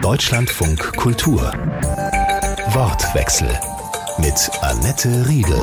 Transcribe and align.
Deutschlandfunk 0.00 0.96
Kultur. 0.96 1.40
Wortwechsel 2.68 3.48
mit 4.18 4.48
Annette 4.60 5.28
Riedel. 5.28 5.60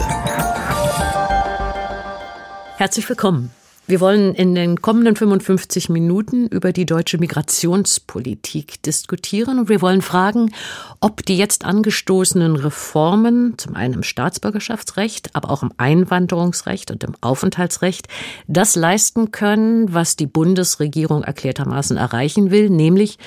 Herzlich 2.75 3.07
willkommen. 3.07 3.51
Wir 3.87 4.01
wollen 4.01 4.35
in 4.35 4.55
den 4.55 4.81
kommenden 4.81 5.15
55 5.15 5.87
Minuten 5.87 6.47
über 6.47 6.73
die 6.73 6.85
deutsche 6.85 7.17
Migrationspolitik 7.17 8.83
diskutieren 8.83 9.57
und 9.57 9.69
wir 9.69 9.81
wollen 9.81 10.01
fragen, 10.01 10.53
ob 10.99 11.25
die 11.25 11.37
jetzt 11.37 11.63
angestoßenen 11.63 12.57
Reformen, 12.57 13.57
zum 13.57 13.75
einen 13.75 13.93
im 13.93 14.03
Staatsbürgerschaftsrecht, 14.03 15.33
aber 15.33 15.49
auch 15.49 15.63
im 15.63 15.71
Einwanderungsrecht 15.77 16.91
und 16.91 17.05
im 17.05 17.13
Aufenthaltsrecht, 17.21 18.09
das 18.47 18.75
leisten 18.75 19.31
können, 19.31 19.93
was 19.93 20.17
die 20.17 20.27
Bundesregierung 20.27 21.23
erklärtermaßen 21.23 21.95
erreichen 21.95 22.51
will, 22.51 22.69
nämlich 22.69 23.17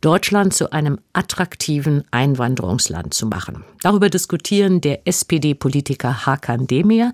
Deutschland 0.00 0.54
zu 0.54 0.72
einem 0.72 0.98
attraktiven 1.12 2.04
Einwanderungsland 2.10 3.14
zu 3.14 3.26
machen. 3.26 3.64
Darüber 3.82 4.08
diskutieren 4.08 4.80
der 4.80 5.06
SPD-Politiker 5.06 6.26
Hakan 6.26 6.66
Demir, 6.66 7.12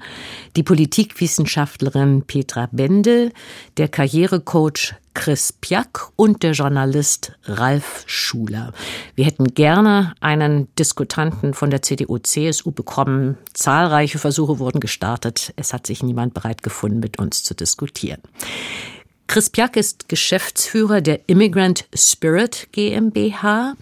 die 0.57 0.63
Politikwissenschaftlerin 0.63 2.23
Petra 2.27 2.69
Bendel, 2.73 3.33
der 3.77 3.89
Karrierecoach 3.89 4.95
Chris 5.17 5.51
Piak 5.51 6.11
und 6.17 6.43
der 6.43 6.53
Journalist 6.53 7.33
Ralf 7.45 8.05
Schuler. 8.07 8.75
Wir 9.15 9.25
hätten 9.25 9.55
gerne 9.55 10.13
einen 10.21 10.69
Diskutanten 10.79 11.55
von 11.55 11.71
der 11.71 11.81
CDU-CSU 11.81 12.71
bekommen. 12.71 13.39
Zahlreiche 13.55 14.19
Versuche 14.19 14.59
wurden 14.59 14.79
gestartet. 14.79 15.55
Es 15.57 15.73
hat 15.73 15.87
sich 15.87 16.03
niemand 16.03 16.35
bereit 16.35 16.63
gefunden, 16.63 17.01
mit 17.01 17.19
uns 17.19 17.43
zu 17.43 17.55
diskutieren. 17.55 18.21
Chris 19.27 19.51
Piak 19.51 19.77
ist 19.77 20.09
Geschäftsführer 20.09 21.01
der 21.01 21.29
Immigrant 21.29 21.87
Spirit 21.95 22.69
GmbH. 22.73 23.75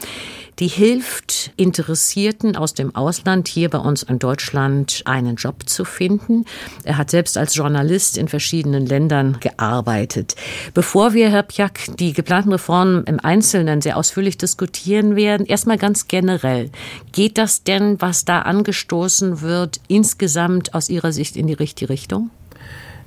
Die 0.58 0.68
hilft 0.68 1.52
Interessierten 1.56 2.56
aus 2.56 2.74
dem 2.74 2.94
Ausland 2.94 3.48
hier 3.48 3.68
bei 3.68 3.78
uns 3.78 4.04
in 4.04 4.18
Deutschland 4.18 5.02
einen 5.04 5.36
Job 5.36 5.68
zu 5.68 5.84
finden. 5.84 6.44
Er 6.84 6.96
hat 6.96 7.10
selbst 7.10 7.36
als 7.36 7.56
Journalist 7.56 8.16
in 8.16 8.28
verschiedenen 8.28 8.86
Ländern 8.86 9.38
gearbeitet. 9.40 10.34
Bevor 10.72 11.12
wir, 11.12 11.28
Herr 11.28 11.42
Piak, 11.42 11.96
die 11.98 12.12
geplanten 12.12 12.52
Reformen 12.52 13.04
im 13.04 13.20
Einzelnen 13.20 13.82
sehr 13.82 13.96
ausführlich 13.96 14.38
diskutieren 14.38 15.16
werden, 15.16 15.44
erstmal 15.44 15.78
ganz 15.78 16.08
generell. 16.08 16.70
Geht 17.12 17.36
das 17.36 17.64
denn, 17.64 18.00
was 18.00 18.24
da 18.24 18.42
angestoßen 18.42 19.40
wird, 19.40 19.80
insgesamt 19.88 20.72
aus 20.72 20.88
Ihrer 20.88 21.12
Sicht 21.12 21.36
in 21.36 21.48
die 21.48 21.52
richtige 21.52 21.90
Richtung? 21.90 22.30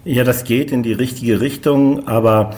Ja, 0.10 0.24
das 0.24 0.46
geht 0.46 0.72
in 0.72 0.84
die 0.84 0.94
richtige 0.94 1.42
Richtung, 1.42 2.08
aber 2.08 2.52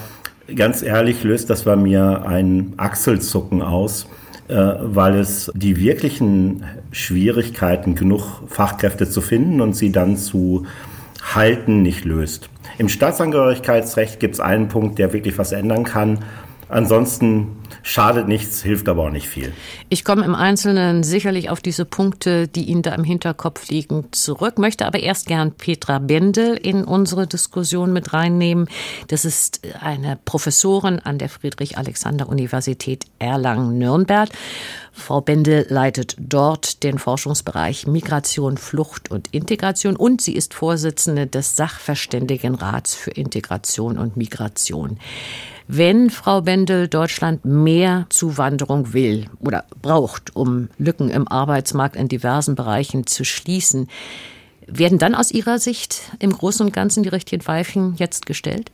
ganz 0.55 0.83
ehrlich 0.83 1.23
löst 1.23 1.49
das 1.49 1.63
bei 1.63 1.75
mir 1.75 2.23
ein 2.27 2.73
Achselzucken 2.77 3.63
aus, 3.63 4.05
äh, 4.49 4.55
weil 4.55 5.15
es 5.15 5.51
die 5.55 5.79
wirklichen 5.79 6.63
Schwierigkeiten, 6.91 7.95
genug 7.95 8.43
Fachkräfte 8.45 9.09
zu 9.09 9.21
finden 9.21 9.61
und 9.61 9.75
sie 9.75 9.91
dann 9.91 10.15
zu 10.15 10.67
halten, 11.23 11.81
nicht 11.81 12.05
löst. 12.05 12.51
Im 12.77 12.87
Staatsangehörigkeitsrecht 12.87 14.19
gibt 14.19 14.35
es 14.35 14.39
einen 14.39 14.67
Punkt, 14.67 14.99
der 14.99 15.11
wirklich 15.11 15.39
was 15.39 15.51
ändern 15.51 15.85
kann. 15.85 16.19
Ansonsten 16.69 17.57
schadet 17.81 18.27
nichts, 18.27 18.61
hilft 18.61 18.87
aber 18.89 19.05
auch 19.05 19.09
nicht 19.09 19.27
viel. 19.27 19.51
Ich 19.89 20.05
komme 20.05 20.23
im 20.23 20.35
Einzelnen 20.35 21.01
sicherlich 21.01 21.49
auf 21.49 21.61
diese 21.61 21.83
Punkte, 21.83 22.47
die 22.47 22.65
Ihnen 22.65 22.83
da 22.83 22.93
im 22.93 23.03
Hinterkopf 23.03 23.69
liegen, 23.69 24.05
zurück, 24.11 24.59
möchte 24.59 24.85
aber 24.85 24.99
erst 24.99 25.25
gern 25.25 25.51
Petra 25.53 25.97
Bendel 25.97 26.55
in 26.55 26.83
unsere 26.83 27.25
Diskussion 27.25 27.91
mit 27.91 28.13
reinnehmen. 28.13 28.67
Das 29.07 29.25
ist 29.25 29.61
eine 29.81 30.19
Professorin 30.25 30.99
an 30.99 31.17
der 31.17 31.29
Friedrich-Alexander-Universität 31.29 33.05
Erlangen-Nürnberg. 33.17 34.29
Frau 34.91 35.21
Bendel 35.21 35.65
leitet 35.69 36.17
dort 36.19 36.83
den 36.83 36.99
Forschungsbereich 36.99 37.87
Migration, 37.87 38.57
Flucht 38.57 39.09
und 39.09 39.29
Integration 39.33 39.95
und 39.95 40.21
sie 40.21 40.35
ist 40.35 40.53
Vorsitzende 40.53 41.25
des 41.25 41.55
Sachverständigenrats 41.55 42.93
für 42.93 43.11
Integration 43.11 43.97
und 43.97 44.17
Migration. 44.17 44.99
Wenn 45.71 46.09
Frau 46.09 46.41
Bendel 46.41 46.87
Deutschland 46.87 47.45
mehr 47.45 48.07
Zuwanderung 48.09 48.91
will 48.91 49.27
oder 49.39 49.65
braucht, 49.83 50.35
um 50.35 50.69
Lücken 50.79 51.11
im 51.11 51.27
Arbeitsmarkt 51.27 51.95
in 51.95 52.07
diversen 52.07 52.55
Bereichen 52.55 53.05
zu 53.05 53.23
schließen, 53.23 53.87
werden 54.65 54.97
dann 54.97 55.13
aus 55.13 55.29
Ihrer 55.29 55.59
Sicht 55.59 56.01
im 56.17 56.31
Großen 56.31 56.65
und 56.65 56.73
Ganzen 56.73 57.03
die 57.03 57.09
richtigen 57.09 57.45
Weichen 57.45 57.93
jetzt 57.97 58.25
gestellt? 58.25 58.71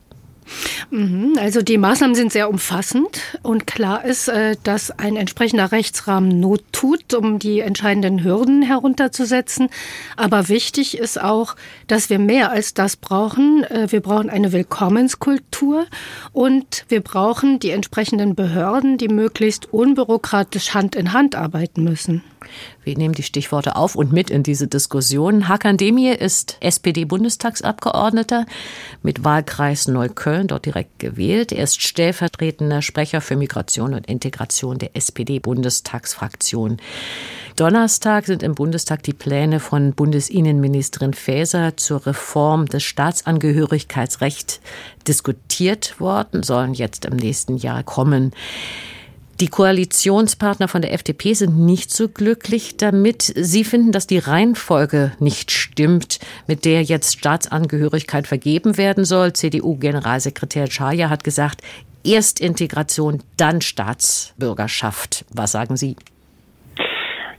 Mhm, 0.92 1.38
also 1.40 1.62
die 1.62 1.78
Maßnahmen 1.78 2.16
sind 2.16 2.32
sehr 2.32 2.50
umfassend 2.50 3.22
und 3.42 3.66
klar 3.68 4.06
ist, 4.06 4.28
äh, 4.28 4.56
dass 4.64 4.92
ein 4.92 5.16
entsprechender 5.16 5.72
Rechtsrahmen 5.72 6.40
Not 6.40 6.64
tut, 6.72 7.14
um 7.14 7.40
die 7.40 7.60
entscheidenden 7.60 8.24
Hürden 8.24 8.62
herunterzusetzen. 8.62 9.70
Aber 10.16 10.48
wichtig 10.48 10.98
ist 10.98 11.20
auch, 11.22 11.56
dass 11.88 12.10
wir 12.10 12.20
mehr 12.20 12.52
als 12.52 12.74
das 12.74 12.96
brauchen. 12.96 13.64
Äh, 13.64 13.92
wir 13.92 14.02
brauchen 14.02 14.30
eine 14.30 14.52
Willkommenskultur 14.52 15.86
und 16.32 16.86
wir 16.90 17.02
brauchen 17.02 17.60
die 17.60 17.72
entsprechenden 17.72 18.36
Behörden, 18.36 18.98
die 18.98 19.08
möglichst 19.08 19.74
unbürokratisch 19.74 20.74
Hand 20.74 20.96
in 20.96 21.14
Hand 21.14 21.36
arbeiten 21.36 21.84
müssen. 21.84 22.24
Wir 22.84 22.98
nehmen 22.98 23.14
die 23.14 23.24
Stichworte 23.24 23.76
auf 23.76 23.96
und 23.96 24.12
mit 24.12 24.30
in 24.30 24.44
diese 24.44 24.68
Diskussion. 24.68 25.48
Hakan 25.48 25.78
Demir 25.78 26.20
ist 26.22 26.58
SPD-Bundestagsabgeordneter 26.60 28.46
mit 29.04 29.24
Wahlkreis 29.24 29.88
Neukölln, 29.88 30.48
dort 30.48 30.66
direkt 30.66 31.00
gewählt. 31.00 31.52
Er 31.52 31.64
ist 31.64 31.82
stellvertretender 31.82 32.82
Sprecher 32.82 33.22
für 33.22 33.36
Migration 33.36 33.94
und 33.94 34.08
Integration 34.08 34.78
der 34.78 34.96
SPD-Bundestagsfraktion. 34.96 36.78
Donnerstag 37.56 38.26
sind 38.26 38.44
im 38.44 38.54
Bundestag 38.54 39.04
die 39.04 39.14
Pläne 39.14 39.62
von 39.62 39.94
Bundesinnenministerin 39.94 41.14
Faeser 41.14 41.78
zur 41.78 42.06
Reform 42.06 42.66
des 42.66 42.84
Staatsangehörigkeitsrechts 42.84 44.60
diskutiert 45.08 46.00
worden, 46.02 46.44
sollen 46.44 46.74
jetzt 46.74 47.06
im 47.06 47.16
nächsten 47.16 47.56
Jahr 47.56 47.84
kommen. 47.84 48.34
Die 49.42 49.50
Koalitionspartner 49.50 50.70
von 50.70 50.82
der 50.82 50.94
FDP 50.94 51.34
sind 51.34 51.60
nicht 51.60 51.92
so 51.92 52.08
glücklich 52.08 52.78
damit. 52.78 53.22
Sie 53.22 53.66
finden, 53.66 53.92
dass 53.92 54.08
die 54.08 54.18
Reihenfolge 54.18 55.12
nicht 55.20 55.52
stimmt, 55.52 56.20
mit 56.48 56.64
der 56.64 56.84
jetzt 56.84 57.20
Staatsangehörigkeit 57.20 58.28
vergeben 58.28 58.78
werden 58.78 59.04
soll. 59.04 59.34
CDU-Generalsekretär 59.34 60.72
Schaja 60.72 61.10
hat 61.10 61.26
gesagt, 61.26 61.62
erst 62.06 62.40
Integration, 62.40 63.24
dann 63.36 63.60
Staatsbürgerschaft. 63.60 65.26
Was 65.34 65.52
sagen 65.52 65.76
Sie? 65.76 65.98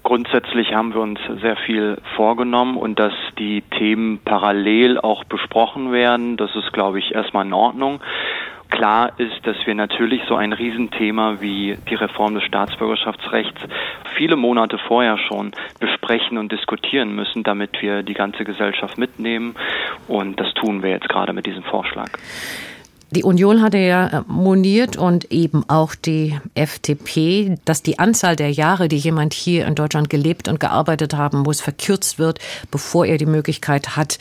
Grundsätzlich 0.02 0.74
haben 0.74 0.92
wir 0.92 1.00
uns 1.00 1.18
sehr 1.40 1.56
viel 1.56 1.96
vorgenommen 2.14 2.76
und 2.76 2.98
dass 2.98 3.14
die 3.38 3.62
Themen 3.78 4.20
parallel 4.22 5.00
auch 5.00 5.24
besprochen 5.24 5.92
werden, 5.92 6.36
das 6.36 6.54
ist, 6.56 6.74
glaube 6.74 6.98
ich, 6.98 7.14
erstmal 7.14 7.46
in 7.46 7.54
Ordnung. 7.54 8.00
Klar 8.70 9.12
ist, 9.18 9.46
dass 9.46 9.56
wir 9.64 9.74
natürlich 9.74 10.22
so 10.28 10.34
ein 10.34 10.52
Riesenthema 10.52 11.40
wie 11.40 11.78
die 11.88 11.94
Reform 11.94 12.34
des 12.34 12.44
Staatsbürgerschaftsrechts 12.44 13.60
viele 14.16 14.36
Monate 14.36 14.78
vorher 14.78 15.18
schon 15.18 15.52
besprechen 15.78 16.38
und 16.38 16.52
diskutieren 16.52 17.14
müssen, 17.14 17.42
damit 17.42 17.80
wir 17.80 18.02
die 18.02 18.14
ganze 18.14 18.44
Gesellschaft 18.44 18.98
mitnehmen. 18.98 19.54
Und 20.08 20.40
das 20.40 20.52
tun 20.54 20.82
wir 20.82 20.90
jetzt 20.90 21.08
gerade 21.08 21.32
mit 21.32 21.46
diesem 21.46 21.62
Vorschlag. 21.62 22.10
Die 23.12 23.22
Union 23.22 23.62
hatte 23.62 23.78
ja 23.78 24.08
äh, 24.08 24.22
moniert 24.26 24.96
und 24.96 25.30
eben 25.30 25.68
auch 25.68 25.94
die 25.94 26.36
FDP, 26.54 27.56
dass 27.64 27.82
die 27.82 28.00
Anzahl 28.00 28.34
der 28.34 28.50
Jahre, 28.50 28.88
die 28.88 28.96
jemand 28.96 29.32
hier 29.32 29.66
in 29.66 29.76
Deutschland 29.76 30.10
gelebt 30.10 30.48
und 30.48 30.58
gearbeitet 30.58 31.14
haben 31.14 31.38
muss, 31.38 31.60
verkürzt 31.60 32.18
wird, 32.18 32.40
bevor 32.72 33.06
er 33.06 33.16
die 33.16 33.26
Möglichkeit 33.26 33.96
hat, 33.96 34.18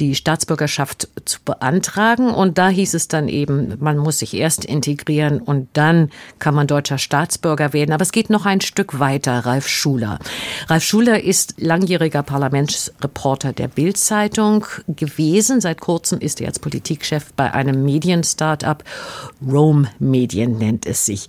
die 0.00 0.16
Staatsbürgerschaft 0.16 1.08
zu 1.24 1.38
beantragen. 1.44 2.34
Und 2.34 2.58
da 2.58 2.68
hieß 2.70 2.94
es 2.94 3.06
dann 3.06 3.28
eben, 3.28 3.74
man 3.78 3.98
muss 3.98 4.18
sich 4.18 4.34
erst 4.34 4.64
integrieren 4.64 5.38
und 5.38 5.68
dann 5.74 6.10
kann 6.40 6.56
man 6.56 6.66
deutscher 6.66 6.98
Staatsbürger 6.98 7.72
werden. 7.72 7.92
Aber 7.92 8.02
es 8.02 8.10
geht 8.10 8.30
noch 8.30 8.46
ein 8.46 8.60
Stück 8.60 8.98
weiter, 8.98 9.46
Ralf 9.46 9.68
Schuler. 9.68 10.18
Ralf 10.66 10.82
Schuler 10.82 11.22
ist 11.22 11.54
langjähriger 11.58 12.24
Parlamentsreporter 12.24 13.52
der 13.52 13.68
Bild-Zeitung 13.68 14.66
gewesen. 14.88 15.60
Seit 15.60 15.80
kurzem 15.80 16.18
ist 16.18 16.40
er 16.40 16.48
als 16.48 16.58
Politikchef 16.58 17.32
bei 17.34 17.54
einem 17.54 17.84
Medien 17.84 18.23
Startup. 18.24 18.82
Rome 19.46 19.88
Medien 19.98 20.58
nennt 20.58 20.86
es 20.86 21.06
sich. 21.06 21.28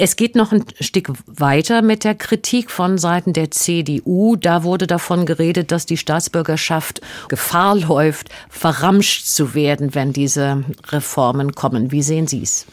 Es 0.00 0.14
geht 0.14 0.36
noch 0.36 0.52
ein 0.52 0.64
Stück 0.78 1.10
weiter 1.26 1.82
mit 1.82 2.04
der 2.04 2.14
Kritik 2.14 2.70
von 2.70 2.98
Seiten 2.98 3.32
der 3.32 3.50
CDU. 3.50 4.36
Da 4.36 4.62
wurde 4.62 4.86
davon 4.86 5.26
geredet, 5.26 5.72
dass 5.72 5.86
die 5.86 5.96
Staatsbürgerschaft 5.96 7.00
Gefahr 7.28 7.74
läuft, 7.74 8.28
verramscht 8.48 9.26
zu 9.26 9.54
werden, 9.54 9.96
wenn 9.96 10.12
diese 10.12 10.64
Reformen 10.90 11.56
kommen. 11.56 11.90
Wie 11.90 12.02
sehen 12.02 12.28
Sie 12.28 12.42
es? 12.42 12.64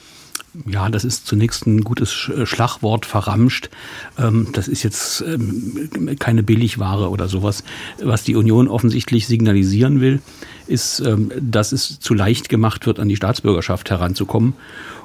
Ja, 0.67 0.89
das 0.89 1.03
ist 1.03 1.27
zunächst 1.27 1.65
ein 1.65 1.83
gutes 1.83 2.29
äh, 2.29 2.45
Schlagwort, 2.45 3.05
verramscht. 3.05 3.69
Ähm, 4.17 4.47
das 4.53 4.67
ist 4.67 4.83
jetzt 4.83 5.21
ähm, 5.21 5.89
keine 6.19 6.43
Billigware 6.43 7.09
oder 7.09 7.27
sowas. 7.27 7.63
Was 8.01 8.23
die 8.23 8.35
Union 8.35 8.67
offensichtlich 8.67 9.27
signalisieren 9.27 10.01
will, 10.01 10.21
ist, 10.67 10.99
ähm, 10.99 11.31
dass 11.39 11.71
es 11.71 11.99
zu 11.99 12.13
leicht 12.13 12.49
gemacht 12.49 12.85
wird, 12.85 12.99
an 12.99 13.09
die 13.09 13.15
Staatsbürgerschaft 13.15 13.89
heranzukommen. 13.89 14.53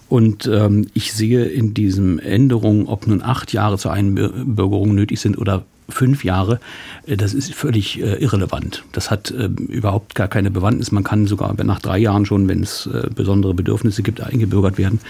Und 0.08 0.50
ich 0.92 1.12
sehe 1.12 1.44
in 1.44 1.72
diesen 1.72 2.18
Änderungen, 2.18 2.86
ob 2.86 3.06
nun 3.06 3.22
acht 3.22 3.52
Jahre 3.52 3.78
zur 3.78 3.92
Einbürgerung 3.92 4.92
nötig 4.92 5.20
sind 5.20 5.38
oder 5.38 5.64
fünf 5.90 6.24
Jahre, 6.24 6.60
äh, 7.06 7.16
das 7.16 7.34
ist 7.34 7.54
völlig 7.54 8.00
äh, 8.00 8.14
irrelevant. 8.22 8.84
Das 8.92 9.10
hat 9.10 9.30
äh, 9.30 9.46
überhaupt 9.68 10.14
gar 10.14 10.28
keine 10.28 10.50
Bewandtnis. 10.50 10.92
Man 10.92 11.04
kann 11.04 11.26
sogar 11.26 11.54
nach 11.64 11.80
drei 11.80 11.98
Jahren 11.98 12.26
schon, 12.26 12.48
wenn 12.48 12.62
es 12.62 12.86
äh, 12.86 13.08
besondere 13.14 13.54
Bedürfnisse 13.54 14.02
gibt, 14.02 14.20
eingebürgert 14.20 14.78
werden. 14.78 15.00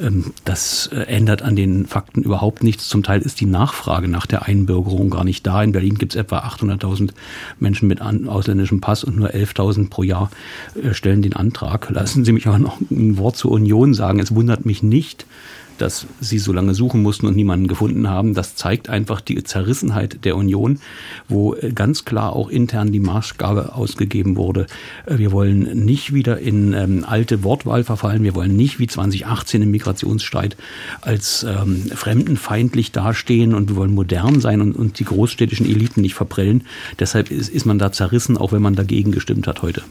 Ähm, 0.00 0.32
das 0.44 0.88
ändert 0.88 1.42
an 1.42 1.56
den 1.56 1.86
Fakten 1.86 2.22
überhaupt 2.22 2.62
nichts. 2.62 2.88
Zum 2.88 3.02
Teil 3.02 3.20
ist 3.20 3.40
die 3.40 3.46
Nachfrage 3.46 4.08
nach 4.08 4.26
der 4.26 4.46
Einbürgerung 4.46 5.10
gar 5.10 5.24
nicht 5.24 5.46
da. 5.46 5.62
In 5.62 5.72
Berlin 5.72 5.96
gibt 5.96 6.14
es 6.14 6.20
etwa 6.20 6.40
800.000 6.40 7.10
Menschen 7.60 7.88
mit 7.88 8.00
ausländischem 8.00 8.80
Pass 8.80 9.04
und 9.04 9.16
nur 9.16 9.30
11.000 9.30 9.90
pro 9.90 10.02
Jahr 10.02 10.30
stellen 10.92 11.22
den 11.22 11.34
Antrag. 11.34 11.90
Lassen 11.90 12.24
Sie 12.24 12.32
mich 12.32 12.46
aber 12.46 12.58
noch 12.58 12.80
ein 12.90 13.18
Wort 13.18 13.36
zur 13.36 13.50
Union 13.50 13.94
sagen. 13.94 14.20
Es 14.20 14.34
wundert 14.34 14.66
mich 14.66 14.82
nicht, 14.82 15.26
dass 15.78 16.06
sie 16.20 16.38
so 16.38 16.52
lange 16.52 16.74
suchen 16.74 17.02
mussten 17.02 17.26
und 17.26 17.36
niemanden 17.36 17.66
gefunden 17.66 18.08
haben. 18.08 18.34
Das 18.34 18.54
zeigt 18.54 18.88
einfach 18.88 19.20
die 19.20 19.42
Zerrissenheit 19.42 20.24
der 20.24 20.36
Union, 20.36 20.80
wo 21.28 21.56
ganz 21.74 22.04
klar 22.04 22.34
auch 22.34 22.48
intern 22.48 22.92
die 22.92 23.00
Maßgabe 23.00 23.74
ausgegeben 23.74 24.36
wurde. 24.36 24.66
Wir 25.06 25.32
wollen 25.32 25.84
nicht 25.84 26.12
wieder 26.12 26.38
in 26.38 26.72
ähm, 26.72 27.04
alte 27.06 27.42
Wortwahl 27.42 27.84
verfallen. 27.84 28.22
Wir 28.22 28.34
wollen 28.34 28.56
nicht 28.56 28.78
wie 28.78 28.86
2018 28.86 29.62
im 29.62 29.70
Migrationsstreit 29.70 30.56
als 31.00 31.44
ähm, 31.48 31.86
fremdenfeindlich 31.94 32.92
dastehen 32.92 33.54
und 33.54 33.70
wir 33.70 33.76
wollen 33.76 33.94
modern 33.94 34.40
sein 34.40 34.60
und, 34.60 34.76
und 34.76 34.98
die 34.98 35.04
großstädtischen 35.04 35.66
Eliten 35.66 36.00
nicht 36.00 36.14
verprellen. 36.14 36.64
Deshalb 36.98 37.30
ist, 37.30 37.48
ist 37.48 37.66
man 37.66 37.78
da 37.78 37.92
zerrissen, 37.92 38.36
auch 38.36 38.52
wenn 38.52 38.62
man 38.62 38.74
dagegen 38.74 39.12
gestimmt 39.12 39.46
hat 39.46 39.62
heute. 39.62 39.82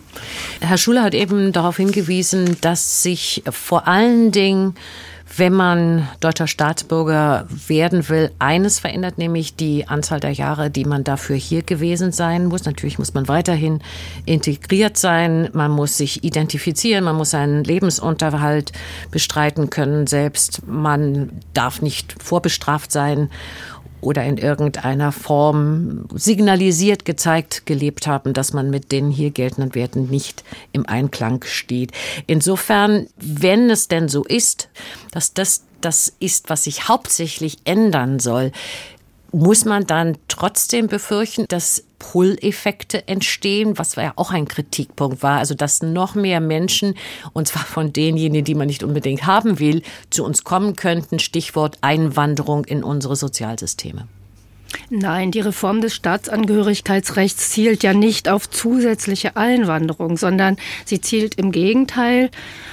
Herr 0.60 0.78
Schuler 0.78 1.04
hat 1.04 1.14
eben 1.14 1.52
darauf 1.52 1.78
hingewiesen, 1.78 2.58
dass 2.62 3.04
sich 3.04 3.44
vor 3.50 3.88
allen 3.88 4.32
Dingen 4.32 4.76
wenn 5.36 5.54
man 5.54 6.08
deutscher 6.20 6.48
Staatsbürger 6.48 7.48
werden 7.68 8.08
will, 8.10 8.32
eines 8.40 8.80
verändert, 8.80 9.18
nämlich 9.18 9.56
die 9.56 9.88
Anzahl 9.88 10.20
der 10.20 10.32
Jahre, 10.32 10.70
die 10.70 10.86
man 10.86 11.04
dafür 11.04 11.36
hier 11.36 11.64
gewesen 11.64 12.12
sein 12.12 12.46
muss. 12.46 12.66
Natürlich 12.66 12.98
muss 12.98 13.14
man 13.14 13.28
weiterhin 13.28 13.82
integriert 14.26 14.98
sein, 14.98 15.50
man 15.54 15.72
muss 15.72 15.98
sich 15.98 16.24
identifizieren, 16.24 17.04
man 17.04 17.16
muss 17.16 17.32
seinen 17.32 17.64
Lebensunterhalt 17.64 18.72
bestreiten 19.12 19.70
können. 19.70 20.08
Selbst, 20.08 20.66
man 20.66 21.32
darf 21.54 21.82
nicht 21.82 22.16
vorbestraft 22.22 22.92
sein 22.92 23.30
oder 24.02 24.24
in 24.24 24.38
irgendeiner 24.38 25.12
Form 25.12 26.08
signalisiert, 26.14 27.06
gezeigt, 27.06 27.66
gelebt 27.66 28.08
haben, 28.08 28.34
dass 28.34 28.54
man 28.54 28.70
mit 28.70 28.92
den 28.92 29.10
hier 29.10 29.32
geltenden 29.32 29.76
Werten 29.76 30.10
nicht 30.10 30.44
im 30.72 30.86
Einklang 30.86 31.44
steht. 31.46 31.92
Insofern, 32.28 33.08
wenn 33.18 33.70
es 33.70 33.88
denn 33.88 34.08
so 34.08 34.24
ist, 34.24 34.70
dass 35.12 35.34
das 35.34 35.64
das 35.82 36.12
ist, 36.20 36.50
was 36.50 36.64
sich 36.64 36.88
hauptsächlich 36.88 37.60
ändern 37.64 38.20
soll, 38.20 38.52
muss 39.32 39.66
man 39.66 39.86
dann 39.86 40.18
trotzdem 40.28 40.88
befürchten, 40.88 41.46
dass 41.48 41.84
Pull-Effekte 42.00 43.08
entstehen, 43.08 43.78
was 43.78 43.96
ja 43.96 44.14
auch 44.16 44.32
ein 44.32 44.48
Kritikpunkt 44.48 45.24
war. 45.24 45.40
Also, 45.40 45.56
dass 45.56 45.82
noch 45.82 46.16
mehr 46.16 46.40
Menschen, 46.40 46.96
und 47.34 47.48
zwar 47.48 47.64
von 47.64 47.92
denjenigen, 47.92 48.46
die 48.46 48.56
man 48.56 48.68
nicht 48.68 48.84
unbedingt 48.84 49.26
haben 49.26 49.60
will, 49.60 49.82
zu 50.10 50.24
uns 50.24 50.44
kommen 50.44 50.76
könnten. 50.76 51.20
Stichwort 51.20 51.78
Einwanderung 51.82 52.66
in 52.66 52.84
unsere 52.84 53.16
Sozialsysteme. 53.16 54.08
Nein, 54.90 55.32
die 55.32 55.42
Reform 55.42 55.82
des 55.82 55.96
Staatsangehörigkeitsrechts 55.96 57.50
zielt 57.50 57.84
ja 57.84 57.94
nicht 57.94 58.30
auf 58.30 58.50
zusätzliche 58.50 59.36
Einwanderung, 59.36 60.16
sondern 60.16 60.56
sie 60.86 61.02
zielt 61.02 61.36
im 61.36 61.52
Gegenteil 61.52 62.30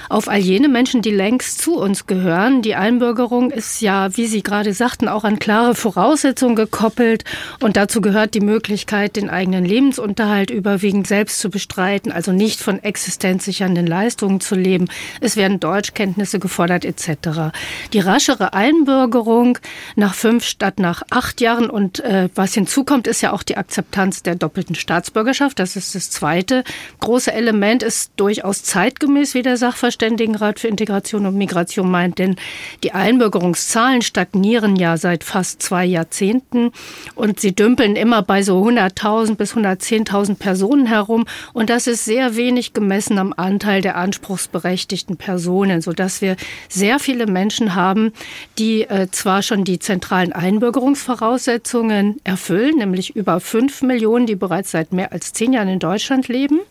auf 0.09 0.27
all 0.27 0.39
jene 0.39 0.69
Menschen, 0.69 1.01
die 1.01 1.11
längst 1.11 1.59
zu 1.59 1.75
uns 1.75 2.07
gehören. 2.07 2.61
Die 2.61 2.75
Einbürgerung 2.75 3.51
ist 3.51 3.81
ja, 3.81 4.15
wie 4.15 4.27
Sie 4.27 4.43
gerade 4.43 4.73
sagten, 4.73 5.07
auch 5.07 5.23
an 5.23 5.39
klare 5.39 5.75
Voraussetzungen 5.75 6.55
gekoppelt 6.55 7.23
und 7.59 7.75
dazu 7.75 8.01
gehört 8.01 8.33
die 8.33 8.39
Möglichkeit, 8.39 9.15
den 9.15 9.29
eigenen 9.29 9.65
Lebensunterhalt 9.65 10.51
überwiegend 10.51 11.07
selbst 11.07 11.39
zu 11.39 11.49
bestreiten, 11.49 12.11
also 12.11 12.31
nicht 12.31 12.61
von 12.61 12.81
existenzsichernden 12.81 13.87
Leistungen 13.87 14.39
zu 14.39 14.55
leben. 14.55 14.87
Es 15.21 15.35
werden 15.35 15.59
Deutschkenntnisse 15.59 16.39
gefordert 16.39 16.85
etc. 16.85 17.51
Die 17.93 17.99
raschere 17.99 18.53
Einbürgerung 18.53 19.57
nach 19.95 20.13
fünf 20.13 20.45
statt 20.45 20.79
nach 20.79 21.03
acht 21.09 21.41
Jahren 21.41 21.69
und 21.69 21.84
und 21.85 21.99
äh, 21.99 22.29
was 22.33 22.55
hinzukommt, 22.55 23.05
ist 23.05 23.21
ja 23.21 23.31
auch 23.31 23.43
die 23.43 23.57
Akzeptanz 23.57 24.23
der 24.23 24.33
doppelten 24.33 24.73
Staatsbürgerschaft. 24.73 25.59
Das 25.59 25.75
ist 25.75 25.93
das 25.93 26.09
zweite 26.09 26.63
große 26.99 27.31
Element, 27.31 27.83
ist 27.83 28.11
durchaus 28.15 28.63
zeitgemäß, 28.63 29.35
wie 29.35 29.43
der 29.43 29.55
Sachverständigenrat 29.55 30.59
für 30.59 30.67
Integration 30.67 31.27
und 31.27 31.37
Migration 31.37 31.91
meint. 31.91 32.17
Denn 32.17 32.37
die 32.83 32.93
Einbürgerungszahlen 32.93 34.01
stagnieren 34.01 34.75
ja 34.77 34.97
seit 34.97 35.23
fast 35.23 35.61
zwei 35.61 35.85
Jahrzehnten 35.85 36.71
und 37.13 37.39
sie 37.39 37.53
dümpeln 37.53 37.95
immer 37.95 38.23
bei 38.23 38.41
so 38.41 38.63
100.000 38.63 39.35
bis 39.35 39.53
110.000 39.53 40.37
Personen 40.37 40.87
herum. 40.87 41.25
Und 41.53 41.69
das 41.69 41.85
ist 41.85 42.03
sehr 42.03 42.35
wenig 42.35 42.73
gemessen 42.73 43.19
am 43.19 43.31
Anteil 43.37 43.83
der 43.83 43.95
anspruchsberechtigten 43.97 45.17
Personen, 45.17 45.81
sodass 45.81 46.23
wir 46.23 46.35
sehr 46.67 46.97
viele 46.97 47.27
Menschen 47.27 47.75
haben, 47.75 48.11
die 48.57 48.89
äh, 48.89 49.07
zwar 49.11 49.43
schon 49.43 49.65
die 49.65 49.77
zentralen 49.77 50.33
Einbürgerungsvoraussetzungen 50.33 51.74
Voraussetzungen 51.75 52.21
erfüllen, 52.23 52.77
nämlich 52.77 53.15
über 53.15 53.39
fünf 53.39 53.81
Millionen, 53.81 54.25
die 54.25 54.35
bereits 54.35 54.71
seit 54.71 54.93
mehr 54.93 55.11
als 55.11 55.33
zehn 55.33 55.51
Jahren 55.51 55.67
in 55.67 55.79
Deutschland 55.79 56.27
leben. 56.29 56.61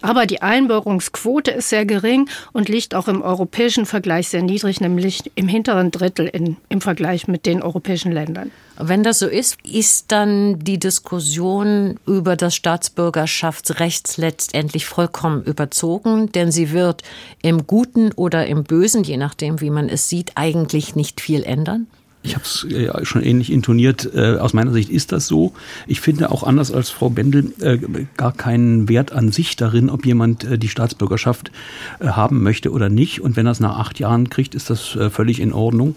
Aber 0.00 0.24
die 0.24 0.40
Einbürgerungsquote 0.40 1.50
ist 1.50 1.68
sehr 1.68 1.84
gering 1.84 2.30
und 2.52 2.68
liegt 2.68 2.94
auch 2.94 3.08
im 3.08 3.20
europäischen 3.20 3.84
Vergleich 3.84 4.28
sehr 4.28 4.42
niedrig, 4.42 4.80
nämlich 4.80 5.30
im 5.34 5.48
hinteren 5.48 5.90
Drittel 5.90 6.26
in, 6.26 6.56
im 6.70 6.80
Vergleich 6.80 7.28
mit 7.28 7.44
den 7.44 7.62
europäischen 7.62 8.12
Ländern. 8.12 8.50
Wenn 8.80 9.02
das 9.02 9.18
so 9.18 9.26
ist, 9.26 9.58
ist 9.64 10.12
dann 10.12 10.60
die 10.60 10.78
Diskussion 10.78 11.98
über 12.06 12.36
das 12.36 12.54
Staatsbürgerschaftsrecht 12.54 14.16
letztendlich 14.16 14.86
vollkommen 14.86 15.42
überzogen, 15.42 16.30
denn 16.32 16.52
sie 16.52 16.70
wird 16.70 17.02
im 17.42 17.66
Guten 17.66 18.12
oder 18.12 18.46
im 18.46 18.64
Bösen, 18.64 19.02
je 19.02 19.16
nachdem, 19.16 19.60
wie 19.60 19.70
man 19.70 19.88
es 19.88 20.08
sieht, 20.08 20.32
eigentlich 20.36 20.94
nicht 20.94 21.20
viel 21.20 21.42
ändern? 21.42 21.88
Ich 22.22 22.34
habe 22.34 22.44
es 22.44 22.66
ja 22.68 23.04
schon 23.04 23.22
ähnlich 23.22 23.52
intoniert. 23.52 24.10
Äh, 24.12 24.36
aus 24.38 24.52
meiner 24.52 24.72
Sicht 24.72 24.90
ist 24.90 25.12
das 25.12 25.28
so. 25.28 25.52
Ich 25.86 26.00
finde 26.00 26.30
auch 26.32 26.42
anders 26.42 26.72
als 26.72 26.90
Frau 26.90 27.10
Bendel 27.10 27.52
äh, 27.60 27.78
gar 28.16 28.32
keinen 28.32 28.88
Wert 28.88 29.12
an 29.12 29.30
sich 29.30 29.54
darin, 29.54 29.88
ob 29.88 30.04
jemand 30.04 30.42
äh, 30.44 30.58
die 30.58 30.68
Staatsbürgerschaft 30.68 31.52
haben 32.00 32.42
möchte 32.42 32.72
oder 32.72 32.88
nicht. 32.88 33.20
Und 33.20 33.36
wenn 33.36 33.46
er 33.46 33.52
es 33.52 33.60
nach 33.60 33.78
acht 33.78 34.00
Jahren 34.00 34.30
kriegt, 34.30 34.54
ist 34.54 34.70
das 34.70 34.96
völlig 35.10 35.40
in 35.40 35.52
Ordnung. 35.52 35.96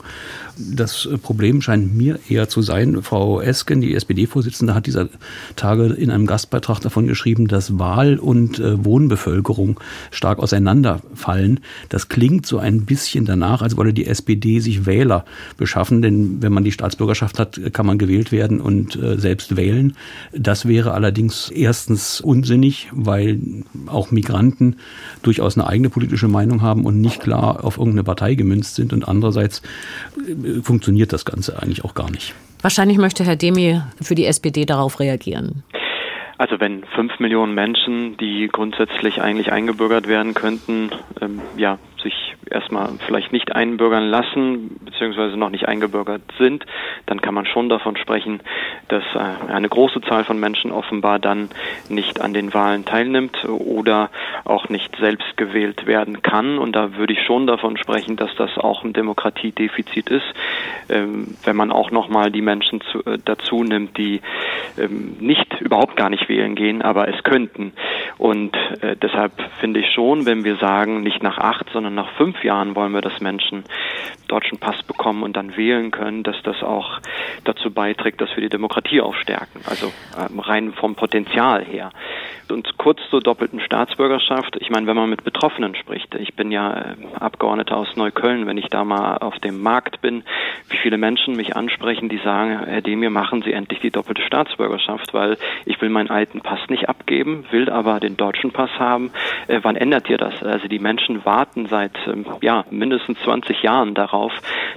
Das 0.58 1.08
Problem 1.22 1.62
scheint 1.62 1.96
mir 1.96 2.20
eher 2.30 2.50
zu 2.50 2.62
sein, 2.62 3.02
Frau 3.02 3.42
Esken, 3.42 3.82
die 3.82 3.96
SPD-Vorsitzende, 3.96 4.74
hat 4.74 4.86
dieser 4.86 5.10
Tage 5.56 5.86
in 5.86 6.12
einem 6.12 6.28
Gastbeitrag 6.28 6.80
davon 6.80 7.08
geschrieben, 7.08 7.48
dass 7.48 7.80
Wahl- 7.80 8.20
und 8.20 8.62
Wohnbevölkerung 8.62 9.80
stark 10.12 10.40
auseinanderfallen. 10.40 11.62
Das 11.90 12.10
klingt 12.10 12.46
so 12.46 12.60
ein 12.60 12.86
bisschen 12.86 13.26
danach, 13.26 13.62
als 13.62 13.78
wolle 13.78 13.94
die 13.94 14.08
SPD 14.08 14.60
sich 14.60 14.86
Wähler 14.86 15.26
beschaffen, 15.58 16.02
denn 16.12 16.42
wenn 16.42 16.54
man 16.54 16.64
die 16.64 16.72
Staatsbürgerschaft 16.72 17.40
hat, 17.40 17.60
kann 17.74 17.86
man 17.86 17.98
gewählt 17.98 18.32
werden 18.32 18.62
und 18.62 18.96
äh, 18.96 19.18
selbst 19.18 19.58
wählen. 19.58 19.96
Das 20.32 20.68
wäre 20.68 20.94
allerdings 20.94 21.50
erstens 21.50 22.22
unsinnig, 22.22 22.90
weil 22.92 23.40
auch 23.88 24.12
Migranten 24.12 24.78
durchaus 25.24 25.58
eine 25.58 25.68
eigene 25.68 25.90
politische 25.90 26.28
Meinung 26.28 26.62
haben 26.62 26.86
und 26.86 27.00
nicht 27.00 27.22
klar 27.22 27.64
auf 27.64 27.78
irgendeine 27.78 28.04
Partei 28.04 28.36
gemünzt 28.36 28.76
sind. 28.76 28.94
Und 28.94 29.08
andererseits 29.08 29.62
äh, 30.18 30.62
funktioniert 30.62 31.14
das 31.14 31.26
Ganze 31.26 31.62
eigentlich 31.62 31.84
auch 31.84 31.94
gar 31.94 32.12
nicht. 32.12 32.34
Wahrscheinlich 32.62 32.98
möchte 32.98 33.24
Herr 33.24 33.36
Demi 33.36 33.82
für 34.02 34.16
die 34.16 34.26
SPD 34.26 34.66
darauf 34.66 35.00
reagieren. 35.00 35.64
Also 36.38 36.60
wenn 36.60 36.84
fünf 36.96 37.20
Millionen 37.20 37.54
Menschen, 37.54 38.18
die 38.18 38.50
grundsätzlich 38.52 39.22
eigentlich 39.22 39.52
eingebürgert 39.52 40.08
werden 40.08 40.34
könnten, 40.34 40.90
ähm, 41.22 41.40
ja, 41.56 41.78
sich 42.02 42.14
erstmal 42.52 42.90
vielleicht 43.06 43.32
nicht 43.32 43.56
einbürgern 43.56 44.08
lassen, 44.08 44.78
beziehungsweise 44.84 45.38
noch 45.38 45.50
nicht 45.50 45.68
eingebürgert 45.68 46.22
sind, 46.38 46.66
dann 47.06 47.22
kann 47.22 47.34
man 47.34 47.46
schon 47.46 47.70
davon 47.70 47.98
sprechen, 47.98 48.42
dass 48.88 49.04
äh, 49.16 49.52
eine 49.52 49.70
große 49.70 50.02
Zahl 50.02 50.24
von 50.24 50.40
Menschen 50.40 50.72
offenbar 50.72 51.20
dann 51.20 51.50
nicht 51.90 52.22
an 52.22 52.34
den 52.34 52.54
Wahlen 52.54 52.86
teilnimmt 52.86 53.46
oder 53.46 54.10
auch 54.44 54.70
nicht 54.70 54.96
selbst 54.98 55.38
gewählt 55.38 55.86
werden 55.86 56.22
kann. 56.22 56.58
Und 56.58 56.76
da 56.76 56.98
würde 56.98 57.14
ich 57.14 57.24
schon 57.26 57.48
davon 57.48 57.78
sprechen, 57.78 58.18
dass 58.18 58.34
das 58.36 58.58
auch 58.58 58.84
ein 58.84 58.94
Demokratiedefizit 58.94 60.10
ist. 60.10 60.34
ähm, 60.90 61.36
wenn 61.44 61.56
man 61.56 61.72
auch 61.72 61.92
nochmal 61.92 62.32
die 62.32 62.42
Menschen 62.42 62.82
äh, 63.06 63.18
dazu 63.24 63.64
nimmt, 63.64 63.98
die 63.98 64.22
ähm, 64.78 65.16
nicht, 65.20 65.60
überhaupt 65.62 65.96
gar 65.96 66.10
nicht 66.10 66.28
wählen 66.30 66.56
gehen, 66.56 66.82
aber 66.82 67.08
es 67.08 67.24
könnten. 67.24 67.74
Und 68.18 68.56
äh, 68.82 68.96
deshalb 69.02 69.32
finde 69.60 69.80
ich 69.80 69.92
schon, 69.94 70.26
wenn 70.26 70.44
wir 70.44 70.58
sagen, 70.58 71.02
nicht 71.02 71.24
nach 71.24 71.38
acht, 71.38 71.68
sondern 71.72 71.96
nach 71.96 72.10
fünf 72.18 72.41
Jahren 72.44 72.76
wollen 72.76 72.94
wir, 72.94 73.02
dass 73.02 73.20
Menschen 73.22 73.64
deutschen 74.28 74.58
Pass 74.60 74.82
bekommen 74.84 75.24
und 75.24 75.36
dann 75.36 75.58
wählen 75.58 75.92
können, 75.92 76.24
dass 76.24 76.42
das 76.44 76.64
auch 76.64 77.00
dazu 77.44 77.72
beiträgt, 77.72 78.22
dass 78.22 78.30
wir 78.36 78.42
die 78.42 78.50
Demokratie 78.50 79.02
auch 79.02 79.16
stärken. 79.16 79.62
Also 79.66 79.92
ähm, 80.18 80.40
rein 80.40 80.74
vom 80.74 80.96
Potenzial 80.96 81.64
her. 81.66 81.92
Und 82.50 82.78
kurz 82.78 83.00
zur 83.10 83.22
doppelten 83.22 83.62
Staatsbürgerschaft. 83.62 84.58
Ich 84.60 84.70
meine, 84.70 84.86
wenn 84.88 84.96
man 84.96 85.10
mit 85.10 85.24
Betroffenen 85.24 85.76
spricht, 85.76 86.14
ich 86.16 86.36
bin 86.36 86.52
ja 86.52 86.74
äh, 86.74 86.96
Abgeordneter 87.20 87.78
aus 87.78 87.96
Neukölln, 87.96 88.46
wenn 88.46 88.58
ich 88.58 88.68
da 88.68 88.84
mal 88.84 89.18
auf 89.18 89.40
dem 89.40 89.62
Markt 89.62 90.02
bin, 90.02 90.24
wie 90.70 90.78
viele 90.78 90.98
Menschen 90.98 91.36
mich 91.36 91.56
ansprechen, 91.56 92.10
die 92.10 92.18
sagen, 92.18 92.60
Herr 92.66 92.82
Demir, 92.82 93.10
machen 93.10 93.42
Sie 93.42 93.54
endlich 93.54 93.80
die 93.80 93.92
doppelte 93.92 94.22
Staatsbürgerschaft, 94.24 95.14
weil 95.14 95.38
ich 95.66 95.82
will 95.82 95.90
meinen 95.90 96.10
alten 96.10 96.42
Pass 96.42 96.60
nicht 96.70 96.90
abgeben, 96.90 97.46
will 97.52 97.70
aber 97.70 98.00
den 98.00 98.18
deutschen 98.18 98.52
Pass 98.52 98.72
haben. 98.78 99.12
Äh, 99.48 99.60
wann 99.64 99.76
ändert 99.76 100.10
ihr 100.10 100.18
das? 100.18 100.44
Also 100.44 100.68
die 100.68 100.80
Menschen 100.80 101.26
warten 101.26 101.68
seit 101.68 101.98
ähm, 102.08 102.26
ja, 102.42 102.66
mindestens 102.70 103.18
20 103.24 103.62
Jahren 103.64 103.94
darauf. 103.94 104.32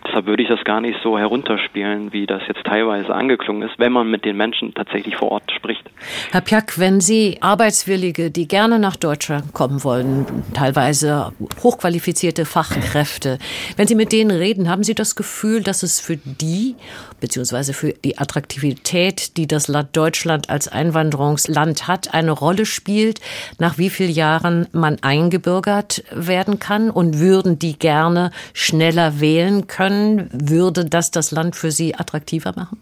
Deshalb 0.06 0.26
würde 0.26 0.42
ich 0.42 0.49
das 0.49 0.64
gar 0.64 0.80
nicht 0.80 0.99
so 1.02 1.18
herunterspielen, 1.18 2.12
wie 2.12 2.26
das 2.26 2.42
jetzt 2.49 2.64
teilweise 2.64 3.14
angeklungen 3.14 3.62
ist, 3.62 3.78
wenn 3.78 3.92
man 3.92 4.11
mit 4.11 4.25
den 4.25 4.37
Menschen 4.37 4.75
tatsächlich 4.75 5.16
vor 5.16 5.30
Ort 5.32 5.50
spricht. 5.52 5.88
Herr 6.32 6.40
Pjack, 6.40 6.78
wenn 6.78 7.00
Sie 7.00 7.38
Arbeitswillige, 7.40 8.30
die 8.30 8.49
gerne 8.49 8.78
nach 8.78 8.96
Deutschland 8.96 9.52
kommen 9.52 9.84
wollen, 9.84 10.26
teilweise 10.54 11.32
hochqualifizierte 11.62 12.44
Fachkräfte, 12.44 13.38
wenn 13.76 13.87
Sie 13.87 13.94
mit 13.94 14.12
denen 14.12 14.30
reden, 14.30 14.68
haben 14.68 14.82
Sie 14.82 14.94
das 14.94 15.16
Gefühl, 15.16 15.62
dass 15.62 15.82
es 15.82 16.00
für 16.00 16.16
die 16.16 16.76
beziehungsweise 17.25 17.73
für 17.73 17.94
die 17.94 18.18
Attraktivität, 18.18 19.38
die 19.38 19.46
das 19.46 19.66
Land 19.66 19.96
Deutschland 19.96 20.50
als 20.50 20.68
Einwanderungsland 20.68 21.88
hat, 21.88 22.12
eine 22.12 22.32
Rolle 22.32 22.66
spielt, 22.66 23.18
nach 23.58 23.78
wie 23.78 23.88
vielen 23.88 24.11
Jahren 24.11 24.66
man 24.73 24.99
eingebürgert 25.00 26.04
werden 26.12 26.58
kann 26.58 26.90
und 26.90 27.18
würden 27.34 27.58
die 27.58 27.76
gerne 27.76 28.30
schneller 28.52 29.18
wählen 29.18 29.66
können, 29.66 30.30
würde 30.32 30.84
das 30.84 31.10
das 31.10 31.32
Land 31.32 31.56
für 31.56 31.72
sie 31.72 31.96
attraktiver 31.96 32.52
machen? 32.54 32.78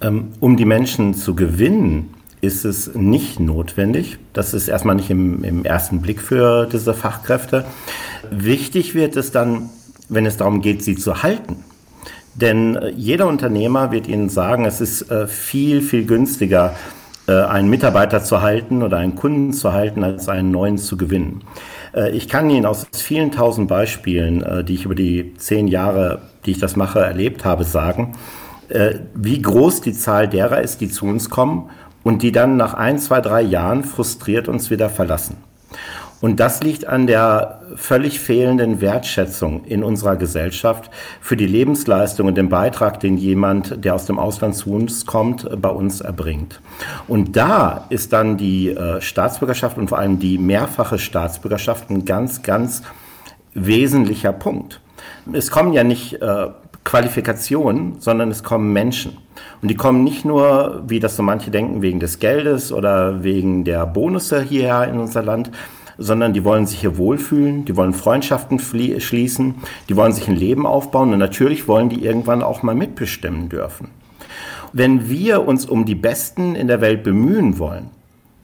Ähm, 0.00 0.28
um 0.38 0.56
die 0.56 0.64
Menschen 0.64 1.14
zu 1.14 1.34
gewinnen, 1.34 2.14
ist 2.40 2.64
es 2.64 2.94
nicht 2.94 3.40
notwendig. 3.40 4.18
Das 4.32 4.54
ist 4.54 4.68
erstmal 4.68 4.94
nicht 4.94 5.10
im, 5.10 5.42
im, 5.42 5.64
ersten 5.64 6.00
Blick 6.00 6.20
für 6.20 6.66
diese 6.66 6.94
Fachkräfte. 6.94 7.64
Wichtig 8.30 8.94
wird 8.94 9.16
es 9.16 9.32
dann, 9.32 9.70
wenn 10.08 10.24
es 10.24 10.36
darum 10.36 10.62
geht, 10.62 10.84
sie 10.84 10.94
zu 10.94 11.24
halten. 11.24 11.64
Denn 12.36 12.76
äh, 12.76 12.90
jeder 12.90 13.26
Unternehmer 13.26 13.90
wird 13.90 14.06
Ihnen 14.06 14.28
sagen, 14.28 14.66
es 14.66 14.80
ist 14.80 15.10
äh, 15.10 15.26
viel, 15.26 15.82
viel 15.82 16.06
günstiger, 16.06 16.76
äh, 17.26 17.32
einen 17.32 17.68
Mitarbeiter 17.68 18.22
zu 18.22 18.40
halten 18.40 18.84
oder 18.84 18.98
einen 18.98 19.16
Kunden 19.16 19.52
zu 19.52 19.72
halten, 19.72 20.04
als 20.04 20.28
einen 20.28 20.52
neuen 20.52 20.78
zu 20.78 20.96
gewinnen. 20.96 21.42
Ich 22.12 22.28
kann 22.28 22.50
Ihnen 22.50 22.66
aus 22.66 22.86
vielen 22.92 23.32
tausend 23.32 23.68
Beispielen, 23.68 24.64
die 24.66 24.74
ich 24.74 24.84
über 24.84 24.94
die 24.94 25.34
zehn 25.36 25.68
Jahre, 25.68 26.20
die 26.44 26.50
ich 26.52 26.58
das 26.58 26.76
mache, 26.76 27.00
erlebt 27.00 27.44
habe, 27.44 27.64
sagen, 27.64 28.14
wie 29.14 29.40
groß 29.40 29.80
die 29.80 29.94
Zahl 29.94 30.28
derer 30.28 30.60
ist, 30.60 30.80
die 30.80 30.90
zu 30.90 31.06
uns 31.06 31.30
kommen 31.30 31.70
und 32.02 32.22
die 32.22 32.32
dann 32.32 32.56
nach 32.56 32.74
ein, 32.74 32.98
zwei, 32.98 33.20
drei 33.20 33.42
Jahren 33.42 33.84
frustriert 33.84 34.48
uns 34.48 34.70
wieder 34.70 34.90
verlassen. 34.90 35.36
Und 36.20 36.40
das 36.40 36.62
liegt 36.62 36.86
an 36.86 37.06
der 37.06 37.60
völlig 37.76 38.18
fehlenden 38.18 38.80
Wertschätzung 38.80 39.64
in 39.64 39.84
unserer 39.84 40.16
Gesellschaft 40.16 40.90
für 41.20 41.36
die 41.36 41.46
Lebensleistung 41.46 42.26
und 42.26 42.36
den 42.36 42.48
Beitrag, 42.48 42.98
den 43.00 43.16
jemand, 43.16 43.84
der 43.84 43.94
aus 43.94 44.06
dem 44.06 44.18
Ausland 44.18 44.56
zu 44.56 44.72
uns 44.72 45.06
kommt, 45.06 45.48
bei 45.60 45.68
uns 45.68 46.00
erbringt. 46.00 46.60
Und 47.06 47.36
da 47.36 47.86
ist 47.88 48.12
dann 48.12 48.36
die 48.36 48.70
äh, 48.70 49.00
Staatsbürgerschaft 49.00 49.78
und 49.78 49.88
vor 49.88 49.98
allem 49.98 50.18
die 50.18 50.38
mehrfache 50.38 50.98
Staatsbürgerschaft 50.98 51.88
ein 51.90 52.04
ganz, 52.04 52.42
ganz 52.42 52.82
wesentlicher 53.54 54.32
Punkt. 54.32 54.80
Es 55.32 55.50
kommen 55.50 55.72
ja 55.72 55.84
nicht 55.84 56.14
äh, 56.14 56.48
Qualifikationen, 56.84 58.00
sondern 58.00 58.30
es 58.30 58.42
kommen 58.42 58.72
Menschen. 58.72 59.18
Und 59.60 59.68
die 59.68 59.74
kommen 59.74 60.04
nicht 60.04 60.24
nur, 60.24 60.82
wie 60.88 61.00
das 61.00 61.16
so 61.16 61.22
manche 61.22 61.50
denken, 61.50 61.82
wegen 61.82 62.00
des 62.00 62.18
Geldes 62.18 62.72
oder 62.72 63.22
wegen 63.22 63.64
der 63.64 63.86
Bonusse 63.86 64.42
hierher 64.42 64.88
in 64.88 64.98
unser 64.98 65.22
Land, 65.22 65.50
sondern 65.98 66.32
die 66.32 66.44
wollen 66.44 66.66
sich 66.66 66.80
hier 66.80 66.96
wohlfühlen, 66.96 67.64
die 67.64 67.76
wollen 67.76 67.92
Freundschaften 67.92 68.58
schließen, 68.60 69.56
die 69.88 69.96
wollen 69.96 70.12
sich 70.12 70.28
ein 70.28 70.36
Leben 70.36 70.66
aufbauen 70.66 71.12
und 71.12 71.18
natürlich 71.18 71.68
wollen 71.68 71.88
die 71.88 72.04
irgendwann 72.04 72.42
auch 72.42 72.62
mal 72.62 72.74
mitbestimmen 72.74 73.48
dürfen. 73.48 73.88
Wenn 74.72 75.08
wir 75.08 75.46
uns 75.46 75.66
um 75.66 75.84
die 75.84 75.94
Besten 75.94 76.54
in 76.54 76.68
der 76.68 76.80
Welt 76.80 77.02
bemühen 77.02 77.58
wollen, 77.58 77.90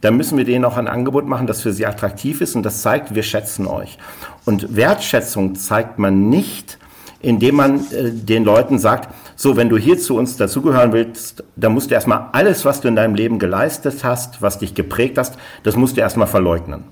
dann 0.01 0.17
müssen 0.17 0.37
wir 0.37 0.45
denen 0.45 0.65
auch 0.65 0.77
ein 0.77 0.89
Angebot 0.89 1.27
machen, 1.27 1.47
das 1.47 1.63
für 1.63 1.73
sie 1.73 1.87
attraktiv 1.87 2.41
ist 2.41 2.57
und 2.57 2.63
das 2.63 2.83
zeigt, 2.83 3.15
wir 3.15 3.23
schätzen 3.23 3.67
euch. 3.67 3.99
Und 4.45 4.77
Wertschätzung 4.77 5.55
zeigt 5.55 5.99
man 5.99 6.29
nicht, 6.29 6.79
indem 7.23 7.57
man 7.57 7.81
äh, 7.91 8.11
den 8.11 8.45
Leuten 8.45 8.79
sagt, 8.79 9.09
so, 9.37 9.57
wenn 9.57 9.69
du 9.69 9.79
hier 9.79 9.99
zu 9.99 10.17
uns 10.17 10.37
dazugehören 10.37 10.93
willst, 10.93 11.43
dann 11.57 11.73
musst 11.73 11.91
du 11.91 11.95
erstmal 11.95 12.29
alles, 12.33 12.65
was 12.65 12.81
du 12.81 12.89
in 12.89 12.97
deinem 12.97 13.15
Leben 13.15 13.39
geleistet 13.39 14.05
hast, 14.05 14.43
was 14.43 14.59
dich 14.59 14.75
geprägt 14.75 15.19
hast, 15.19 15.37
das 15.63 15.77
musst 15.77 15.97
du 15.97 16.03
erstmal 16.03 16.29
verleugnen. 16.29 16.85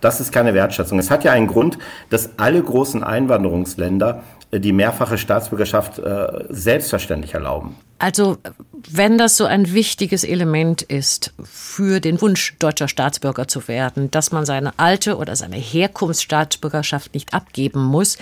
Das 0.00 0.20
ist 0.20 0.32
keine 0.32 0.54
Wertschätzung. 0.54 0.98
Es 0.98 1.10
hat 1.10 1.24
ja 1.24 1.32
einen 1.32 1.46
Grund, 1.46 1.78
dass 2.10 2.30
alle 2.38 2.62
großen 2.62 3.02
Einwanderungsländer 3.02 4.22
äh, 4.50 4.60
die 4.60 4.72
mehrfache 4.72 5.18
Staatsbürgerschaft 5.18 5.98
äh, 5.98 6.44
selbstverständlich 6.50 7.34
erlauben. 7.34 7.76
Also 7.98 8.38
wenn 8.90 9.16
das 9.16 9.36
so 9.36 9.46
ein 9.46 9.72
wichtiges 9.72 10.24
Element 10.24 10.82
ist 10.82 11.32
für 11.42 12.00
den 12.00 12.20
Wunsch, 12.20 12.54
deutscher 12.58 12.88
Staatsbürger 12.88 13.48
zu 13.48 13.66
werden, 13.68 14.10
dass 14.10 14.32
man 14.32 14.44
seine 14.44 14.78
alte 14.78 15.16
oder 15.16 15.36
seine 15.36 15.56
Herkunftsstaatsbürgerschaft 15.56 17.14
nicht 17.14 17.32
abgeben 17.32 17.82
muss, 17.82 18.18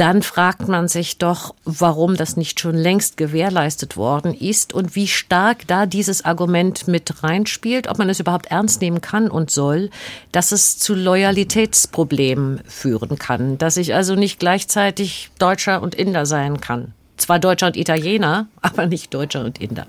dann 0.00 0.22
fragt 0.22 0.66
man 0.66 0.88
sich 0.88 1.18
doch, 1.18 1.54
warum 1.66 2.16
das 2.16 2.38
nicht 2.38 2.58
schon 2.58 2.74
längst 2.74 3.18
gewährleistet 3.18 3.98
worden 3.98 4.32
ist 4.32 4.72
und 4.72 4.96
wie 4.96 5.06
stark 5.06 5.66
da 5.66 5.84
dieses 5.84 6.24
Argument 6.24 6.88
mit 6.88 7.22
reinspielt, 7.22 7.86
ob 7.86 7.98
man 7.98 8.08
es 8.08 8.18
überhaupt 8.18 8.46
ernst 8.46 8.80
nehmen 8.80 9.02
kann 9.02 9.30
und 9.30 9.50
soll, 9.50 9.90
dass 10.32 10.52
es 10.52 10.78
zu 10.78 10.94
Loyalitätsproblemen 10.94 12.62
führen 12.66 13.18
kann, 13.18 13.58
dass 13.58 13.76
ich 13.76 13.94
also 13.94 14.14
nicht 14.14 14.40
gleichzeitig 14.40 15.30
Deutscher 15.38 15.82
und 15.82 15.94
Inder 15.94 16.24
sein 16.24 16.62
kann. 16.62 16.94
Zwar 17.18 17.38
Deutscher 17.38 17.66
und 17.66 17.76
Italiener, 17.76 18.48
aber 18.62 18.86
nicht 18.86 19.12
Deutscher 19.12 19.44
und 19.44 19.60
Inder. 19.60 19.86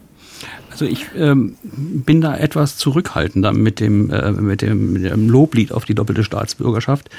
Also 0.72 0.86
ich 0.86 1.08
ähm, 1.18 1.58
bin 1.64 2.22
da 2.22 2.36
etwas 2.38 2.78
zurückhaltender 2.78 3.52
mit 3.52 3.80
dem, 3.80 4.10
äh, 4.10 4.32
mit, 4.32 4.62
dem, 4.62 4.94
mit 4.94 5.04
dem 5.04 5.30
Loblied 5.30 5.74
auf 5.74 5.84
die 5.84 5.94
doppelte 5.94 6.24
Staatsbürgerschaft. 6.24 7.10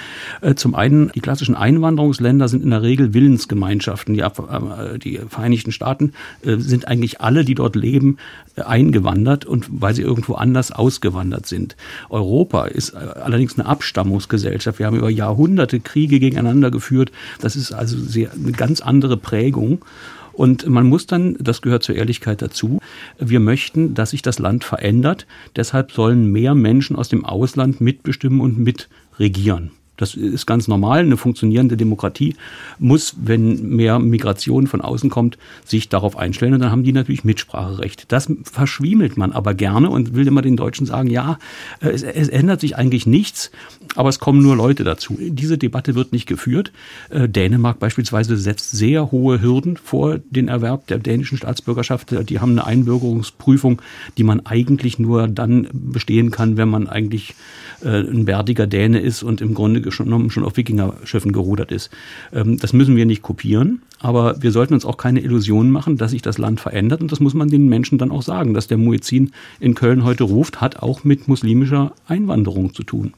Äh, 0.40 0.54
zum 0.54 0.75
einen, 0.75 1.12
die 1.14 1.21
klassischen 1.21 1.54
Einwanderungsländer 1.54 2.49
sind 2.49 2.64
in 2.64 2.71
der 2.71 2.82
Regel 2.82 3.12
Willensgemeinschaften. 3.12 4.14
Die, 4.14 4.21
äh, 4.21 4.99
die 4.99 5.21
Vereinigten 5.28 5.71
Staaten 5.71 6.12
äh, 6.44 6.56
sind 6.56 6.88
eigentlich 6.88 7.21
alle, 7.21 7.44
die 7.44 7.54
dort 7.54 7.76
leben, 7.76 8.16
äh, 8.56 8.62
eingewandert 8.62 9.44
und 9.44 9.66
weil 9.71 9.94
sie 9.94 10.02
irgendwo 10.02 10.35
anders 10.35 10.73
ausgewandert 10.73 11.47
sind. 11.47 11.76
Europa 12.09 12.64
ist 12.64 12.94
äh, 12.94 12.97
allerdings 12.97 13.59
eine 13.59 13.68
Abstammungsgesellschaft. 13.68 14.78
Wir 14.78 14.87
haben 14.87 14.97
über 14.97 15.11
Jahrhunderte 15.11 15.80
Kriege 15.80 16.21
gegeneinander 16.21 16.71
geführt. 16.71 17.12
Das 17.40 17.54
ist 17.54 17.73
also 17.73 17.99
sehr, 17.99 18.32
eine 18.32 18.52
ganz 18.52 18.80
andere 18.80 19.18
Prägung. 19.18 19.85
Und 20.32 20.66
man 20.68 20.86
muss 20.86 21.06
dann, 21.06 21.36
das 21.38 21.62
gehört 21.62 21.82
zur 21.82 21.94
Ehrlichkeit 21.94 22.42
dazu, 22.42 22.80
wir 23.18 23.40
möchten, 23.40 23.94
dass 23.94 24.10
sich 24.10 24.22
das 24.22 24.38
Land 24.38 24.64
verändert. 24.64 25.26
Deshalb 25.56 25.92
sollen 25.92 26.30
mehr 26.30 26.54
Menschen 26.54 26.96
aus 26.96 27.08
dem 27.08 27.24
Ausland 27.24 27.80
mitbestimmen 27.80 28.40
und 28.40 28.58
mitregieren. 28.58 29.72
Das 29.99 30.14
ist 30.14 30.46
ganz 30.46 30.68
normal. 30.68 31.00
Eine 31.00 31.16
funktionierende 31.18 31.76
Demokratie 31.76 32.34
muss, 32.78 33.14
wenn 33.22 33.76
mehr 33.76 33.99
Migration 33.99 34.66
von 34.66 34.80
außen 34.80 35.11
kommt, 35.11 35.37
sich 35.64 35.90
darauf 35.90 36.16
einstellen. 36.16 36.54
Und 36.54 36.61
dann 36.61 36.70
haben 36.70 36.82
die 36.82 36.92
natürlich 36.92 37.25
Mitspracherecht. 37.25 38.11
Das 38.11 38.32
verschwiemelt 38.44 39.18
man 39.18 39.32
aber 39.32 39.52
gerne 39.52 39.90
und 39.90 40.14
will 40.14 40.26
immer 40.26 40.40
den 40.40 40.56
Deutschen 40.56 40.87
sagen, 40.87 41.11
ja, 41.11 41.38
es, 41.80 42.02
es 42.02 42.28
ändert 42.28 42.61
sich 42.61 42.76
eigentlich 42.76 43.06
nichts, 43.06 43.50
aber 43.94 44.08
es 44.08 44.18
kommen 44.18 44.42
nur 44.42 44.56
Leute 44.56 44.82
dazu. 44.82 45.18
Diese 45.20 45.58
Debatte 45.58 45.94
wird 45.94 46.12
nicht 46.12 46.26
geführt. 46.26 46.72
Äh, 47.11 47.28
Dänemark 47.28 47.78
beispielsweise 47.78 48.38
setzt 48.38 48.70
sehr 48.70 49.11
hohe 49.12 49.42
Hürden 49.42 49.76
vor 49.76 50.18
den 50.30 50.49
Erwerb 50.49 50.87
der 50.87 50.99
dänischen 50.99 51.37
Staatsbürgerschaft. 51.37 52.14
Die 52.30 52.40
haben 52.40 52.52
eine 52.52 52.66
Einbürgerungsprüfung, 52.66 53.82
die 54.16 54.25
man 54.25 54.46
eigentlich 54.46 54.99
nur 54.99 55.28
dann 55.28 55.68
bestehen 55.72 56.30
kann, 56.30 56.56
wenn 56.56 56.70
man 56.70 56.88
eigentlich 56.88 57.34
äh, 57.84 58.00
ein 58.00 58.25
bärtiger 58.25 58.66
Däne 58.66 59.00
ist 59.00 59.22
und 59.22 59.42
im 59.42 59.52
Grunde 59.52 59.81
genommen 59.82 60.30
schon 60.30 60.44
auf 60.44 60.56
Wikingerschiffen 60.56 61.32
gerudert 61.32 61.72
ist. 61.72 61.90
Ähm, 62.32 62.58
das 62.58 62.72
müssen 62.72 62.96
wir 62.96 63.06
nicht 63.06 63.22
kopieren, 63.22 63.82
aber 63.98 64.40
wir 64.42 64.52
sollten 64.52 64.74
uns 64.74 64.84
auch 64.84 64.96
keine 64.96 65.20
Illusionen 65.20 65.70
machen, 65.70 65.96
dass 65.96 66.12
sich 66.12 66.22
das 66.22 66.38
Land 66.38 66.60
verändert 66.60 67.00
und 67.00 67.12
das 67.12 67.20
muss 67.20 67.34
man 67.34 67.48
den 67.48 67.68
Menschen 67.68 67.98
dann 67.98 68.10
auch 68.10 68.22
sagen. 68.22 68.54
Dass 68.54 68.66
der 68.66 68.78
Muezzin 68.78 69.32
in 69.60 69.74
Köln 69.74 70.04
heute 70.04 70.24
ruft, 70.24 70.60
hat 70.60 70.80
auch 70.80 71.04
mit 71.04 71.28
muslimischer 71.28 71.92
Einwanderung 72.06 72.74
zu 72.74 72.82
tun. 72.82 73.12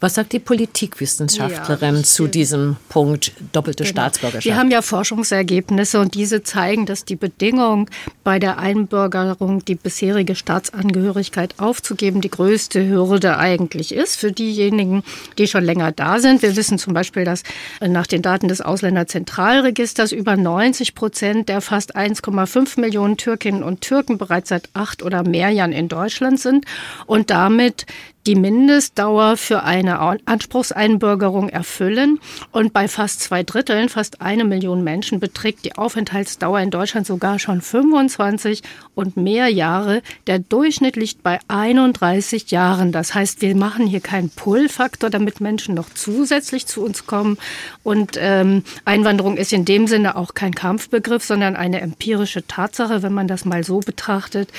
Was 0.00 0.14
sagt 0.14 0.32
die 0.32 0.38
Politikwissenschaftlerin 0.38 1.96
ja, 1.96 2.02
zu 2.04 2.28
diesem 2.28 2.76
Punkt 2.88 3.32
doppelte 3.50 3.82
genau. 3.82 3.94
Staatsbürgerschaft? 3.94 4.44
Wir 4.44 4.56
haben 4.56 4.70
ja 4.70 4.80
Forschungsergebnisse 4.80 5.98
und 5.98 6.14
diese 6.14 6.44
zeigen, 6.44 6.86
dass 6.86 7.04
die 7.04 7.16
Bedingung 7.16 7.90
bei 8.22 8.38
der 8.38 8.58
Einbürgerung 8.58 9.64
die 9.64 9.74
bisherige 9.74 10.36
Staatsangehörigkeit 10.36 11.58
aufzugeben 11.58 12.20
die 12.20 12.30
größte 12.30 12.86
Hürde 12.88 13.38
eigentlich 13.38 13.90
ist 13.92 14.16
für 14.16 14.30
diejenigen, 14.30 15.02
die 15.36 15.48
schon 15.48 15.64
länger 15.64 15.90
da 15.90 16.20
sind. 16.20 16.42
Wir 16.42 16.54
wissen 16.54 16.78
zum 16.78 16.94
Beispiel, 16.94 17.24
dass 17.24 17.42
nach 17.80 18.06
den 18.06 18.22
Daten 18.22 18.46
des 18.46 18.60
Ausländerzentralregisters 18.60 20.12
über 20.12 20.36
90 20.36 20.94
Prozent 20.94 21.48
der 21.48 21.60
fast 21.60 21.96
1,5 21.96 22.78
Millionen 22.78 23.16
Türkinnen 23.16 23.64
und 23.64 23.80
Türken 23.80 24.16
bereits 24.16 24.50
seit 24.50 24.68
acht 24.74 25.02
oder 25.02 25.24
mehr 25.24 25.50
Jahren 25.50 25.72
in 25.72 25.88
Deutschland 25.88 26.38
sind 26.38 26.66
und 27.06 27.30
damit 27.30 27.84
die 28.28 28.34
Mindestdauer 28.34 29.38
für 29.38 29.62
eine 29.62 30.00
Anspruchseinbürgerung 30.26 31.48
erfüllen. 31.48 32.20
Und 32.52 32.74
bei 32.74 32.86
fast 32.86 33.22
zwei 33.22 33.42
Dritteln, 33.42 33.88
fast 33.88 34.20
eine 34.20 34.44
Million 34.44 34.84
Menschen, 34.84 35.18
beträgt 35.18 35.64
die 35.64 35.76
Aufenthaltsdauer 35.76 36.60
in 36.60 36.70
Deutschland 36.70 37.06
sogar 37.06 37.38
schon 37.38 37.62
25 37.62 38.62
und 38.94 39.16
mehr 39.16 39.48
Jahre. 39.48 40.02
Der 40.26 40.40
Durchschnitt 40.40 40.96
liegt 40.96 41.22
bei 41.22 41.38
31 41.48 42.50
Jahren. 42.50 42.92
Das 42.92 43.14
heißt, 43.14 43.40
wir 43.40 43.56
machen 43.56 43.86
hier 43.86 44.00
keinen 44.00 44.28
Pull-Faktor, 44.28 45.08
damit 45.08 45.40
Menschen 45.40 45.74
noch 45.74 45.88
zusätzlich 45.88 46.66
zu 46.66 46.84
uns 46.84 47.06
kommen. 47.06 47.38
Und 47.82 48.18
ähm, 48.20 48.62
Einwanderung 48.84 49.38
ist 49.38 49.54
in 49.54 49.64
dem 49.64 49.86
Sinne 49.86 50.16
auch 50.16 50.34
kein 50.34 50.54
Kampfbegriff, 50.54 51.24
sondern 51.24 51.56
eine 51.56 51.80
empirische 51.80 52.46
Tatsache, 52.46 53.02
wenn 53.02 53.14
man 53.14 53.26
das 53.26 53.46
mal 53.46 53.64
so 53.64 53.80
betrachtet. 53.80 54.50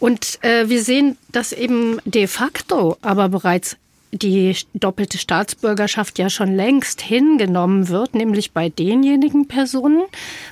Und 0.00 0.42
äh, 0.42 0.70
wir 0.70 0.82
sehen, 0.82 1.18
dass 1.32 1.52
eben 1.52 2.00
de 2.04 2.26
facto 2.26 2.96
aber 3.02 3.28
bereits 3.28 3.76
die 4.10 4.56
doppelte 4.72 5.18
Staatsbürgerschaft 5.18 6.18
ja 6.18 6.30
schon 6.30 6.54
längst 6.54 7.00
hingenommen 7.00 7.88
wird, 7.88 8.14
nämlich 8.14 8.52
bei 8.52 8.70
denjenigen 8.70 9.48
Personen, 9.48 10.02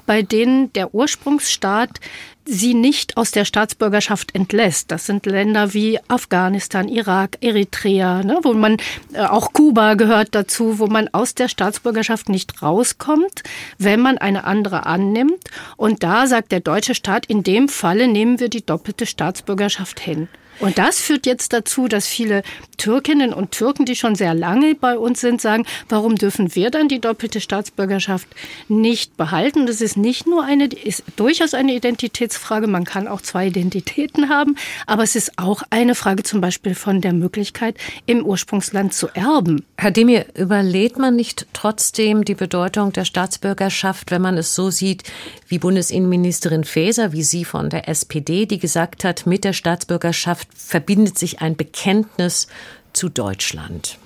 bei 0.04 0.23
denen 0.23 0.73
der 0.75 0.95
Ursprungsstaat 0.95 2.00
sie 2.45 2.75
nicht 2.75 3.16
aus 3.16 3.33
der 3.33 3.45
Staatsbürgerschaft 3.45 4.35
entlässt. 4.35 4.90
Das 4.90 5.06
sind 5.06 5.26
Länder 5.26 5.75
wie 5.75 5.99
Afghanistan, 6.06 6.87
Irak, 6.87 7.38
Eritrea, 7.40 8.23
ne, 8.23 8.38
wo 8.42 8.52
man 8.52 8.76
äh, 9.12 9.23
auch 9.23 9.52
Kuba 9.52 9.95
gehört 9.95 10.28
dazu, 10.35 10.78
wo 10.78 10.87
man 10.87 11.09
aus 11.09 11.35
der 11.35 11.49
Staatsbürgerschaft 11.49 12.28
nicht 12.28 12.62
rauskommt, 12.62 13.42
wenn 13.78 14.00
man 14.00 14.18
eine 14.18 14.45
andere 14.45 14.87
annimmt. 14.87 15.42
Und 15.76 16.04
da 16.04 16.26
sagt 16.28 16.52
der 16.52 16.61
deutsche 16.61 16.95
Staat, 16.95 17.26
in 17.26 17.42
dem 17.42 17.68
Falle 17.68 18.06
nehmen 18.06 18.38
wir 18.38 18.49
die 18.49 18.64
doppelte 18.64 19.06
Staatsbürgerschaft 19.06 19.99
hin. 19.99 20.28
Und 20.60 20.78
das 20.78 21.00
führt 21.00 21.26
jetzt 21.26 21.52
dazu, 21.52 21.88
dass 21.88 22.06
viele 22.06 22.42
Türkinnen 22.76 23.32
und 23.32 23.52
Türken, 23.52 23.84
die 23.84 23.96
schon 23.96 24.14
sehr 24.14 24.34
lange 24.34 24.75
bei 24.75 24.98
uns 24.98 25.20
sind, 25.20 25.40
sagen, 25.40 25.64
warum 25.88 26.16
dürfen 26.16 26.54
wir 26.54 26.70
dann 26.70 26.88
die 26.88 27.00
doppelte 27.00 27.40
Staatsbürgerschaft 27.40 28.28
nicht 28.68 29.16
behalten? 29.16 29.66
Das 29.66 29.80
ist 29.80 29.96
nicht 29.96 30.26
nur 30.26 30.44
eine, 30.44 30.66
ist 30.66 31.02
durchaus 31.16 31.54
eine 31.54 31.75
Identitätsfrage. 31.75 32.66
Man 32.66 32.84
kann 32.84 33.08
auch 33.08 33.20
zwei 33.20 33.48
Identitäten 33.48 34.28
haben. 34.28 34.56
Aber 34.86 35.02
es 35.02 35.16
ist 35.16 35.38
auch 35.38 35.62
eine 35.70 35.94
Frage 35.94 36.22
zum 36.22 36.40
Beispiel 36.40 36.75
von 36.75 37.00
der 37.00 37.12
Möglichkeit, 37.12 37.76
im 38.06 38.25
Ursprungsland 38.25 38.94
zu 38.94 39.08
erben. 39.08 39.64
Herr 39.78 39.90
Demir, 39.90 40.26
überlädt 40.34 40.98
man 40.98 41.16
nicht 41.16 41.46
trotzdem 41.52 42.25
die 42.25 42.34
Bedeutung 42.34 42.92
der 42.92 43.04
Staatsbürgerschaft, 43.04 44.10
wenn 44.10 44.22
man 44.22 44.36
es 44.36 44.54
so 44.54 44.70
sieht, 44.70 45.04
wie 45.48 45.58
Bundesinnenministerin 45.58 46.64
Faeser, 46.64 47.12
wie 47.12 47.22
sie 47.22 47.44
von 47.44 47.70
der 47.70 47.88
SPD, 47.88 48.46
die 48.46 48.58
gesagt 48.58 49.04
hat, 49.04 49.26
mit 49.26 49.44
der 49.44 49.52
Staatsbürgerschaft 49.52 50.46
verbindet 50.55 51.19
sich 51.19 51.41
ein 51.41 51.57
Bekenntnis 51.57 52.49
zu 52.93 53.09
Deutschland. 53.09 53.99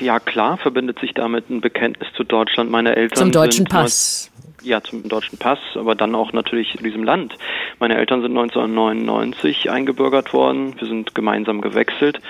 Ja, 0.00 0.20
klar 0.20 0.58
verbindet 0.58 0.98
sich 0.98 1.14
damit 1.14 1.48
ein 1.48 1.60
Bekenntnis 1.60 2.08
zu 2.16 2.24
Deutschland. 2.24 2.70
Meine 2.70 2.94
Eltern 2.94 3.16
zum 3.16 3.32
deutschen 3.32 3.64
Pass. 3.64 4.30
Ja, 4.64 4.80
zum 4.80 5.08
deutschen 5.08 5.38
Pass, 5.38 5.58
aber 5.74 5.96
dann 5.96 6.14
auch 6.14 6.32
natürlich 6.32 6.76
in 6.76 6.84
diesem 6.84 7.02
Land. 7.02 7.34
Meine 7.80 7.96
Eltern 7.96 8.22
sind 8.22 8.30
1999 8.30 9.70
eingebürgert 9.70 10.32
worden. 10.32 10.74
Wir 10.78 10.86
sind 10.86 11.16
gemeinsam 11.16 11.60
gewechselt. 11.60 12.20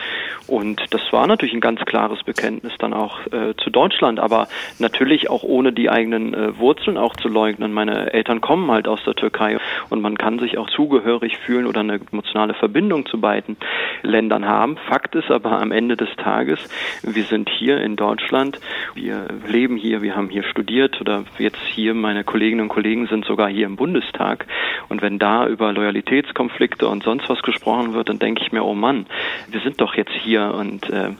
Und 0.46 0.82
das 0.90 1.00
war 1.12 1.26
natürlich 1.26 1.54
ein 1.54 1.60
ganz 1.60 1.80
klares 1.84 2.22
Bekenntnis 2.22 2.72
dann 2.78 2.94
auch 2.94 3.20
äh, 3.26 3.54
zu 3.62 3.70
Deutschland, 3.70 4.18
aber 4.18 4.48
natürlich 4.78 5.28
auch 5.28 5.42
ohne 5.42 5.72
die 5.72 5.90
eigenen 5.90 6.32
äh, 6.32 6.58
Wurzeln 6.58 6.96
auch 6.96 7.14
zu 7.16 7.28
leugnen. 7.28 7.72
Meine 7.72 8.12
Eltern 8.12 8.40
kommen 8.40 8.70
halt 8.70 8.88
aus 8.88 9.04
der 9.04 9.14
Türkei 9.14 9.58
und 9.90 10.00
man 10.00 10.16
kann 10.16 10.38
sich 10.38 10.56
auch 10.56 10.70
zugehörig 10.70 11.36
fühlen 11.36 11.66
oder 11.66 11.80
eine 11.80 12.00
emotionale 12.10 12.54
Verbindung 12.54 13.06
zu 13.06 13.20
beiden 13.20 13.56
Ländern 14.02 14.46
haben. 14.46 14.78
Fakt 14.88 15.14
ist 15.14 15.30
aber 15.30 15.60
am 15.60 15.70
Ende 15.70 15.96
des 15.96 16.08
Tages, 16.16 16.58
wir 17.02 17.24
sind 17.24 17.50
hier 17.50 17.78
in 17.80 17.96
Deutschland, 17.96 18.58
wir 18.94 19.26
leben 19.46 19.76
hier, 19.76 20.02
wir 20.02 20.16
haben 20.16 20.28
hier 20.28 20.44
studiert 20.44 21.00
oder 21.00 21.24
jetzt 21.38 21.60
hier 21.74 21.94
meine 21.94 22.21
Kolleginnen 22.24 22.62
und 22.62 22.68
Kollegen 22.68 23.06
sind 23.06 23.24
sogar 23.24 23.48
hier 23.48 23.66
im 23.66 23.76
Bundestag. 23.76 24.46
Und 24.88 25.02
wenn 25.02 25.18
da 25.18 25.46
über 25.46 25.72
Loyalitätskonflikte 25.72 26.86
und 26.88 27.02
sonst 27.02 27.28
was 27.28 27.42
gesprochen 27.42 27.94
wird, 27.94 28.08
dann 28.08 28.18
denke 28.18 28.42
ich 28.42 28.52
mir, 28.52 28.64
oh 28.64 28.74
Mann, 28.74 29.06
wir 29.50 29.60
sind 29.60 29.80
doch 29.80 29.94
jetzt 29.94 30.12
hier 30.12 30.54
und 30.54 30.88
äh, 30.90 31.10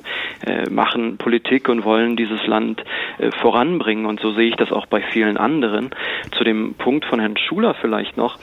äh, 0.47 0.69
machen 0.71 1.17
Politik 1.19 1.69
und 1.69 1.85
wollen 1.85 2.17
dieses 2.17 2.47
Land 2.47 2.83
äh, 3.19 3.31
voranbringen. 3.41 4.07
Und 4.07 4.21
so 4.21 4.33
sehe 4.33 4.49
ich 4.49 4.57
das 4.57 4.73
auch 4.73 4.87
bei 4.87 5.01
vielen 5.01 5.37
anderen. 5.37 5.91
Zu 6.37 6.45
dem 6.45 6.75
Punkt 6.75 7.05
von 7.05 7.21
Herrn 7.21 7.37
Schuler 7.37 7.75
vielleicht 7.75 8.17
noch. 8.17 8.39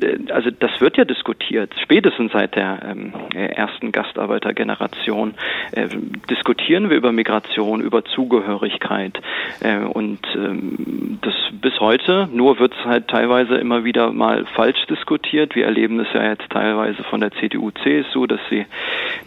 Äh, 0.00 0.32
also 0.32 0.50
das 0.50 0.80
wird 0.80 0.96
ja 0.96 1.04
diskutiert, 1.04 1.72
spätestens 1.82 2.32
seit 2.32 2.56
der 2.56 2.80
ähm, 2.84 3.12
ersten 3.34 3.92
Gastarbeitergeneration 3.92 5.34
äh, 5.72 5.88
diskutieren 6.30 6.90
wir 6.90 6.96
über 6.96 7.12
Migration, 7.12 7.80
über 7.80 8.04
Zugehörigkeit 8.04 9.20
äh, 9.60 9.78
und 9.78 10.20
ähm, 10.34 11.18
das 11.22 11.34
bis 11.60 11.71
heute, 11.80 12.28
nur 12.32 12.58
wird 12.58 12.74
es 12.78 12.84
halt 12.84 13.08
teilweise 13.08 13.56
immer 13.56 13.84
wieder 13.84 14.12
mal 14.12 14.46
falsch 14.54 14.86
diskutiert. 14.88 15.54
Wir 15.54 15.66
erleben 15.66 16.00
es 16.00 16.08
ja 16.12 16.24
jetzt 16.24 16.48
teilweise 16.50 17.02
von 17.04 17.20
der 17.20 17.30
CDU, 17.32 17.70
CSU, 17.70 18.26
dass 18.26 18.40
sie 18.50 18.66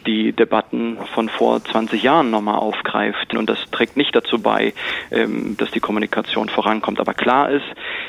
die 0.06 0.32
Debatten 0.32 0.98
von 1.14 1.30
vor 1.30 1.64
20 1.64 2.04
Jahren 2.04 2.32
nochmal 2.32 2.56
aufgreift 2.56 3.36
und 3.36 3.50
das 3.50 3.60
trägt 3.72 3.98
nicht 3.98 4.16
dazu 4.16 4.40
bei, 4.40 4.74
ähm, 5.12 5.56
dass 5.58 5.72
die 5.72 5.80
Kommunikation 5.80 6.50
vorankommt. 6.50 7.00
Aber 7.00 7.14
klar 7.14 7.50
ist, 7.50 7.66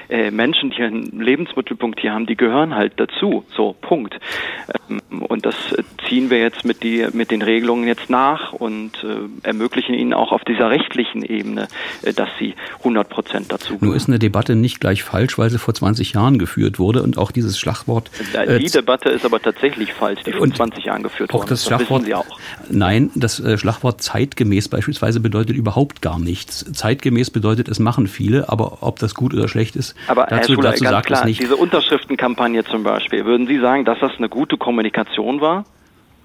äh, 0.08 0.30
Menschen, 0.30 0.70
die 0.70 0.82
einen 0.82 1.20
Lebensmittelpunkt 1.20 2.00
hier 2.00 2.12
haben, 2.12 2.26
die 2.26 2.36
gehören 2.36 2.74
halt 2.74 2.94
dazu. 2.96 3.44
So, 3.56 3.74
Punkt. 3.80 4.18
Ähm, 4.88 5.22
und 5.22 5.46
das 5.46 5.54
ziehen 6.08 6.30
wir 6.30 6.38
jetzt 6.38 6.64
mit, 6.64 6.82
die, 6.82 7.06
mit 7.12 7.30
den 7.30 7.42
Regelungen 7.42 7.86
jetzt 7.86 8.10
nach 8.10 8.52
und 8.52 8.92
äh, 9.02 9.46
ermöglichen 9.46 9.94
ihnen 9.94 10.12
auch 10.12 10.32
auf 10.32 10.44
dieser 10.44 10.70
rechtlichen 10.70 11.22
Ebene, 11.22 11.68
äh, 12.02 12.12
dass 12.12 12.28
sie 12.38 12.54
100 12.78 13.08
Prozent 13.08 13.52
dazu 13.52 13.78
gehören. 13.78 13.96
Debatte 14.26 14.56
nicht 14.56 14.80
gleich 14.80 15.04
falsch, 15.04 15.38
weil 15.38 15.50
sie 15.50 15.58
vor 15.58 15.72
20 15.72 16.12
Jahren 16.14 16.38
geführt 16.38 16.78
wurde 16.80 17.02
und 17.02 17.16
auch 17.16 17.30
dieses 17.30 17.58
Schlagwort. 17.58 18.10
Äh, 18.32 18.58
die 18.58 18.70
Debatte 18.70 19.08
ist 19.08 19.24
aber 19.24 19.40
tatsächlich 19.40 19.92
falsch, 19.92 20.22
die 20.24 20.32
vor 20.32 20.50
20 20.50 20.84
Jahren 20.84 21.04
geführt 21.04 21.32
wurde. 21.32 21.44
Auch 21.44 21.48
das, 21.48 21.64
das 21.64 21.68
Schlagwort, 21.68 22.12
auch. 22.12 22.26
Nein, 22.68 23.10
das 23.14 23.38
äh, 23.38 23.56
Schlagwort 23.56 24.02
zeitgemäß 24.02 24.68
beispielsweise 24.68 25.20
bedeutet 25.20 25.56
überhaupt 25.56 26.02
gar 26.02 26.18
nichts. 26.18 26.64
Zeitgemäß 26.72 27.30
bedeutet, 27.30 27.68
es 27.68 27.78
machen 27.78 28.08
viele, 28.08 28.48
aber 28.48 28.78
ob 28.80 28.98
das 28.98 29.14
gut 29.14 29.32
oder 29.32 29.46
schlecht 29.46 29.76
ist, 29.76 29.94
aber 30.08 30.26
dazu, 30.28 30.54
Schuler, 30.54 30.70
dazu 30.70 30.84
sagt 30.84 31.06
klar, 31.06 31.20
es 31.20 31.24
nicht. 31.24 31.40
Diese 31.40 31.56
Unterschriftenkampagne 31.56 32.64
zum 32.64 32.82
Beispiel, 32.82 33.24
würden 33.24 33.46
Sie 33.46 33.60
sagen, 33.60 33.84
dass 33.84 33.98
das 34.00 34.12
eine 34.18 34.28
gute 34.28 34.56
Kommunikation 34.56 35.40
war? 35.40 35.64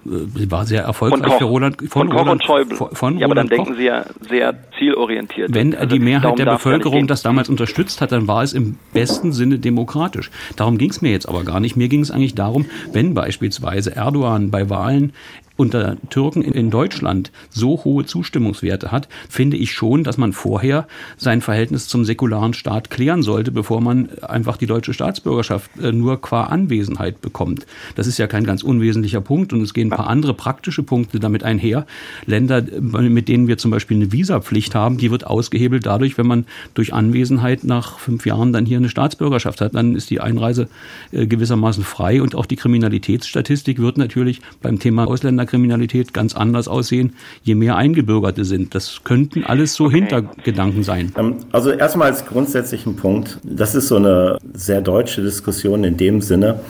Sie 0.04 0.50
war 0.50 0.66
sehr 0.66 0.84
erfolgreich 0.84 1.30
von 1.30 1.38
für 1.38 1.46
Roland 1.46 1.78
von, 1.78 1.90
von 1.90 2.10
Koch 2.10 2.20
Roland, 2.22 2.42
und 2.42 2.44
Schäuble. 2.44 2.76
Von, 2.76 2.96
von 2.96 3.18
ja, 3.20 3.26
aber 3.26 3.36
dann 3.36 3.48
denken 3.48 3.76
Sie 3.76 3.84
ja 3.84 4.06
sehr 4.28 4.56
zielorientiert. 4.80 5.54
Wenn 5.54 5.76
also 5.76 5.96
die 5.96 6.00
Mehrheit 6.00 6.40
der 6.40 6.46
Bevölkerung 6.46 7.06
das 7.06 7.22
damals 7.22 7.50
unterstützt 7.50 8.02
hat, 8.02 8.12
dann 8.12 8.28
war 8.28 8.42
es 8.42 8.54
im 8.54 8.78
besten 8.94 9.32
Sinne 9.32 9.60
demokratisch. 9.60 10.32
Darum 10.56 10.78
ging 10.78 10.90
es 10.90 11.02
mir 11.02 11.12
jetzt 11.12 11.30
aber 11.30 11.44
gar 11.44 11.60
nicht. 11.60 11.76
Mir 11.76 11.88
ging 11.88 12.02
es 12.02 12.10
eigentlich 12.10 12.36
darum, 12.36 12.66
wenn 12.92 13.14
beispielsweise 13.14 13.96
Erdogan 13.96 14.50
bei 14.50 14.70
Wahlen 14.70 15.14
unter 15.62 15.96
Türken 16.10 16.42
in 16.42 16.72
Deutschland 16.72 17.32
so 17.52 17.84
hohe 17.84 18.04
Zustimmungswerte 18.04 18.92
hat, 18.92 19.08
finde 19.30 19.58
ich 19.58 19.74
schon, 19.74 20.04
dass 20.04 20.18
man 20.18 20.34
vorher 20.34 20.88
sein 21.18 21.40
Verhältnis 21.42 21.88
zum 21.88 22.04
säkularen 22.04 22.56
Staat 22.56 22.90
klären 22.90 23.22
sollte, 23.22 23.52
bevor 23.52 23.80
man 23.80 24.10
einfach 24.24 24.58
die 24.58 24.66
deutsche 24.66 24.92
Staatsbürgerschaft 24.92 25.70
äh, 25.80 25.92
nur 25.92 26.20
qua 26.20 26.46
Anwesenheit 26.46 27.22
bekommt. 27.22 27.68
Das 27.96 28.08
ist 28.08 28.18
ja 28.18 28.26
kein 28.26 28.44
ganz 28.44 28.64
unwesentlicher 28.64 29.22
Punkt 29.22 29.54
und 29.54 29.62
es 29.62 29.76
gehen 29.76 29.90
ein 29.90 29.96
paar 29.96 30.08
andere 30.08 30.34
praktische 30.34 30.82
Punkte 30.82 31.20
damit 31.20 31.44
einher. 31.44 31.86
Länder, 32.26 32.64
mit 32.82 33.28
denen 33.28 33.48
wir 33.48 33.60
zum 33.60 33.70
Beispiel 33.70 33.98
eine 33.98 34.12
Visapflicht 34.12 34.74
haben, 34.74 34.98
die 34.98 35.12
wird 35.12 35.28
ausgehebelt 35.28 35.86
dadurch, 35.86 36.18
wenn 36.18 36.26
man 36.26 36.46
durch 36.74 36.92
Anwesenheit 36.92 37.64
nach 37.64 38.00
fünf 38.00 38.26
Jahren 38.26 38.52
dann 38.52 38.66
hier 38.66 38.78
eine 38.78 38.90
Staatsbürgerschaft 38.90 39.62
hat. 39.62 39.76
Dann 39.76 39.96
ist 39.96 40.10
die 40.10 40.22
Einreise 40.22 40.70
äh, 41.12 41.28
gewissermaßen 41.28 41.84
frei 41.84 42.20
und 42.20 42.34
auch 42.34 42.48
die 42.48 42.56
Kriminalitätsstatistik 42.56 43.78
wird 43.78 44.00
natürlich 44.00 44.42
beim 44.64 44.80
Thema 44.80 45.06
Ausländer 45.06 45.51
Kriminalität 45.52 46.14
ganz 46.14 46.36
anders 46.36 46.68
aussehen, 46.68 47.14
je 47.44 47.56
mehr 47.56 47.76
Eingebürgerte 47.76 48.46
sind. 48.46 48.74
Das 48.74 49.04
könnten 49.04 49.44
alles 49.44 49.76
so 49.76 49.86
okay. 49.86 50.00
Hintergedanken 50.00 50.84
sein. 50.84 51.12
Ähm, 51.18 51.36
also 51.52 51.72
erstmal 51.72 52.08
als 52.10 52.26
grundsätzlichen 52.26 52.96
Punkt, 52.96 53.40
das 53.44 53.76
ist 53.76 53.90
so 53.90 53.98
eine 53.98 54.38
sehr 54.54 54.82
deutsche 54.82 55.22
Diskussion 55.22 55.84
in 55.84 55.98
dem 55.98 56.22
Sinne, 56.22 56.62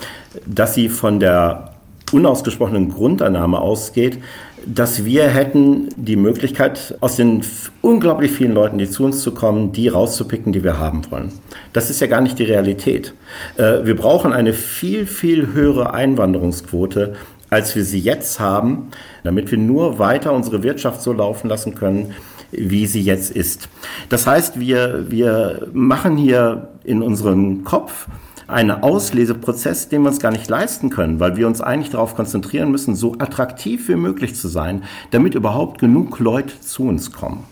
dass 0.46 0.74
sie 0.74 0.90
von 0.90 1.20
der 1.20 1.72
unausgesprochenen 2.12 2.90
Grundannahme 2.90 3.60
ausgeht, 3.60 4.20
dass 4.66 5.06
wir 5.06 5.28
hätten 5.28 5.90
die 5.96 6.16
Möglichkeit, 6.16 6.96
aus 7.00 7.16
den 7.16 7.42
unglaublich 7.82 8.32
vielen 8.32 8.54
Leuten, 8.54 8.78
die 8.78 8.90
zu 8.90 9.04
uns 9.04 9.22
zu 9.22 9.32
kommen, 9.32 9.72
die 9.72 9.88
rauszupicken, 9.88 10.54
die 10.54 10.64
wir 10.64 10.78
haben 10.78 11.02
wollen. 11.10 11.32
Das 11.74 11.90
ist 11.90 12.00
ja 12.00 12.08
gar 12.08 12.22
nicht 12.22 12.38
die 12.38 12.44
Realität. 12.44 13.14
Äh, 13.58 13.86
wir 13.86 13.96
brauchen 13.96 14.34
eine 14.34 14.54
viel, 14.54 15.08
viel 15.08 15.54
höhere 15.54 15.94
Einwanderungsquote, 15.94 17.16
als 17.52 17.76
wir 17.76 17.84
sie 17.84 18.00
jetzt 18.00 18.40
haben, 18.40 18.88
damit 19.24 19.52
wir 19.52 19.58
nur 19.58 20.00
weiter 20.00 20.34
unsere 20.34 20.64
Wirtschaft 20.64 21.02
so 21.02 21.12
laufen 21.14 21.50
lassen 21.50 21.76
können, 21.76 22.16
wie 22.52 22.88
sie 22.88 23.02
jetzt 23.02 23.30
ist. 23.30 23.70
Das 24.10 24.26
heißt, 24.26 24.60
wir, 24.60 25.12
wir 25.12 25.68
machen 25.74 26.18
hier 26.18 26.70
in 26.84 27.02
unserem 27.02 27.64
Kopf 27.64 28.08
einen 28.48 28.72
Ausleseprozess, 28.72 29.90
den 29.90 30.02
wir 30.02 30.10
uns 30.10 30.20
gar 30.20 30.32
nicht 30.32 30.50
leisten 30.50 30.90
können, 30.90 31.20
weil 31.20 31.36
wir 31.36 31.46
uns 31.48 31.62
eigentlich 31.62 31.92
darauf 31.92 32.16
konzentrieren 32.16 32.72
müssen, 32.72 32.96
so 32.96 33.16
attraktiv 33.20 33.88
wie 33.90 33.96
möglich 33.96 34.36
zu 34.36 34.48
sein, 34.48 34.84
damit 35.12 35.36
überhaupt 35.36 35.80
genug 35.80 36.20
Leute 36.20 36.60
zu 36.60 36.84
uns 36.84 37.12
kommen. 37.12 37.44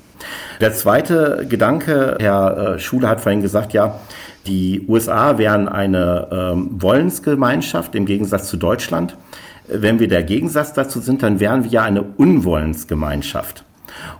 Der 0.62 0.74
zweite 0.74 1.46
Gedanke, 1.48 2.18
Herr 2.20 2.76
äh, 2.76 2.80
Schule 2.80 3.08
hat 3.08 3.22
vorhin 3.22 3.42
gesagt, 3.42 3.74
ja, 3.74 4.00
die 4.48 4.86
USA 4.88 5.38
wären 5.38 5.68
eine 5.68 6.28
ähm, 6.32 6.70
Wollensgemeinschaft 6.82 7.96
im 7.96 8.06
Gegensatz 8.06 8.50
zu 8.50 8.58
Deutschland. 8.58 9.18
Wenn 9.72 10.00
wir 10.00 10.08
der 10.08 10.24
Gegensatz 10.24 10.74
dazu 10.74 11.00
sind, 11.00 11.24
dann 11.24 11.40
wären 11.40 11.64
wir 11.64 11.72
ja 11.72 11.84
eine 11.84 12.02
Unwollensgemeinschaft. 12.02 13.64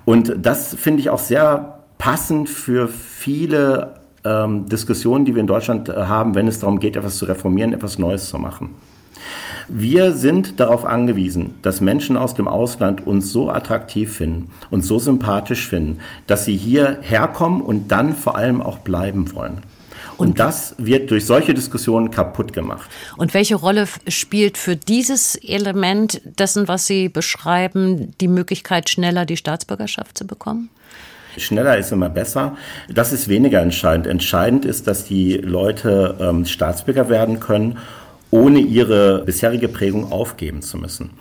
Und 0.06 0.34
das 0.42 0.76
finde 0.76 1.02
ich 1.02 1.10
auch 1.10 1.20
sehr 1.20 1.80
passend 1.98 2.50
für 2.50 2.88
viele 2.88 3.96
ähm, 4.24 4.68
Diskussionen, 4.68 5.26
die 5.26 5.36
wir 5.36 5.42
in 5.42 5.48
Deutschland 5.48 5.90
äh, 5.90 5.94
haben, 5.94 6.36
wenn 6.36 6.48
es 6.48 6.60
darum 6.60 6.80
geht, 6.80 6.96
etwas 6.96 7.18
zu 7.18 7.26
reformieren, 7.26 7.74
etwas 7.74 8.00
Neues 8.00 8.30
zu 8.30 8.38
machen. 8.38 8.76
Wir 9.68 10.14
sind 10.14 10.60
darauf 10.60 10.84
angewiesen, 10.84 11.54
dass 11.62 11.80
Menschen 11.80 12.18
aus 12.18 12.34
dem 12.34 12.48
Ausland 12.48 13.06
uns 13.06 13.32
so 13.32 13.52
attraktiv 13.52 14.12
finden 14.16 14.50
und 14.72 14.84
so 14.84 14.98
sympathisch 14.98 15.68
finden, 15.68 16.00
dass 16.26 16.46
sie 16.46 16.58
hier 16.58 16.98
herkommen 17.02 17.62
und 17.62 17.90
dann 17.90 18.16
vor 18.16 18.36
allem 18.36 18.62
auch 18.62 18.80
bleiben 18.80 19.36
wollen. 19.36 19.60
Und, 20.20 20.28
und 20.28 20.40
das 20.40 20.76
wird 20.78 21.10
durch 21.12 21.26
solche 21.26 21.54
Diskussionen 21.54 22.12
kaputt 22.12 22.52
gemacht. 22.52 22.90
Und 23.16 23.34
welche 23.34 23.56
Rolle 23.56 23.88
spielt 24.10 24.58
für 24.58 24.76
dieses 24.76 25.36
Element 25.36 26.22
dessen, 26.26 26.68
was 26.68 26.88
Sie 26.88 27.08
beschreiben, 27.08 28.14
die 28.20 28.28
Möglichkeit, 28.28 28.90
schneller 28.90 29.26
die 29.26 29.38
Staatsbürgerschaft 29.38 30.18
zu 30.18 30.28
bekommen? 30.28 30.70
Schneller 31.38 31.78
ist 31.78 31.94
immer 31.94 32.10
besser. 32.10 32.58
Das 32.90 33.14
ist 33.14 33.30
weniger 33.30 33.62
entscheidend. 33.62 34.08
Entscheidend 34.08 34.66
ist, 34.66 34.88
dass 34.88 35.06
die 35.06 35.38
Leute 35.38 36.18
ähm, 36.20 36.46
Staatsbürger 36.46 37.08
werden 37.08 37.40
können 37.40 37.78
ohne 38.32 38.60
ihre 38.60 39.24
bisherige 39.26 39.68
Prägung 39.68 40.12
aufgeben 40.12 40.62
zu 40.62 40.78
müssen. 40.78 41.12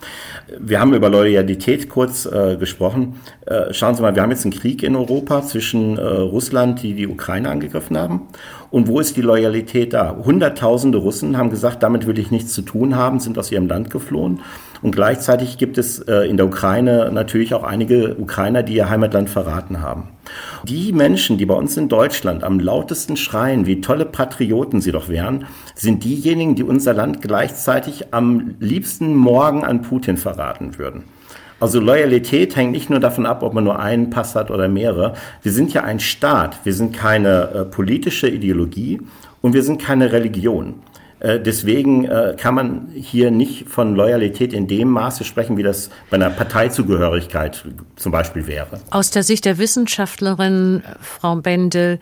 Wir 0.59 0.79
haben 0.79 0.93
über 0.93 1.09
Loyalität 1.09 1.89
kurz 1.89 2.25
äh, 2.25 2.57
gesprochen. 2.57 3.19
Äh, 3.45 3.73
schauen 3.73 3.95
Sie 3.95 4.01
mal, 4.01 4.15
wir 4.15 4.21
haben 4.21 4.31
jetzt 4.31 4.45
einen 4.45 4.53
Krieg 4.53 4.83
in 4.83 4.95
Europa 4.95 5.41
zwischen 5.41 5.97
äh, 5.97 6.01
Russland, 6.01 6.83
die 6.83 6.93
die 6.93 7.07
Ukraine 7.07 7.49
angegriffen 7.49 7.97
haben. 7.97 8.27
Und 8.69 8.87
wo 8.87 8.99
ist 8.99 9.17
die 9.17 9.21
Loyalität 9.21 9.93
da? 9.93 10.15
Hunderttausende 10.23 10.99
Russen 10.99 11.37
haben 11.37 11.49
gesagt, 11.49 11.81
damit 11.81 12.05
will 12.05 12.19
ich 12.19 12.29
nichts 12.29 12.53
zu 12.53 12.61
tun 12.61 12.95
haben, 12.95 13.19
sind 13.19 13.39
aus 13.39 13.51
ihrem 13.51 13.67
Land 13.67 13.89
geflohen. 13.89 14.41
Und 14.81 14.95
gleichzeitig 14.95 15.57
gibt 15.57 15.77
es 15.77 15.99
äh, 15.99 16.29
in 16.29 16.37
der 16.37 16.45
Ukraine 16.45 17.11
natürlich 17.11 17.53
auch 17.53 17.63
einige 17.63 18.15
Ukrainer, 18.15 18.63
die 18.63 18.75
ihr 18.75 18.89
Heimatland 18.89 19.29
verraten 19.29 19.81
haben. 19.81 20.09
Die 20.63 20.93
Menschen, 20.93 21.37
die 21.37 21.45
bei 21.45 21.53
uns 21.53 21.75
in 21.75 21.89
Deutschland 21.89 22.43
am 22.43 22.59
lautesten 22.59 23.17
schreien, 23.17 23.65
wie 23.65 23.81
tolle 23.81 24.05
Patrioten 24.05 24.79
sie 24.79 24.91
doch 24.91 25.09
wären, 25.09 25.45
sind 25.75 26.03
diejenigen, 26.03 26.55
die 26.55 26.63
unser 26.63 26.93
Land 26.93 27.21
gleichzeitig 27.21 28.13
am 28.13 28.55
liebsten 28.59 29.15
morgen 29.15 29.63
an 29.63 29.81
Putin 29.81 30.17
verraten 30.17 30.77
würden. 30.77 31.03
Also 31.59 31.81
Loyalität 31.81 32.55
hängt 32.55 32.71
nicht 32.71 32.89
nur 32.89 33.01
davon 33.01 33.25
ab, 33.25 33.43
ob 33.43 33.53
man 33.53 33.65
nur 33.65 33.79
einen 33.79 34.09
Pass 34.09 34.33
hat 34.35 34.49
oder 34.49 34.69
mehrere. 34.69 35.13
Wir 35.41 35.51
sind 35.51 35.73
ja 35.73 35.83
ein 35.83 35.99
Staat, 35.99 36.59
wir 36.63 36.73
sind 36.73 36.95
keine 36.95 37.49
äh, 37.49 37.65
politische 37.65 38.29
Ideologie 38.29 39.01
und 39.41 39.53
wir 39.53 39.63
sind 39.63 39.81
keine 39.81 40.13
Religion. 40.13 40.75
Äh, 41.19 41.39
deswegen 41.39 42.05
äh, 42.05 42.35
kann 42.37 42.55
man 42.55 42.89
hier 42.93 43.31
nicht 43.31 43.67
von 43.69 43.95
Loyalität 43.95 44.53
in 44.53 44.67
dem 44.67 44.89
Maße 44.89 45.23
sprechen, 45.23 45.57
wie 45.57 45.63
das 45.63 45.89
bei 46.09 46.15
einer 46.15 46.29
Parteizugehörigkeit 46.29 47.63
zum 47.95 48.11
Beispiel 48.11 48.47
wäre. 48.47 48.79
Aus 48.89 49.11
der 49.11 49.23
Sicht 49.23 49.45
der 49.45 49.57
Wissenschaftlerin, 49.57 50.83
Frau 51.01 51.35
Bendel, 51.35 51.99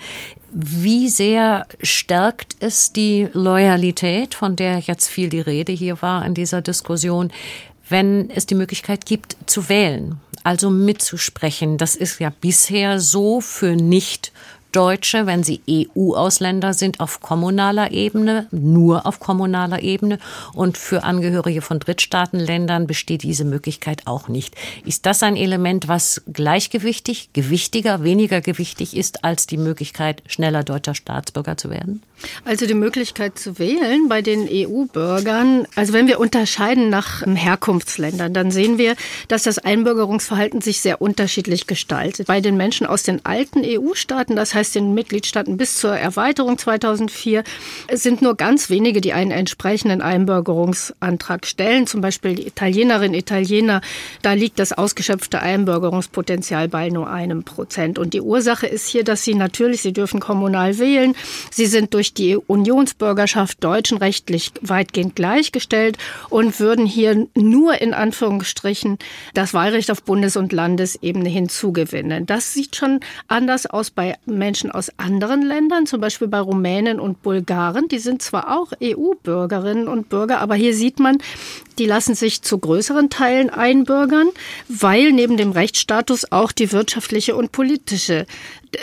wie 0.51 1.09
sehr 1.09 1.65
stärkt 1.81 2.55
es 2.59 2.93
die 2.93 3.27
Loyalität, 3.33 4.33
von 4.33 4.55
der 4.55 4.79
jetzt 4.79 5.07
viel 5.07 5.29
die 5.29 5.41
Rede 5.41 5.71
hier 5.71 6.01
war 6.01 6.25
in 6.25 6.33
dieser 6.33 6.61
Diskussion, 6.61 7.31
wenn 7.89 8.29
es 8.29 8.45
die 8.45 8.55
Möglichkeit 8.55 9.05
gibt 9.05 9.37
zu 9.45 9.69
wählen, 9.69 10.19
also 10.43 10.69
mitzusprechen? 10.69 11.77
Das 11.77 11.95
ist 11.95 12.19
ja 12.19 12.31
bisher 12.41 12.99
so 12.99 13.41
für 13.41 13.75
nicht 13.75 14.31
Deutsche, 14.77 15.25
wenn 15.25 15.41
sie 15.41 15.59
EU-Ausländer 15.67 16.71
sind, 16.71 16.99
auf 16.99 17.19
kommunaler 17.19 17.91
Ebene, 17.91 18.45
nur 18.51 19.07
auf 19.07 19.19
kommunaler 19.19 19.81
Ebene. 19.81 20.19
Und 20.53 20.77
für 20.77 21.03
Angehörige 21.03 21.63
von 21.63 21.79
Drittstaatenländern 21.79 22.85
besteht 22.85 23.23
diese 23.23 23.43
Möglichkeit 23.43 24.05
auch 24.05 24.27
nicht. 24.27 24.53
Ist 24.85 25.07
das 25.07 25.23
ein 25.23 25.35
Element, 25.35 25.87
was 25.87 26.21
gleichgewichtig, 26.31 27.29
gewichtiger, 27.33 28.03
weniger 28.03 28.39
gewichtig 28.39 28.95
ist 28.95 29.23
als 29.23 29.47
die 29.47 29.57
Möglichkeit, 29.57 30.21
schneller 30.27 30.63
deutscher 30.63 30.93
Staatsbürger 30.93 31.57
zu 31.57 31.71
werden? 31.71 32.03
Also 32.45 32.65
die 32.65 32.73
Möglichkeit 32.73 33.37
zu 33.37 33.59
wählen 33.59 34.07
bei 34.09 34.21
den 34.21 34.47
EU-Bürgern, 34.49 35.67
also 35.75 35.93
wenn 35.93 36.07
wir 36.07 36.19
unterscheiden 36.19 36.89
nach 36.89 37.23
Herkunftsländern, 37.25 38.33
dann 38.33 38.49
sehen 38.49 38.77
wir, 38.77 38.95
dass 39.27 39.43
das 39.43 39.59
Einbürgerungsverhalten 39.59 40.61
sich 40.61 40.81
sehr 40.81 41.01
unterschiedlich 41.01 41.67
gestaltet. 41.67 42.27
Bei 42.27 42.41
den 42.41 42.57
Menschen 42.57 42.87
aus 42.87 43.03
den 43.03 43.23
alten 43.25 43.61
EU-Staaten, 43.63 44.35
das 44.35 44.53
heißt 44.53 44.66
den 44.71 44.93
Mitgliedstaaten 44.93 45.57
bis 45.57 45.77
zur 45.77 45.95
Erweiterung 45.95 46.57
2004, 46.57 47.43
sind 47.93 48.21
nur 48.21 48.35
ganz 48.35 48.69
wenige, 48.69 49.01
die 49.01 49.13
einen 49.13 49.31
entsprechenden 49.31 50.01
Einbürgerungsantrag 50.01 51.45
stellen. 51.45 51.87
Zum 51.87 52.01
Beispiel 52.01 52.35
die 52.35 52.47
Italienerinnen, 52.47 53.13
Italiener, 53.13 53.81
da 54.21 54.33
liegt 54.33 54.59
das 54.59 54.73
ausgeschöpfte 54.73 55.41
Einbürgerungspotenzial 55.41 56.67
bei 56.67 56.89
nur 56.89 57.09
einem 57.09 57.43
Prozent. 57.43 57.99
Und 57.99 58.13
die 58.13 58.21
Ursache 58.21 58.67
ist 58.67 58.87
hier, 58.87 59.03
dass 59.03 59.23
sie 59.23 59.35
natürlich, 59.35 59.81
sie 59.81 59.93
dürfen 59.93 60.19
kommunal 60.19 60.77
wählen, 60.77 61.15
sie 61.51 61.65
sind 61.65 61.93
durch 61.93 62.13
die 62.13 62.35
Unionsbürgerschaft 62.35 63.63
Deutschen 63.63 63.97
rechtlich 63.97 64.51
weitgehend 64.61 65.15
gleichgestellt 65.15 65.97
und 66.29 66.59
würden 66.59 66.85
hier 66.85 67.27
nur 67.35 67.81
in 67.81 67.93
Anführungsstrichen 67.93 68.97
das 69.33 69.53
Wahlrecht 69.53 69.91
auf 69.91 70.03
Bundes- 70.03 70.37
und 70.37 70.51
Landesebene 70.51 71.29
hinzugewinnen. 71.29 72.25
Das 72.25 72.53
sieht 72.53 72.75
schon 72.75 72.99
anders 73.27 73.65
aus 73.65 73.89
bei 73.89 74.15
Menschen 74.25 74.46
aus 74.71 74.91
anderen 74.97 75.41
Ländern, 75.41 75.85
zum 75.85 76.01
Beispiel 76.01 76.27
bei 76.27 76.39
Rumänen 76.39 76.99
und 76.99 77.21
Bulgaren. 77.21 77.87
Die 77.87 77.99
sind 77.99 78.21
zwar 78.21 78.57
auch 78.57 78.71
EU-Bürgerinnen 78.81 79.87
und 79.87 80.09
Bürger, 80.09 80.39
aber 80.39 80.55
hier 80.55 80.73
sieht 80.73 80.99
man, 80.99 81.17
die 81.79 81.85
lassen 81.85 82.15
sich 82.15 82.41
zu 82.41 82.57
größeren 82.57 83.09
Teilen 83.09 83.49
einbürgern, 83.49 84.29
weil 84.67 85.11
neben 85.11 85.37
dem 85.37 85.51
Rechtsstatus 85.51 86.31
auch 86.31 86.51
die 86.51 86.71
wirtschaftliche 86.71 87.35
und 87.35 87.51
politische 87.51 88.25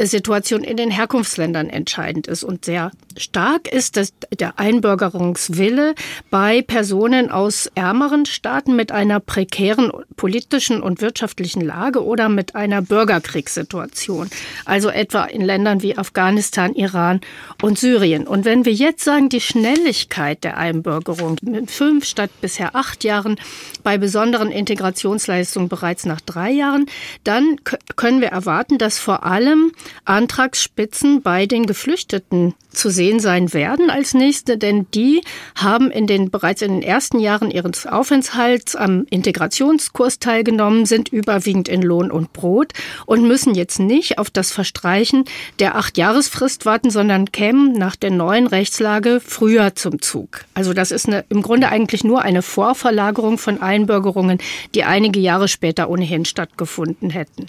Situation 0.03 0.65
in 0.65 0.77
den 0.77 0.91
Herkunftsländern 0.91 1.69
entscheidend 1.69 2.27
ist 2.27 2.43
und 2.43 2.65
sehr 2.65 2.91
stark 3.17 3.69
ist 3.69 3.97
dass 3.97 4.13
der 4.37 4.59
Einbürgerungswille 4.59 5.95
bei 6.31 6.63
Personen 6.63 7.31
aus 7.31 7.71
ärmeren 7.75 8.27
Staaten 8.27 8.75
mit 8.75 8.91
einer 8.93 9.21
prekären 9.21 9.93
politischen 10.17 10.83
und 10.83 11.01
wirtschaftlichen 11.01 11.61
Lage 11.61 12.05
oder 12.05 12.29
mit 12.29 12.55
einer 12.55 12.83
Bürgerkriegssituation, 12.83 14.31
also 14.65 14.89
etwa 14.89 15.25
in 15.25 15.43
Ländern 15.43 15.83
wie 15.83 15.97
Afghanistan, 15.97 16.75
Iran 16.75 17.21
und 17.63 17.79
Syrien. 17.79 18.27
Und 18.27 18.45
wenn 18.45 18.65
wir 18.65 18.73
jetzt 18.73 19.05
sagen, 19.05 19.29
die 19.29 19.41
Schnelligkeit 19.41 20.43
der 20.43 20.57
Einbürgerung 20.57 21.37
mit 21.43 21.71
fünf 21.71 22.05
statt 22.05 22.31
bisher 22.41 22.75
acht 22.75 22.84
Jahren, 23.03 23.37
bei 23.83 23.99
besonderen 23.99 24.51
Integrationsleistungen 24.51 25.69
bereits 25.69 26.07
nach 26.07 26.21
drei 26.21 26.51
Jahren, 26.51 26.87
dann 27.25 27.57
können 27.97 28.21
wir 28.21 28.29
erwarten, 28.29 28.79
dass 28.79 28.99
vor 28.99 29.25
allem 29.25 29.73
Antragsspitzen 30.05 31.23
bei 31.23 31.47
den 31.47 31.67
Geflüchteten 31.67 32.55
zu 32.75 32.91
sehen 32.91 33.21
sein 33.21 33.55
werden 33.55 33.91
als 33.91 34.15
nächste, 34.15 34.59
denn 34.59 34.87
die 34.95 35.23
haben 35.55 35.91
in 35.91 36.07
den 36.07 36.31
bereits 36.31 36.63
in 36.63 36.73
den 36.73 36.83
ersten 36.83 37.19
Jahren 37.19 37.51
ihres 37.51 37.87
Aufenthalts 37.87 38.77
am 38.77 39.07
Integrationskurs 39.11 40.19
teilgenommen, 40.19 40.87
sind 40.87 41.09
überwiegend 41.09 41.69
in 41.69 41.83
Lohn 41.83 42.11
und 42.11 42.33
Brot 42.33 42.73
und 43.07 43.27
müssen 43.27 43.55
jetzt 43.55 43.79
nicht 43.79 44.19
auf 44.19 44.31
das 44.31 44.53
Verstreichen 44.53 45.25
der 45.59 45.77
acht 45.77 45.97
Jahresfrist 45.97 46.67
warten, 46.67 46.91
sondern 46.91 47.33
kämen 47.33 47.73
nach 47.73 47.97
der 47.97 48.11
neuen 48.11 48.47
Rechtslage 48.47 49.21
früher 49.25 49.75
zum 49.75 50.03
Zug. 50.03 50.45
Also 50.55 50.75
das 50.75 50.91
ist 50.91 51.07
eine, 51.07 51.25
im 51.29 51.43
Grunde 51.43 51.69
eigentlich 51.69 52.05
nur 52.05 52.23
eine 52.23 52.43
Vorverlagerung 52.75 53.39
von 53.39 53.63
Einbürgerungen, 53.63 54.39
die 54.75 54.83
einige 54.83 55.21
Jahre 55.21 55.47
später 55.47 55.89
ohnehin 55.89 56.25
stattgefunden 56.25 57.11
hätten. 57.11 57.47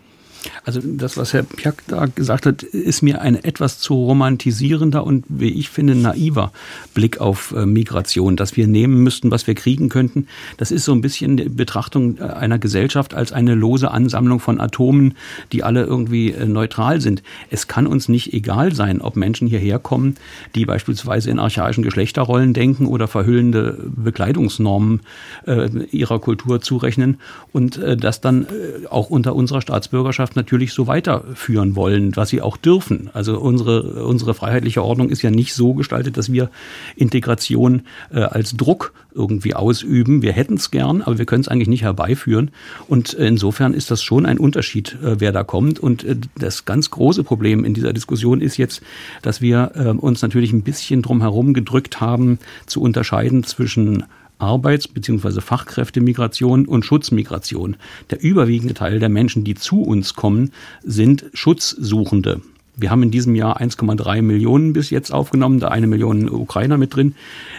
Also 0.63 0.79
das, 0.83 1.17
was 1.17 1.33
Herr 1.33 1.43
Piak 1.43 1.83
da 1.87 2.05
gesagt 2.05 2.45
hat, 2.45 2.63
ist 2.63 3.01
mir 3.01 3.21
ein 3.21 3.35
etwas 3.35 3.79
zu 3.79 3.93
romantisierender 3.93 5.03
und, 5.03 5.25
wie 5.27 5.49
ich 5.49 5.69
finde, 5.69 5.95
naiver 5.95 6.51
Blick 6.93 7.19
auf 7.19 7.53
äh, 7.55 7.65
Migration, 7.65 8.35
dass 8.35 8.55
wir 8.57 8.67
nehmen 8.67 9.03
müssten, 9.03 9.31
was 9.31 9.47
wir 9.47 9.55
kriegen 9.55 9.89
könnten. 9.89 10.27
Das 10.57 10.71
ist 10.71 10.85
so 10.85 10.93
ein 10.93 11.01
bisschen 11.01 11.37
die 11.37 11.49
Betrachtung 11.49 12.17
äh, 12.17 12.23
einer 12.23 12.59
Gesellschaft 12.59 13.13
als 13.13 13.31
eine 13.31 13.55
lose 13.55 13.91
Ansammlung 13.91 14.39
von 14.39 14.59
Atomen, 14.59 15.15
die 15.51 15.63
alle 15.63 15.83
irgendwie 15.83 16.31
äh, 16.31 16.45
neutral 16.45 17.01
sind. 17.01 17.23
Es 17.49 17.67
kann 17.67 17.87
uns 17.87 18.09
nicht 18.09 18.33
egal 18.33 18.73
sein, 18.73 19.01
ob 19.01 19.15
Menschen 19.15 19.47
hierher 19.47 19.79
kommen, 19.79 20.15
die 20.55 20.65
beispielsweise 20.65 21.29
in 21.29 21.39
archaischen 21.39 21.83
Geschlechterrollen 21.83 22.53
denken 22.53 22.85
oder 22.85 23.07
verhüllende 23.07 23.77
Bekleidungsnormen 23.95 25.01
äh, 25.45 25.69
ihrer 25.91 26.19
Kultur 26.19 26.61
zurechnen 26.61 27.19
und 27.51 27.77
äh, 27.77 27.97
das 27.97 28.21
dann 28.21 28.43
äh, 28.43 28.87
auch 28.87 29.09
unter 29.09 29.35
unserer 29.35 29.61
Staatsbürgerschaft 29.61 30.34
natürlich 30.35 30.73
so 30.73 30.87
weiterführen 30.87 31.75
wollen, 31.75 32.15
was 32.15 32.29
sie 32.29 32.41
auch 32.41 32.57
dürfen. 32.57 33.09
Also 33.13 33.39
unsere, 33.39 34.05
unsere 34.05 34.33
freiheitliche 34.33 34.83
Ordnung 34.83 35.09
ist 35.09 35.21
ja 35.21 35.31
nicht 35.31 35.53
so 35.53 35.73
gestaltet, 35.73 36.17
dass 36.17 36.31
wir 36.31 36.49
Integration 36.95 37.83
äh, 38.11 38.21
als 38.21 38.55
Druck 38.55 38.93
irgendwie 39.13 39.55
ausüben. 39.55 40.21
Wir 40.21 40.33
hätten 40.33 40.55
es 40.55 40.71
gern, 40.71 41.01
aber 41.01 41.17
wir 41.17 41.25
können 41.25 41.41
es 41.41 41.47
eigentlich 41.47 41.69
nicht 41.69 41.83
herbeiführen. 41.83 42.51
Und 42.87 43.13
insofern 43.13 43.73
ist 43.73 43.89
das 43.91 44.03
schon 44.03 44.25
ein 44.25 44.37
Unterschied, 44.37 44.97
äh, 45.01 45.19
wer 45.19 45.31
da 45.31 45.43
kommt. 45.43 45.79
Und 45.79 46.03
äh, 46.03 46.17
das 46.37 46.65
ganz 46.65 46.91
große 46.91 47.23
Problem 47.23 47.63
in 47.63 47.73
dieser 47.73 47.93
Diskussion 47.93 48.41
ist 48.41 48.57
jetzt, 48.57 48.81
dass 49.21 49.41
wir 49.41 49.71
äh, 49.75 49.89
uns 49.89 50.21
natürlich 50.21 50.53
ein 50.53 50.63
bisschen 50.63 51.01
drum 51.01 51.21
herum 51.21 51.53
gedrückt 51.53 52.01
haben, 52.01 52.39
zu 52.65 52.81
unterscheiden 52.81 53.43
zwischen 53.43 54.05
Arbeits- 54.37 54.87
bzw. 54.87 55.41
Fachkräftemigration 55.41 56.65
und 56.65 56.85
Schutzmigration. 56.85 57.77
Der 58.09 58.21
überwiegende 58.21 58.73
Teil 58.73 58.99
der 58.99 59.09
Menschen, 59.09 59.43
die 59.43 59.55
zu 59.55 59.81
uns 59.81 60.13
kommen, 60.13 60.51
sind 60.83 61.25
Schutzsuchende. 61.33 62.41
Wir 62.77 62.91
haben 62.91 63.03
in 63.03 63.11
diesem 63.11 63.35
Jahr 63.35 63.61
1,3 63.61 64.21
Millionen 64.21 64.73
bis 64.73 64.89
jetzt 64.89 65.11
aufgenommen, 65.11 65.59
da 65.59 65.69
eine 65.69 65.87
Million 65.87 66.29
Ukrainer 66.29 66.77
mit 66.77 66.95
drin. 66.95 67.15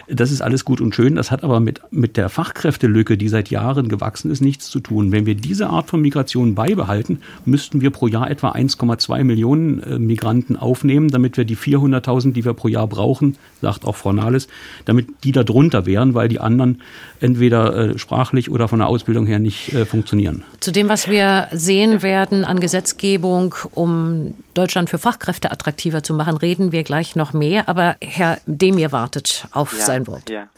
Das 0.08 0.30
ist 0.30 0.42
alles 0.42 0.64
gut 0.64 0.80
und 0.80 0.94
schön. 0.94 1.16
Das 1.16 1.30
hat 1.30 1.42
aber 1.42 1.58
mit, 1.58 1.80
mit 1.90 2.16
der 2.16 2.28
Fachkräftelücke, 2.28 3.16
die 3.16 3.28
seit 3.28 3.50
Jahren 3.50 3.88
gewachsen 3.88 4.30
ist, 4.30 4.42
nichts 4.42 4.68
zu 4.68 4.78
tun. 4.78 5.12
Wenn 5.12 5.24
wir 5.24 5.34
diese 5.34 5.68
Art 5.68 5.88
von 5.88 6.02
Migration 6.02 6.54
beibehalten, 6.54 7.20
müssten 7.44 7.80
wir 7.80 7.90
pro 7.90 8.08
Jahr 8.08 8.30
etwa 8.30 8.50
1,2 8.50 9.24
Millionen 9.24 9.82
äh, 9.82 9.98
Migranten 9.98 10.56
aufnehmen, 10.56 11.08
damit 11.08 11.36
wir 11.36 11.44
die 11.44 11.56
400.000, 11.56 12.32
die 12.32 12.44
wir 12.44 12.52
pro 12.52 12.68
Jahr 12.68 12.86
brauchen, 12.86 13.36
sagt 13.62 13.86
auch 13.86 13.96
Frau 13.96 14.12
Nahles, 14.12 14.48
damit 14.84 15.08
die 15.24 15.32
da 15.32 15.44
drunter 15.44 15.86
wären, 15.86 16.12
weil 16.14 16.28
die 16.28 16.40
anderen 16.40 16.82
entweder 17.20 17.74
äh, 17.74 17.98
sprachlich 17.98 18.50
oder 18.50 18.68
von 18.68 18.80
der 18.80 18.88
Ausbildung 18.88 19.26
her 19.26 19.38
nicht 19.38 19.72
äh, 19.72 19.86
funktionieren. 19.86 20.42
Zu 20.60 20.72
dem, 20.72 20.88
was 20.88 21.08
wir 21.08 21.48
sehen 21.52 22.02
werden 22.02 22.44
an 22.44 22.60
Gesetzgebung, 22.60 23.54
um 23.72 24.34
Deutschland 24.54 24.90
für 24.90 24.98
Fachkräfte 25.06 25.52
attraktiver 25.52 26.02
zu 26.02 26.14
machen, 26.14 26.36
reden 26.36 26.72
wir 26.72 26.82
gleich 26.82 27.14
noch 27.14 27.32
mehr. 27.32 27.68
Aber 27.68 27.94
Herr 28.02 28.38
Demir 28.46 28.90
wartet 28.90 29.46
auf 29.52 29.72
ja, 29.72 29.78
sein 29.78 30.08
Wort. 30.08 30.28
Ja. 30.28 30.48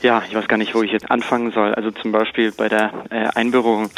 ja, 0.00 0.22
ich 0.26 0.34
weiß 0.34 0.48
gar 0.48 0.56
nicht, 0.56 0.74
wo 0.74 0.82
ich 0.82 0.90
jetzt 0.90 1.10
anfangen 1.10 1.52
soll. 1.52 1.74
Also 1.74 1.90
zum 1.90 2.10
Beispiel 2.10 2.50
bei 2.50 2.70
der 2.70 2.92
äh, 3.10 3.26
Einbürgerung. 3.34 3.90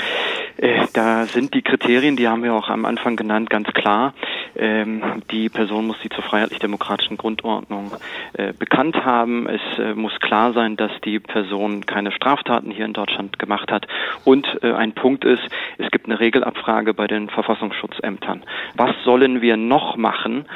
Äh, 0.59 0.87
da 0.93 1.27
sind 1.27 1.55
die 1.55 1.63
Kriterien, 1.63 2.17
die 2.17 2.29
haben 2.29 2.43
wir 2.43 2.55
auch 2.55 2.69
am 2.69 2.85
Anfang 2.85 3.17
genannt, 3.17 3.51
ganz 3.51 3.69
klar. 3.73 4.15
Ähm, 4.55 5.03
die 5.31 5.49
Person 5.49 5.87
muss 5.87 6.01
sie 6.03 6.09
zur 6.09 6.25
freiheitlich-demokratischen 6.25 7.17
Grundordnung 7.17 7.93
äh, 8.33 8.53
bekannt 8.53 9.05
haben. 9.05 9.47
Es 9.47 9.61
äh, 9.79 9.95
muss 9.95 10.19
klar 10.21 10.53
sein, 10.55 10.77
dass 10.77 10.91
die 11.05 11.21
Person 11.21 11.85
keine 11.85 12.11
Straftaten 12.11 12.71
hier 12.71 12.87
in 12.87 12.95
Deutschland 12.95 13.39
gemacht 13.39 13.71
hat. 13.71 13.87
Und 14.25 14.47
ein 14.63 14.93
Punkt 14.93 15.25
ist, 15.25 15.43
es 15.79 15.91
gibt 15.91 16.07
eine 16.07 16.19
Regelabfrage 16.19 16.95
bei 16.95 17.07
den 17.07 17.29
Verfassungsschutzämtern. 17.29 18.43
Was 18.75 18.91
sollen 19.05 19.41
wir 19.41 19.57
noch 19.57 19.97
machen, 19.97 20.47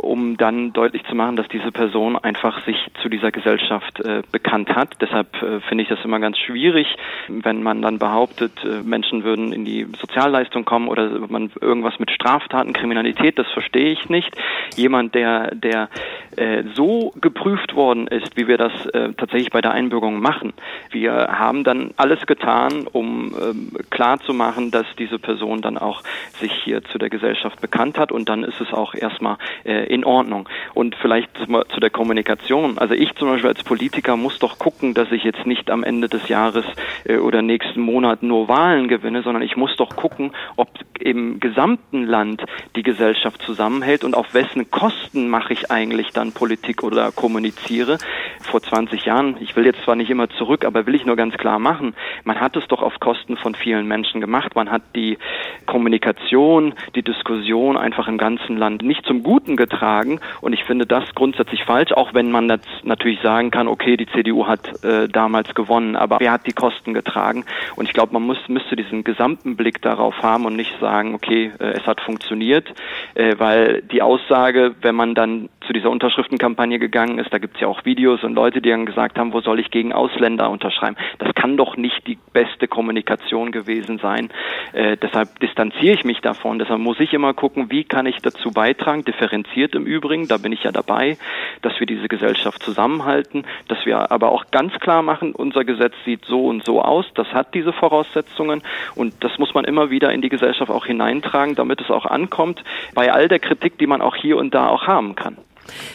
um 0.00 0.36
dann 0.36 0.72
deutlich 0.72 1.04
zu 1.04 1.14
machen, 1.14 1.36
dass 1.36 1.48
diese 1.48 1.72
Person 1.72 2.16
einfach 2.16 2.64
sich 2.64 2.76
zu 3.02 3.08
dieser 3.08 3.30
Gesellschaft 3.30 4.02
bekannt 4.32 4.74
hat? 4.74 4.94
Deshalb 5.00 5.36
finde 5.68 5.82
ich 5.82 5.88
das 5.88 6.04
immer 6.04 6.20
ganz 6.20 6.38
schwierig, 6.38 6.86
wenn 7.28 7.62
man 7.62 7.82
dann 7.82 7.98
behauptet, 7.98 8.52
Menschen 8.84 9.24
würden 9.26 9.52
in 9.52 9.66
die 9.66 9.86
Sozialleistung 10.00 10.64
kommen 10.64 10.88
oder 10.88 11.10
man 11.28 11.50
irgendwas 11.60 11.98
mit 11.98 12.10
Straftaten, 12.10 12.72
Kriminalität, 12.72 13.38
das 13.38 13.46
verstehe 13.52 13.92
ich 13.92 14.08
nicht. 14.08 14.34
Jemand, 14.76 15.14
der, 15.14 15.54
der 15.54 15.90
äh, 16.36 16.64
so 16.74 17.12
geprüft 17.20 17.74
worden 17.74 18.06
ist, 18.06 18.36
wie 18.36 18.48
wir 18.48 18.56
das 18.56 18.72
äh, 18.86 19.12
tatsächlich 19.12 19.50
bei 19.50 19.60
der 19.60 19.72
Einbürgerung 19.72 20.20
machen. 20.20 20.54
Wir 20.90 21.28
haben 21.30 21.64
dann 21.64 21.90
alles 21.98 22.24
getan, 22.26 22.86
um 22.90 23.34
ähm, 23.38 23.72
klar 23.90 24.18
zu 24.20 24.32
machen, 24.32 24.70
dass 24.70 24.86
diese 24.98 25.18
Person 25.18 25.60
dann 25.60 25.76
auch 25.76 26.02
sich 26.40 26.52
hier 26.64 26.82
zu 26.84 26.98
der 26.98 27.10
Gesellschaft 27.10 27.60
bekannt 27.60 27.98
hat 27.98 28.12
und 28.12 28.28
dann 28.28 28.44
ist 28.44 28.60
es 28.60 28.72
auch 28.72 28.94
erstmal 28.94 29.36
äh, 29.64 29.86
in 29.86 30.04
Ordnung. 30.04 30.48
Und 30.74 30.94
vielleicht 30.96 31.30
zu 31.36 31.80
der 31.80 31.90
Kommunikation. 31.90 32.78
Also 32.78 32.94
ich 32.94 33.14
zum 33.16 33.28
Beispiel 33.28 33.48
als 33.48 33.62
Politiker 33.64 34.16
muss 34.16 34.38
doch 34.38 34.58
gucken, 34.58 34.94
dass 34.94 35.10
ich 35.12 35.24
jetzt 35.24 35.46
nicht 35.46 35.70
am 35.70 35.82
Ende 35.82 36.08
des 36.08 36.28
Jahres 36.28 36.64
äh, 37.04 37.16
oder 37.18 37.42
nächsten 37.42 37.80
Monat 37.80 38.22
nur 38.22 38.48
Wahlen 38.48 38.88
gewinne, 38.88 39.15
sondern 39.22 39.42
ich 39.42 39.56
muss 39.56 39.74
doch 39.76 39.96
gucken, 39.96 40.32
ob 40.56 40.68
im 41.06 41.38
gesamten 41.38 42.04
Land 42.04 42.44
die 42.74 42.82
Gesellschaft 42.82 43.40
zusammenhält 43.40 44.02
und 44.02 44.14
auf 44.14 44.34
wessen 44.34 44.70
Kosten 44.70 45.28
mache 45.28 45.52
ich 45.52 45.70
eigentlich 45.70 46.10
dann 46.10 46.32
Politik 46.32 46.82
oder 46.82 47.12
kommuniziere. 47.12 47.98
Vor 48.42 48.60
20 48.60 49.04
Jahren, 49.04 49.36
ich 49.40 49.54
will 49.54 49.64
jetzt 49.64 49.82
zwar 49.84 49.94
nicht 49.94 50.10
immer 50.10 50.28
zurück, 50.30 50.64
aber 50.64 50.86
will 50.86 50.96
ich 50.96 51.06
nur 51.06 51.16
ganz 51.16 51.36
klar 51.36 51.60
machen, 51.60 51.94
man 52.24 52.40
hat 52.40 52.56
es 52.56 52.66
doch 52.66 52.82
auf 52.82 52.98
Kosten 52.98 53.36
von 53.36 53.54
vielen 53.54 53.86
Menschen 53.86 54.20
gemacht. 54.20 54.56
Man 54.56 54.70
hat 54.70 54.82
die 54.96 55.18
Kommunikation, 55.66 56.74
die 56.96 57.02
Diskussion 57.02 57.76
einfach 57.76 58.08
im 58.08 58.18
ganzen 58.18 58.56
Land 58.56 58.82
nicht 58.82 59.06
zum 59.06 59.22
Guten 59.22 59.56
getragen 59.56 60.20
und 60.40 60.52
ich 60.52 60.64
finde 60.64 60.86
das 60.86 61.04
grundsätzlich 61.14 61.64
falsch, 61.64 61.92
auch 61.92 62.14
wenn 62.14 62.32
man 62.32 62.48
jetzt 62.48 62.66
natürlich 62.82 63.20
sagen 63.20 63.52
kann, 63.52 63.68
okay, 63.68 63.96
die 63.96 64.06
CDU 64.06 64.46
hat 64.46 64.82
äh, 64.84 65.08
damals 65.08 65.54
gewonnen, 65.54 65.94
aber 65.94 66.18
wer 66.18 66.32
hat 66.32 66.46
die 66.46 66.52
Kosten 66.52 66.94
getragen? 66.94 67.44
Und 67.76 67.86
ich 67.86 67.92
glaube, 67.92 68.12
man 68.12 68.22
muss, 68.22 68.38
müsste 68.48 68.74
diesen 68.74 69.04
gesamten 69.04 69.56
Blick 69.56 69.80
darauf 69.82 70.22
haben 70.22 70.46
und 70.46 70.56
nicht 70.56 70.72
sagen, 70.80 70.95
okay, 71.14 71.52
äh, 71.58 71.72
es 71.72 71.86
hat 71.86 72.00
funktioniert, 72.00 72.72
äh, 73.14 73.34
weil 73.38 73.82
die 73.82 74.02
Aussage, 74.02 74.74
wenn 74.80 74.94
man 74.94 75.14
dann 75.14 75.48
zu 75.66 75.72
dieser 75.72 75.90
Unterschriftenkampagne 75.90 76.78
gegangen 76.78 77.18
ist, 77.18 77.32
da 77.32 77.38
gibt 77.38 77.56
es 77.56 77.60
ja 77.60 77.68
auch 77.68 77.84
Videos 77.84 78.22
und 78.22 78.34
Leute, 78.34 78.60
die 78.60 78.70
dann 78.70 78.86
gesagt 78.86 79.18
haben, 79.18 79.32
wo 79.32 79.40
soll 79.40 79.60
ich 79.60 79.70
gegen 79.70 79.92
Ausländer 79.92 80.50
unterschreiben? 80.50 80.96
Das 81.18 81.34
kann 81.34 81.56
doch 81.56 81.76
nicht 81.76 82.06
die 82.06 82.18
beste 82.32 82.68
Kommunikation 82.68 83.52
gewesen 83.52 83.98
sein. 83.98 84.30
Äh, 84.72 84.96
deshalb 84.96 85.38
distanziere 85.40 85.94
ich 85.94 86.04
mich 86.04 86.20
davon. 86.20 86.58
Deshalb 86.58 86.80
muss 86.80 87.00
ich 87.00 87.12
immer 87.12 87.34
gucken, 87.34 87.70
wie 87.70 87.84
kann 87.84 88.06
ich 88.06 88.16
dazu 88.22 88.50
beitragen, 88.50 89.04
differenziert 89.04 89.74
im 89.74 89.84
Übrigen, 89.84 90.28
da 90.28 90.38
bin 90.38 90.52
ich 90.52 90.62
ja 90.62 90.72
dabei, 90.72 91.18
dass 91.62 91.78
wir 91.78 91.86
diese 91.86 92.08
Gesellschaft 92.08 92.62
zusammenhalten, 92.62 93.44
dass 93.68 93.84
wir 93.84 94.10
aber 94.10 94.32
auch 94.32 94.46
ganz 94.50 94.72
klar 94.80 95.02
machen, 95.02 95.32
unser 95.32 95.64
Gesetz 95.64 95.94
sieht 96.04 96.24
so 96.24 96.46
und 96.46 96.64
so 96.64 96.80
aus, 96.80 97.06
das 97.14 97.28
hat 97.32 97.54
diese 97.54 97.72
Voraussetzungen 97.72 98.62
und 98.94 99.14
das 99.24 99.38
muss 99.38 99.54
man 99.54 99.64
immer 99.64 99.90
wieder 99.90 100.12
in 100.12 100.22
die 100.22 100.28
Gesellschaft 100.28 100.70
auch 100.70 100.85
hineintragen, 100.86 101.54
damit 101.54 101.80
es 101.80 101.90
auch 101.90 102.06
ankommt, 102.06 102.62
bei 102.94 103.12
all 103.12 103.28
der 103.28 103.38
Kritik, 103.38 103.78
die 103.78 103.86
man 103.86 104.02
auch 104.02 104.16
hier 104.16 104.36
und 104.36 104.54
da 104.54 104.68
auch 104.68 104.86
haben 104.86 105.14
kann. 105.14 105.36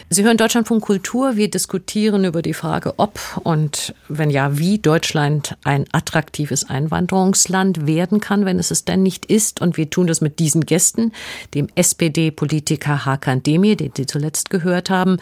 Sie 0.08 0.24
hören 0.24 0.36
Deutschlandfunk 0.36 0.82
Kultur. 0.82 1.36
Wir 1.36 1.50
diskutieren 1.50 2.24
über 2.24 2.42
die 2.42 2.54
Frage, 2.54 2.94
ob 2.98 3.18
und 3.42 3.94
wenn 4.08 4.30
ja, 4.30 4.58
wie 4.58 4.78
Deutschland 4.78 5.56
ein 5.64 5.86
attraktives 5.92 6.68
Einwanderungsland 6.68 7.86
werden 7.86 8.20
kann, 8.20 8.44
wenn 8.44 8.58
es 8.58 8.70
es 8.70 8.84
denn 8.84 9.02
nicht 9.02 9.26
ist. 9.26 9.60
Und 9.60 9.76
wir 9.76 9.88
tun 9.88 10.06
das 10.06 10.20
mit 10.20 10.38
diesen 10.38 10.66
Gästen, 10.66 11.12
dem 11.54 11.68
SPD-Politiker 11.74 13.04
Hakan 13.06 13.42
Demir, 13.42 13.76
den 13.76 13.92
Sie 13.96 14.06
zuletzt 14.06 14.50
gehört 14.50 14.90
haben, 14.90 15.18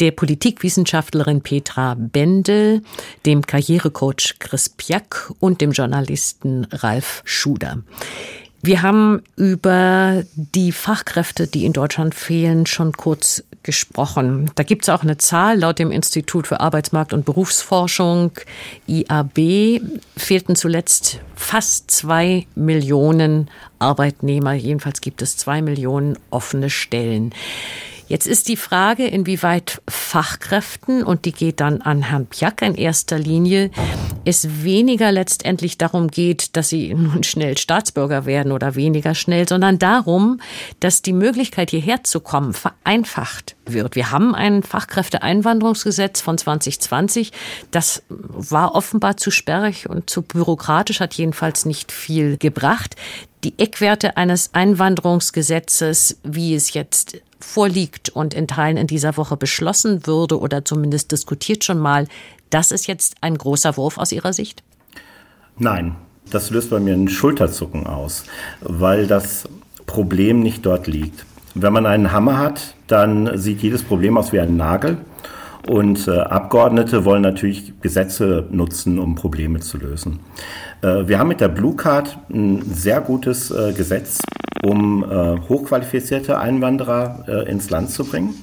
der 0.00 0.12
Politikwissenschaftlerin 0.12 1.42
Petra 1.42 1.94
Bendel, 1.94 2.82
dem 3.26 3.46
Karrierecoach 3.46 4.36
Chris 4.38 4.70
Piak 4.70 5.30
und 5.40 5.60
dem 5.60 5.72
Journalisten 5.72 6.66
Ralf 6.72 7.22
Schuder. 7.26 7.82
Wir 8.62 8.82
haben 8.82 9.22
über 9.36 10.22
die 10.34 10.72
Fachkräfte, 10.72 11.46
die 11.46 11.64
in 11.64 11.72
Deutschland 11.72 12.14
fehlen, 12.14 12.66
schon 12.66 12.92
kurz 12.92 13.42
gesprochen. 13.62 14.50
Da 14.54 14.62
gibt 14.62 14.82
es 14.82 14.88
auch 14.88 15.02
eine 15.02 15.16
Zahl. 15.16 15.58
Laut 15.58 15.78
dem 15.78 15.90
Institut 15.90 16.46
für 16.46 16.60
Arbeitsmarkt 16.60 17.12
und 17.12 17.24
Berufsforschung 17.24 18.32
IAB 18.86 19.80
fehlten 20.16 20.56
zuletzt 20.56 21.20
fast 21.34 21.90
zwei 21.90 22.46
Millionen 22.54 23.50
Arbeitnehmer. 23.78 24.52
Jedenfalls 24.52 25.00
gibt 25.00 25.22
es 25.22 25.36
zwei 25.36 25.62
Millionen 25.62 26.18
offene 26.30 26.68
Stellen. 26.70 27.32
Jetzt 28.10 28.26
ist 28.26 28.48
die 28.48 28.56
Frage, 28.56 29.06
inwieweit 29.06 29.82
Fachkräften, 29.88 31.04
und 31.04 31.26
die 31.26 31.32
geht 31.32 31.60
dann 31.60 31.80
an 31.80 32.02
Herrn 32.02 32.26
Pjack 32.26 32.60
in 32.60 32.74
erster 32.74 33.20
Linie, 33.20 33.70
es 34.24 34.64
weniger 34.64 35.12
letztendlich 35.12 35.78
darum 35.78 36.08
geht, 36.08 36.56
dass 36.56 36.70
sie 36.70 36.92
nun 36.92 37.22
schnell 37.22 37.56
Staatsbürger 37.56 38.26
werden 38.26 38.50
oder 38.50 38.74
weniger 38.74 39.14
schnell, 39.14 39.48
sondern 39.48 39.78
darum, 39.78 40.40
dass 40.80 41.02
die 41.02 41.12
Möglichkeit 41.12 41.70
hierher 41.70 42.02
zu 42.02 42.18
kommen 42.18 42.52
vereinfacht 42.52 43.54
wird. 43.64 43.94
Wir 43.94 44.10
haben 44.10 44.34
ein 44.34 44.64
Fachkräfteeinwanderungsgesetz 44.64 46.20
von 46.20 46.36
2020. 46.36 47.30
Das 47.70 48.02
war 48.08 48.74
offenbar 48.74 49.18
zu 49.18 49.30
sperrig 49.30 49.88
und 49.88 50.10
zu 50.10 50.22
bürokratisch, 50.22 50.98
hat 50.98 51.14
jedenfalls 51.14 51.64
nicht 51.64 51.92
viel 51.92 52.38
gebracht. 52.38 52.96
Die 53.44 53.56
Eckwerte 53.56 54.16
eines 54.16 54.52
Einwanderungsgesetzes, 54.52 56.18
wie 56.24 56.56
es 56.56 56.74
jetzt 56.74 57.20
vorliegt 57.44 58.08
und 58.10 58.34
in 58.34 58.46
Teilen 58.46 58.76
in 58.76 58.86
dieser 58.86 59.16
Woche 59.16 59.36
beschlossen 59.36 60.06
würde 60.06 60.38
oder 60.38 60.64
zumindest 60.64 61.12
diskutiert 61.12 61.64
schon 61.64 61.78
mal, 61.78 62.06
das 62.50 62.72
ist 62.72 62.86
jetzt 62.86 63.16
ein 63.20 63.36
großer 63.36 63.76
Wurf 63.76 63.98
aus 63.98 64.12
Ihrer 64.12 64.32
Sicht? 64.32 64.62
Nein, 65.58 65.96
das 66.30 66.50
löst 66.50 66.70
bei 66.70 66.80
mir 66.80 66.94
ein 66.94 67.08
Schulterzucken 67.08 67.86
aus, 67.86 68.24
weil 68.60 69.06
das 69.06 69.48
Problem 69.86 70.40
nicht 70.40 70.64
dort 70.64 70.86
liegt. 70.86 71.26
Wenn 71.54 71.72
man 71.72 71.86
einen 71.86 72.12
Hammer 72.12 72.38
hat, 72.38 72.74
dann 72.86 73.36
sieht 73.36 73.60
jedes 73.62 73.82
Problem 73.82 74.16
aus 74.16 74.32
wie 74.32 74.40
ein 74.40 74.56
Nagel. 74.56 74.98
Und 75.68 76.08
äh, 76.08 76.18
Abgeordnete 76.20 77.04
wollen 77.04 77.22
natürlich 77.22 77.74
Gesetze 77.80 78.46
nutzen, 78.50 78.98
um 78.98 79.14
Probleme 79.14 79.60
zu 79.60 79.78
lösen. 79.78 80.20
Äh, 80.82 81.06
wir 81.06 81.18
haben 81.18 81.28
mit 81.28 81.40
der 81.40 81.48
Blue 81.48 81.76
Card 81.76 82.18
ein 82.30 82.62
sehr 82.62 83.00
gutes 83.00 83.50
äh, 83.50 83.72
Gesetz, 83.72 84.20
um 84.62 85.04
äh, 85.04 85.38
hochqualifizierte 85.48 86.38
Einwanderer 86.38 87.24
äh, 87.28 87.50
ins 87.50 87.70
Land 87.70 87.90
zu 87.90 88.04
bringen. 88.04 88.34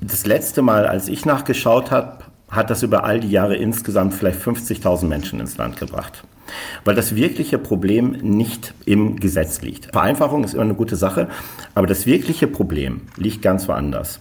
Das 0.00 0.26
letzte 0.26 0.62
Mal, 0.62 0.86
als 0.86 1.08
ich 1.08 1.24
nachgeschaut 1.24 1.90
habe, 1.90 2.18
hat 2.50 2.70
das 2.70 2.82
über 2.82 3.04
all 3.04 3.20
die 3.20 3.30
Jahre 3.30 3.56
insgesamt 3.56 4.12
vielleicht 4.14 4.40
50.000 4.40 5.06
Menschen 5.06 5.40
ins 5.40 5.56
Land 5.56 5.78
gebracht. 5.78 6.24
Weil 6.84 6.94
das 6.94 7.14
wirkliche 7.14 7.58
Problem 7.58 8.12
nicht 8.22 8.74
im 8.84 9.16
Gesetz 9.16 9.62
liegt. 9.62 9.86
Vereinfachung 9.92 10.44
ist 10.44 10.54
immer 10.54 10.62
eine 10.62 10.74
gute 10.74 10.96
Sache, 10.96 11.28
aber 11.74 11.86
das 11.86 12.06
wirkliche 12.06 12.46
Problem 12.46 13.02
liegt 13.16 13.42
ganz 13.42 13.68
woanders. 13.68 14.20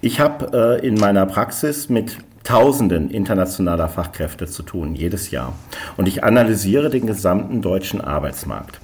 Ich 0.00 0.20
habe 0.20 0.78
äh, 0.80 0.86
in 0.86 0.94
meiner 0.94 1.26
Praxis 1.26 1.88
mit 1.88 2.18
Tausenden 2.42 3.10
internationaler 3.10 3.88
Fachkräfte 3.88 4.46
zu 4.46 4.62
tun, 4.62 4.94
jedes 4.94 5.30
Jahr. 5.30 5.52
Und 5.96 6.08
ich 6.08 6.24
analysiere 6.24 6.88
den 6.88 7.06
gesamten 7.06 7.60
deutschen 7.60 8.00
Arbeitsmarkt. 8.00 8.80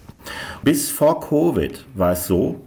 Bis 0.62 0.90
vor 0.90 1.20
Covid 1.20 1.84
war 1.94 2.12
es 2.12 2.26
so, 2.26 2.60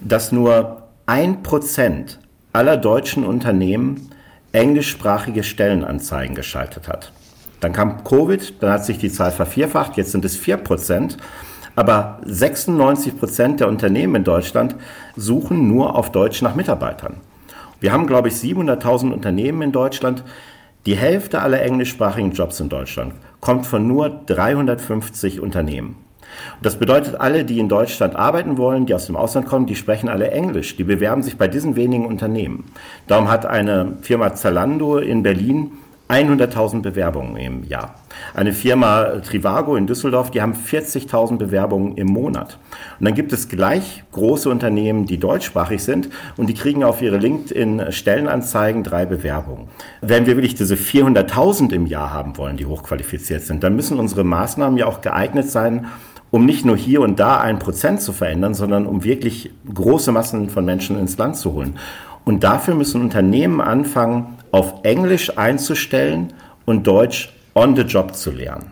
dass 0.00 0.32
nur 0.32 0.88
ein 1.06 1.42
Prozent 1.42 2.18
aller 2.52 2.76
deutschen 2.76 3.24
Unternehmen 3.24 4.10
englischsprachige 4.52 5.42
Stellenanzeigen 5.44 6.34
geschaltet 6.34 6.88
hat. 6.88 7.12
Dann 7.62 7.72
kam 7.72 8.02
Covid, 8.02 8.60
dann 8.60 8.72
hat 8.72 8.84
sich 8.84 8.98
die 8.98 9.10
Zahl 9.10 9.30
vervierfacht, 9.30 9.96
jetzt 9.96 10.10
sind 10.10 10.24
es 10.24 10.36
4 10.36 10.58
Prozent. 10.58 11.16
Aber 11.76 12.18
96 12.26 13.18
Prozent 13.18 13.60
der 13.60 13.68
Unternehmen 13.68 14.16
in 14.16 14.24
Deutschland 14.24 14.74
suchen 15.16 15.68
nur 15.68 15.96
auf 15.96 16.10
Deutsch 16.12 16.42
nach 16.42 16.56
Mitarbeitern. 16.56 17.14
Wir 17.80 17.92
haben, 17.92 18.06
glaube 18.06 18.28
ich, 18.28 18.34
700.000 18.34 19.12
Unternehmen 19.12 19.62
in 19.62 19.72
Deutschland. 19.72 20.24
Die 20.86 20.96
Hälfte 20.96 21.40
aller 21.40 21.62
englischsprachigen 21.62 22.32
Jobs 22.32 22.58
in 22.58 22.68
Deutschland 22.68 23.14
kommt 23.40 23.64
von 23.64 23.86
nur 23.86 24.08
350 24.10 25.40
Unternehmen. 25.40 25.96
Das 26.62 26.76
bedeutet, 26.76 27.20
alle, 27.20 27.44
die 27.44 27.60
in 27.60 27.68
Deutschland 27.68 28.16
arbeiten 28.16 28.58
wollen, 28.58 28.86
die 28.86 28.94
aus 28.94 29.06
dem 29.06 29.16
Ausland 29.16 29.46
kommen, 29.46 29.66
die 29.66 29.76
sprechen 29.76 30.08
alle 30.08 30.32
Englisch. 30.32 30.76
Die 30.76 30.84
bewerben 30.84 31.22
sich 31.22 31.36
bei 31.36 31.46
diesen 31.46 31.76
wenigen 31.76 32.06
Unternehmen. 32.06 32.64
Darum 33.06 33.30
hat 33.30 33.46
eine 33.46 33.98
Firma 34.02 34.34
Zalando 34.34 34.98
in 34.98 35.22
Berlin 35.22 35.70
100.000 36.12 36.82
Bewerbungen 36.82 37.36
im 37.36 37.64
Jahr. 37.64 37.94
Eine 38.34 38.52
Firma 38.52 39.20
Trivago 39.20 39.76
in 39.76 39.86
Düsseldorf, 39.86 40.30
die 40.30 40.42
haben 40.42 40.52
40.000 40.52 41.38
Bewerbungen 41.38 41.96
im 41.96 42.08
Monat. 42.08 42.58
Und 43.00 43.06
dann 43.06 43.14
gibt 43.14 43.32
es 43.32 43.48
gleich 43.48 44.04
große 44.12 44.50
Unternehmen, 44.50 45.06
die 45.06 45.16
deutschsprachig 45.16 45.82
sind 45.82 46.10
und 46.36 46.48
die 46.48 46.54
kriegen 46.54 46.84
auf 46.84 47.00
ihre 47.00 47.16
LinkedIn-Stellenanzeigen 47.16 48.82
drei 48.84 49.06
Bewerbungen. 49.06 49.68
Wenn 50.02 50.26
wir 50.26 50.36
wirklich 50.36 50.54
diese 50.54 50.74
400.000 50.74 51.72
im 51.72 51.86
Jahr 51.86 52.12
haben 52.12 52.36
wollen, 52.36 52.58
die 52.58 52.66
hochqualifiziert 52.66 53.42
sind, 53.42 53.64
dann 53.64 53.74
müssen 53.74 53.98
unsere 53.98 54.22
Maßnahmen 54.22 54.76
ja 54.76 54.86
auch 54.86 55.00
geeignet 55.00 55.50
sein, 55.50 55.86
um 56.30 56.44
nicht 56.44 56.66
nur 56.66 56.76
hier 56.76 57.00
und 57.00 57.20
da 57.20 57.40
ein 57.40 57.58
Prozent 57.58 58.02
zu 58.02 58.12
verändern, 58.12 58.52
sondern 58.52 58.86
um 58.86 59.02
wirklich 59.04 59.50
große 59.72 60.12
Massen 60.12 60.50
von 60.50 60.64
Menschen 60.64 60.98
ins 60.98 61.16
Land 61.16 61.36
zu 61.36 61.54
holen. 61.54 61.78
Und 62.24 62.44
dafür 62.44 62.74
müssen 62.74 63.00
Unternehmen 63.00 63.60
anfangen, 63.60 64.38
auf 64.52 64.84
Englisch 64.84 65.36
einzustellen 65.36 66.32
und 66.64 66.86
Deutsch 66.86 67.32
on 67.54 67.74
the 67.74 67.82
job 67.82 68.14
zu 68.14 68.30
lernen. 68.30 68.70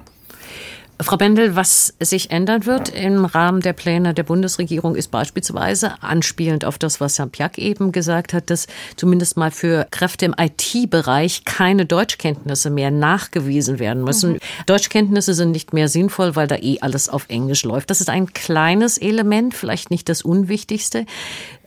Frau 1.02 1.16
Bendel, 1.16 1.56
was 1.56 1.94
sich 1.98 2.30
ändern 2.30 2.66
wird 2.66 2.90
im 2.90 3.24
Rahmen 3.24 3.60
der 3.62 3.72
Pläne 3.72 4.12
der 4.12 4.22
Bundesregierung 4.22 4.96
ist 4.96 5.08
beispielsweise, 5.08 5.94
anspielend 6.02 6.66
auf 6.66 6.76
das, 6.76 7.00
was 7.00 7.18
Herr 7.18 7.26
Piak 7.26 7.56
eben 7.56 7.90
gesagt 7.90 8.34
hat, 8.34 8.50
dass 8.50 8.66
zumindest 8.96 9.38
mal 9.38 9.50
für 9.50 9.86
Kräfte 9.90 10.26
im 10.26 10.34
IT-Bereich 10.38 11.46
keine 11.46 11.86
Deutschkenntnisse 11.86 12.68
mehr 12.68 12.90
nachgewiesen 12.90 13.78
werden 13.78 14.04
müssen. 14.04 14.34
Mhm. 14.34 14.38
Deutschkenntnisse 14.66 15.32
sind 15.32 15.52
nicht 15.52 15.72
mehr 15.72 15.88
sinnvoll, 15.88 16.36
weil 16.36 16.48
da 16.48 16.56
eh 16.56 16.80
alles 16.80 17.08
auf 17.08 17.24
Englisch 17.28 17.64
läuft. 17.64 17.88
Das 17.88 18.02
ist 18.02 18.10
ein 18.10 18.34
kleines 18.34 18.98
Element, 18.98 19.54
vielleicht 19.54 19.90
nicht 19.90 20.06
das 20.10 20.20
unwichtigste. 20.20 21.06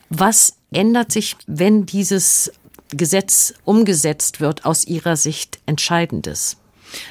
Was 0.10 0.58
ändert 0.72 1.12
sich, 1.12 1.38
wenn 1.48 1.88
dieses 1.88 2.52
Gesetz 2.96 3.54
umgesetzt 3.66 4.40
wird, 4.40 4.66
aus 4.66 4.86
Ihrer 4.86 5.16
Sicht 5.18 5.60
Entscheidendes? 5.66 6.58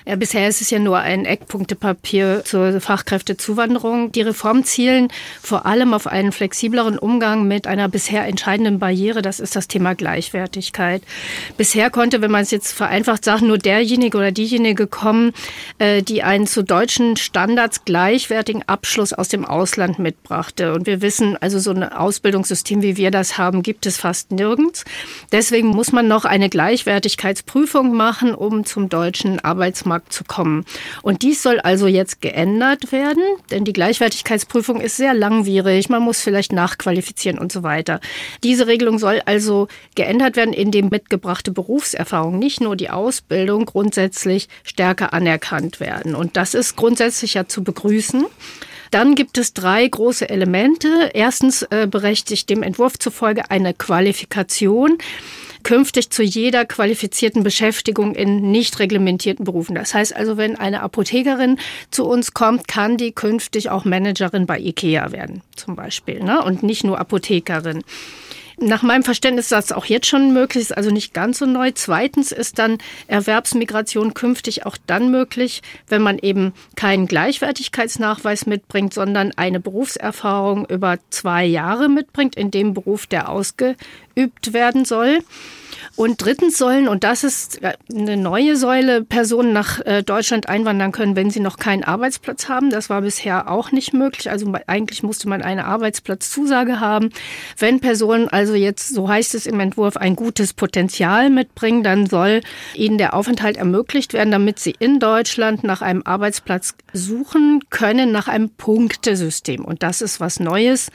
Ja, 0.06 0.16
bisher 0.16 0.48
ist 0.48 0.60
es 0.60 0.70
ja 0.70 0.78
nur 0.78 0.98
ein 0.98 1.24
Eckpunktepapier 1.24 2.42
zur 2.44 2.80
Fachkräftezuwanderung. 2.80 4.12
Die 4.12 4.22
Reformen 4.22 4.64
zielen 4.64 5.08
vor 5.40 5.66
allem 5.66 5.94
auf 5.94 6.06
einen 6.06 6.32
flexibleren 6.32 6.98
Umgang 6.98 7.46
mit 7.46 7.66
einer 7.66 7.88
bisher 7.88 8.26
entscheidenden 8.26 8.78
Barriere. 8.78 9.22
Das 9.22 9.40
ist 9.40 9.56
das 9.56 9.68
Thema 9.68 9.94
Gleichwertigkeit. 9.94 11.02
Bisher 11.56 11.90
konnte, 11.90 12.20
wenn 12.22 12.30
man 12.30 12.42
es 12.42 12.50
jetzt 12.50 12.72
vereinfacht 12.72 13.24
sagt, 13.24 13.42
nur 13.42 13.58
derjenige 13.58 14.18
oder 14.18 14.32
diejenige 14.32 14.86
kommen, 14.86 15.32
äh, 15.78 16.02
die 16.02 16.22
einen 16.22 16.46
zu 16.46 16.62
deutschen 16.62 17.16
Standards 17.16 17.84
gleichwertigen 17.84 18.62
Abschluss 18.66 19.12
aus 19.12 19.28
dem 19.28 19.44
Ausland 19.44 19.98
mitbrachte. 19.98 20.74
Und 20.74 20.86
wir 20.86 21.02
wissen, 21.02 21.36
also 21.40 21.58
so 21.58 21.70
ein 21.70 21.84
Ausbildungssystem, 21.84 22.82
wie 22.82 22.96
wir 22.96 23.10
das 23.10 23.38
haben, 23.38 23.62
gibt 23.62 23.86
es 23.86 23.96
fast 23.96 24.32
nirgends. 24.32 24.84
Deswegen 25.30 25.68
muss 25.68 25.92
man 25.92 26.08
noch 26.08 26.24
eine 26.24 26.48
Gleichwertigkeitsprüfung 26.48 27.94
machen, 27.94 28.34
um 28.34 28.64
zum 28.64 28.88
deutschen 28.88 29.40
Arbeits 29.40 29.71
Arbeitsmarkt 29.72 30.12
zu 30.12 30.24
kommen. 30.24 30.64
Und 31.02 31.22
dies 31.22 31.42
soll 31.42 31.58
also 31.60 31.86
jetzt 31.86 32.20
geändert 32.20 32.92
werden, 32.92 33.22
denn 33.50 33.64
die 33.64 33.72
Gleichwertigkeitsprüfung 33.72 34.80
ist 34.80 34.96
sehr 34.96 35.14
langwierig, 35.14 35.88
man 35.88 36.02
muss 36.02 36.20
vielleicht 36.20 36.52
nachqualifizieren 36.52 37.38
und 37.38 37.50
so 37.50 37.62
weiter. 37.62 38.00
Diese 38.44 38.66
Regelung 38.66 38.98
soll 38.98 39.22
also 39.24 39.68
geändert 39.94 40.36
werden, 40.36 40.52
indem 40.52 40.88
mitgebrachte 40.88 41.50
Berufserfahrung, 41.50 42.38
nicht 42.38 42.60
nur 42.60 42.76
die 42.76 42.90
Ausbildung, 42.90 43.64
grundsätzlich 43.64 44.48
stärker 44.62 45.14
anerkannt 45.14 45.80
werden. 45.80 46.14
Und 46.14 46.36
das 46.36 46.54
ist 46.54 46.76
grundsätzlich 46.76 47.34
ja 47.34 47.46
zu 47.46 47.64
begrüßen. 47.64 48.26
Dann 48.90 49.14
gibt 49.14 49.38
es 49.38 49.54
drei 49.54 49.88
große 49.88 50.28
Elemente. 50.28 51.10
Erstens 51.14 51.62
äh, 51.62 51.88
berechtigt 51.90 52.50
dem 52.50 52.62
Entwurf 52.62 52.98
zufolge 52.98 53.50
eine 53.50 53.72
Qualifikation 53.72 54.98
künftig 55.62 56.10
zu 56.10 56.22
jeder 56.22 56.64
qualifizierten 56.64 57.42
Beschäftigung 57.42 58.14
in 58.14 58.50
nicht 58.50 58.78
reglementierten 58.78 59.44
Berufen. 59.44 59.74
Das 59.74 59.94
heißt 59.94 60.14
also, 60.14 60.36
wenn 60.36 60.56
eine 60.56 60.82
Apothekerin 60.82 61.58
zu 61.90 62.06
uns 62.06 62.34
kommt, 62.34 62.68
kann 62.68 62.96
die 62.96 63.12
künftig 63.12 63.70
auch 63.70 63.84
Managerin 63.84 64.46
bei 64.46 64.58
IKEA 64.58 65.12
werden, 65.12 65.42
zum 65.56 65.76
Beispiel, 65.76 66.22
ne? 66.22 66.42
und 66.42 66.62
nicht 66.62 66.84
nur 66.84 66.98
Apothekerin. 66.98 67.82
Nach 68.64 68.82
meinem 68.82 69.02
Verständnis 69.02 69.46
ist 69.46 69.52
das 69.52 69.72
auch 69.72 69.86
jetzt 69.86 70.06
schon 70.06 70.32
möglich, 70.32 70.62
ist 70.62 70.76
also 70.76 70.90
nicht 70.90 71.12
ganz 71.14 71.38
so 71.38 71.46
neu. 71.46 71.72
Zweitens 71.74 72.30
ist 72.30 72.60
dann 72.60 72.78
Erwerbsmigration 73.08 74.14
künftig 74.14 74.64
auch 74.66 74.76
dann 74.86 75.10
möglich, 75.10 75.62
wenn 75.88 76.00
man 76.00 76.18
eben 76.18 76.52
keinen 76.76 77.06
Gleichwertigkeitsnachweis 77.06 78.46
mitbringt, 78.46 78.94
sondern 78.94 79.32
eine 79.36 79.58
Berufserfahrung 79.58 80.66
über 80.66 80.98
zwei 81.10 81.44
Jahre 81.44 81.88
mitbringt 81.88 82.36
in 82.36 82.52
dem 82.52 82.72
Beruf, 82.72 83.08
der 83.08 83.30
ausgeübt 83.30 83.80
werden 84.14 84.84
soll. 84.84 85.20
Und 85.94 86.24
drittens 86.24 86.56
sollen, 86.56 86.88
und 86.88 87.04
das 87.04 87.22
ist 87.22 87.60
eine 87.62 88.16
neue 88.16 88.56
Säule, 88.56 89.04
Personen 89.04 89.52
nach 89.52 89.80
äh, 89.80 90.02
Deutschland 90.02 90.48
einwandern 90.48 90.90
können, 90.90 91.16
wenn 91.16 91.30
sie 91.30 91.40
noch 91.40 91.58
keinen 91.58 91.84
Arbeitsplatz 91.84 92.48
haben. 92.48 92.70
Das 92.70 92.88
war 92.88 93.02
bisher 93.02 93.50
auch 93.50 93.72
nicht 93.72 93.92
möglich. 93.92 94.30
Also 94.30 94.50
eigentlich 94.66 95.02
musste 95.02 95.28
man 95.28 95.42
eine 95.42 95.66
Arbeitsplatzzusage 95.66 96.80
haben. 96.80 97.10
Wenn 97.58 97.80
Personen 97.80 98.28
also 98.28 98.54
jetzt, 98.54 98.94
so 98.94 99.08
heißt 99.08 99.34
es 99.34 99.46
im 99.46 99.60
Entwurf, 99.60 99.96
ein 99.98 100.16
gutes 100.16 100.54
Potenzial 100.54 101.28
mitbringen, 101.28 101.82
dann 101.82 102.06
soll 102.06 102.40
ihnen 102.74 102.96
der 102.96 103.12
Aufenthalt 103.14 103.58
ermöglicht 103.58 104.14
werden, 104.14 104.30
damit 104.30 104.58
sie 104.58 104.74
in 104.78 104.98
Deutschland 104.98 105.62
nach 105.62 105.82
einem 105.82 106.02
Arbeitsplatz 106.04 106.74
suchen 106.94 107.60
können, 107.68 108.12
nach 108.12 108.28
einem 108.28 108.48
Punktesystem. 108.48 109.62
Und 109.64 109.82
das 109.82 110.00
ist 110.00 110.20
was 110.20 110.40
Neues 110.40 110.90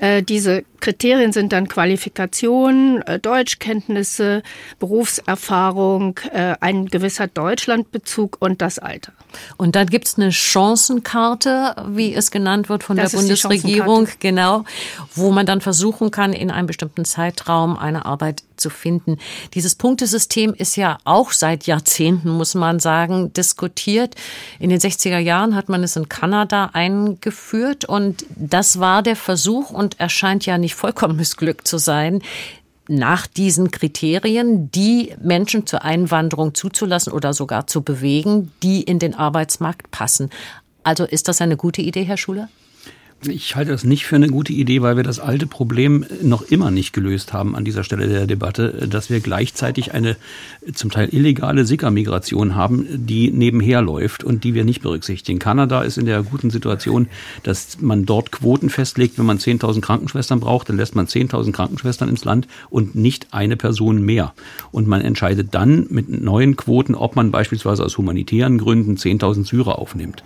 Äh, 0.00 0.22
diese 0.22 0.64
Kriterien 0.80 1.32
sind 1.32 1.52
dann 1.52 1.68
Qualifikation, 1.68 3.02
äh, 3.02 3.18
Deutschkenntnisse, 3.18 4.42
Berufserfahrung, 4.78 6.18
äh, 6.32 6.54
ein 6.60 6.86
gewisser 6.86 7.26
Deutschlandbezug 7.26 8.38
und 8.40 8.62
das 8.62 8.78
Alter. 8.78 9.12
Und 9.58 9.76
dann 9.76 9.88
gibt 9.88 10.06
es 10.06 10.16
eine 10.16 10.32
Chancenkarte, 10.32 11.76
wie 11.88 12.14
es 12.14 12.30
genannt 12.30 12.70
wird 12.70 12.82
von 12.82 12.96
das 12.96 13.10
der 13.10 13.18
Bundesregierung, 13.18 14.08
genau, 14.20 14.64
wo 15.14 15.30
man 15.32 15.44
dann 15.44 15.60
versuchen 15.60 16.10
kann, 16.10 16.32
in 16.32 16.50
einem 16.50 16.66
bestimmten 16.66 17.04
Zeitraum 17.04 17.76
eine 17.76 18.06
Arbeit 18.06 18.42
zu 18.60 18.70
finden. 18.70 19.18
Dieses 19.54 19.74
Punktesystem 19.74 20.54
ist 20.54 20.76
ja 20.76 20.98
auch 21.04 21.32
seit 21.32 21.66
Jahrzehnten, 21.66 22.30
muss 22.30 22.54
man 22.54 22.78
sagen, 22.78 23.32
diskutiert. 23.32 24.14
In 24.58 24.70
den 24.70 24.78
60er 24.78 25.18
Jahren 25.18 25.54
hat 25.54 25.68
man 25.68 25.82
es 25.82 25.96
in 25.96 26.08
Kanada 26.08 26.70
eingeführt 26.72 27.84
und 27.84 28.24
das 28.36 28.78
war 28.78 29.02
der 29.02 29.16
Versuch 29.16 29.70
und 29.70 29.98
erscheint 29.98 30.46
ja 30.46 30.58
nicht 30.58 30.74
vollkommen 30.74 31.16
missglückt 31.16 31.66
zu 31.66 31.78
sein, 31.78 32.22
nach 32.88 33.28
diesen 33.28 33.70
Kriterien 33.70 34.70
die 34.72 35.14
Menschen 35.22 35.64
zur 35.66 35.84
Einwanderung 35.84 36.54
zuzulassen 36.54 37.12
oder 37.12 37.32
sogar 37.32 37.68
zu 37.68 37.82
bewegen, 37.82 38.52
die 38.62 38.82
in 38.82 38.98
den 38.98 39.14
Arbeitsmarkt 39.14 39.90
passen. 39.92 40.30
Also 40.82 41.04
ist 41.04 41.28
das 41.28 41.40
eine 41.40 41.56
gute 41.56 41.82
Idee, 41.82 42.02
Herr 42.02 42.16
Schuler? 42.16 42.48
Ich 43.28 43.54
halte 43.54 43.70
das 43.70 43.84
nicht 43.84 44.06
für 44.06 44.16
eine 44.16 44.28
gute 44.28 44.54
Idee, 44.54 44.80
weil 44.80 44.96
wir 44.96 45.02
das 45.02 45.20
alte 45.20 45.46
Problem 45.46 46.06
noch 46.22 46.40
immer 46.40 46.70
nicht 46.70 46.94
gelöst 46.94 47.34
haben 47.34 47.54
an 47.54 47.66
dieser 47.66 47.84
Stelle 47.84 48.08
der 48.08 48.26
Debatte, 48.26 48.88
dass 48.88 49.10
wir 49.10 49.20
gleichzeitig 49.20 49.92
eine 49.92 50.16
zum 50.72 50.90
Teil 50.90 51.10
illegale 51.12 51.66
Sicker-Migration 51.66 52.54
haben, 52.54 52.86
die 52.88 53.30
nebenher 53.30 53.82
läuft 53.82 54.24
und 54.24 54.42
die 54.42 54.54
wir 54.54 54.64
nicht 54.64 54.80
berücksichtigen. 54.80 55.38
Kanada 55.38 55.82
ist 55.82 55.98
in 55.98 56.06
der 56.06 56.22
guten 56.22 56.48
Situation, 56.48 57.08
dass 57.42 57.82
man 57.82 58.06
dort 58.06 58.32
Quoten 58.32 58.70
festlegt. 58.70 59.18
Wenn 59.18 59.26
man 59.26 59.36
10.000 59.36 59.82
Krankenschwestern 59.82 60.40
braucht, 60.40 60.70
dann 60.70 60.78
lässt 60.78 60.96
man 60.96 61.04
10.000 61.04 61.52
Krankenschwestern 61.52 62.08
ins 62.08 62.24
Land 62.24 62.48
und 62.70 62.94
nicht 62.94 63.34
eine 63.34 63.58
Person 63.58 64.00
mehr. 64.00 64.32
Und 64.72 64.88
man 64.88 65.02
entscheidet 65.02 65.48
dann 65.54 65.86
mit 65.90 66.08
neuen 66.08 66.56
Quoten, 66.56 66.94
ob 66.94 67.16
man 67.16 67.30
beispielsweise 67.30 67.84
aus 67.84 67.98
humanitären 67.98 68.56
Gründen 68.56 68.96
10.000 68.96 69.44
Syrer 69.44 69.78
aufnimmt. 69.78 70.22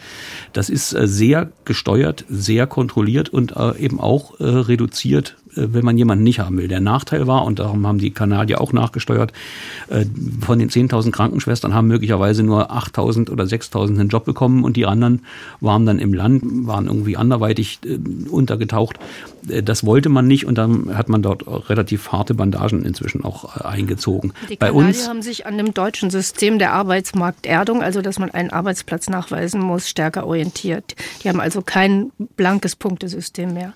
Das 0.52 0.70
ist 0.70 0.92
äh, 0.92 1.08
sehr 1.08 1.50
gesteuert, 1.64 2.24
sehr 2.28 2.68
kontrolliert 2.68 2.83
kontrolliert 2.84 3.30
und 3.30 3.56
äh, 3.56 3.78
eben 3.78 3.98
auch 3.98 4.38
äh, 4.40 4.44
reduziert 4.44 5.36
wenn 5.56 5.84
man 5.84 5.96
jemanden 5.98 6.24
nicht 6.24 6.40
haben 6.40 6.56
will. 6.56 6.68
Der 6.68 6.80
Nachteil 6.80 7.26
war, 7.26 7.44
und 7.44 7.58
darum 7.58 7.86
haben 7.86 7.98
die 7.98 8.10
Kanadier 8.10 8.60
auch 8.60 8.72
nachgesteuert, 8.72 9.32
äh, 9.88 10.04
von 10.40 10.58
den 10.58 10.70
10.000 10.70 11.10
Krankenschwestern 11.12 11.74
haben 11.74 11.88
möglicherweise 11.88 12.42
nur 12.42 12.70
8.000 12.70 13.30
oder 13.30 13.44
6.000 13.44 14.00
einen 14.00 14.08
Job 14.08 14.24
bekommen 14.24 14.64
und 14.64 14.76
die 14.76 14.86
anderen 14.86 15.22
waren 15.60 15.86
dann 15.86 15.98
im 15.98 16.12
Land, 16.14 16.42
waren 16.44 16.86
irgendwie 16.86 17.16
anderweitig 17.16 17.80
äh, 17.84 17.98
untergetaucht. 18.28 18.98
Das 19.42 19.84
wollte 19.84 20.08
man 20.08 20.26
nicht 20.26 20.46
und 20.46 20.56
dann 20.56 20.96
hat 20.96 21.08
man 21.08 21.20
dort 21.20 21.46
relativ 21.68 22.12
harte 22.12 22.34
Bandagen 22.34 22.84
inzwischen 22.84 23.24
auch 23.24 23.56
eingezogen. 23.56 24.32
Die 24.48 24.56
Bei 24.56 24.68
Kanadier 24.68 24.88
uns 24.88 25.08
haben 25.08 25.22
sich 25.22 25.46
an 25.46 25.58
dem 25.58 25.74
deutschen 25.74 26.10
System 26.10 26.58
der 26.58 26.72
Arbeitsmarkterdung, 26.72 27.82
also 27.82 28.00
dass 28.00 28.18
man 28.18 28.30
einen 28.30 28.50
Arbeitsplatz 28.50 29.10
nachweisen 29.10 29.60
muss, 29.60 29.88
stärker 29.88 30.26
orientiert. 30.26 30.96
Die 31.22 31.28
haben 31.28 31.40
also 31.40 31.60
kein 31.60 32.10
blankes 32.36 32.74
Punktesystem 32.74 33.52
mehr. 33.52 33.74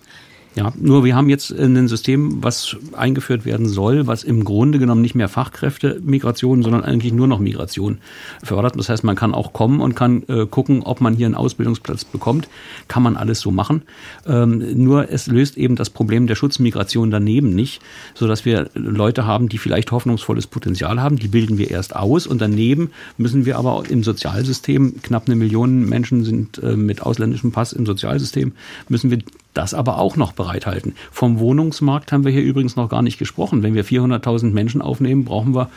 Ja, 0.59 0.73
nur 0.77 1.05
wir 1.05 1.15
haben 1.15 1.29
jetzt 1.29 1.53
ein 1.53 1.87
System, 1.87 2.43
was 2.43 2.77
eingeführt 2.93 3.45
werden 3.45 3.69
soll, 3.69 4.09
was 4.09 4.25
im 4.25 4.43
Grunde 4.43 4.81
genommen 4.81 5.03
nicht 5.03 5.15
mehr 5.15 5.29
Fachkräftemigration, 5.29 6.65
sondern 6.65 6.83
eigentlich 6.83 7.13
nur 7.13 7.29
noch 7.29 7.39
Migration 7.39 7.99
fördert. 8.43 8.75
Das 8.77 8.89
heißt, 8.89 9.05
man 9.05 9.15
kann 9.15 9.35
auch 9.35 9.53
kommen 9.53 9.81
und 9.81 9.95
kann 9.95 10.25
äh, 10.27 10.47
gucken, 10.47 10.83
ob 10.83 11.01
man 11.01 11.15
hier 11.15 11.27
einen 11.27 11.37
Ausbildungsplatz 11.37 12.05
bekommt. 12.05 12.49
Kann 12.89 13.05
man 13.05 13.17
alles 13.17 13.39
so 13.39 13.53
machen. 13.53 13.83
Ähm, 14.27 14.83
nur 14.83 15.13
es 15.13 15.29
löst 15.29 15.57
eben 15.57 15.77
das 15.77 15.91
Problem 15.91 16.27
der 16.27 16.35
Schutzmigration 16.35 17.13
daneben 17.13 17.55
nicht, 17.55 17.81
sodass 18.15 18.45
wir 18.45 18.69
Leute 18.75 19.27
haben, 19.27 19.49
die 19.49 19.59
vielleicht 19.59 19.93
hoffnungsvolles 19.93 20.49
Potenzial 20.49 21.01
haben. 21.01 21.21
Die 21.21 21.29
bilden 21.29 21.57
wir 21.57 21.71
erst 21.71 21.95
aus 21.95 22.27
und 22.27 22.41
daneben 22.41 22.91
müssen 23.17 23.47
wir 23.47 23.59
aber 23.59 23.85
im 23.89 24.03
Sozialsystem, 24.03 25.03
knapp 25.03 25.29
eine 25.29 25.37
Million 25.37 25.89
Menschen 25.89 26.25
sind 26.25 26.61
äh, 26.65 26.75
mit 26.75 27.03
ausländischem 27.03 27.53
Pass 27.53 27.73
im 27.73 27.87
Sozialsystem, 27.87 28.55
müssen 28.89 29.13
wir 29.13 29.19
das 29.59 29.75
aber 29.75 29.99
auch 29.99 30.17
noch 30.17 30.33
bereithalten. 30.33 30.95
Vom 31.11 31.41
Wohnungsmarkt 31.41 32.13
haben 32.13 32.25
wir 32.25 32.31
hier 32.31 32.43
übrigens 32.43 32.77
noch 32.77 32.89
gar 32.89 33.03
nicht 33.03 33.19
gesprochen. 33.19 33.65
Wenn 33.65 33.75
wir 33.75 33.85
400.000 33.85 34.53
Menschen 34.53 34.81
aufnehmen, 34.81 35.25
brauchen 35.25 35.55
wir 35.55 35.69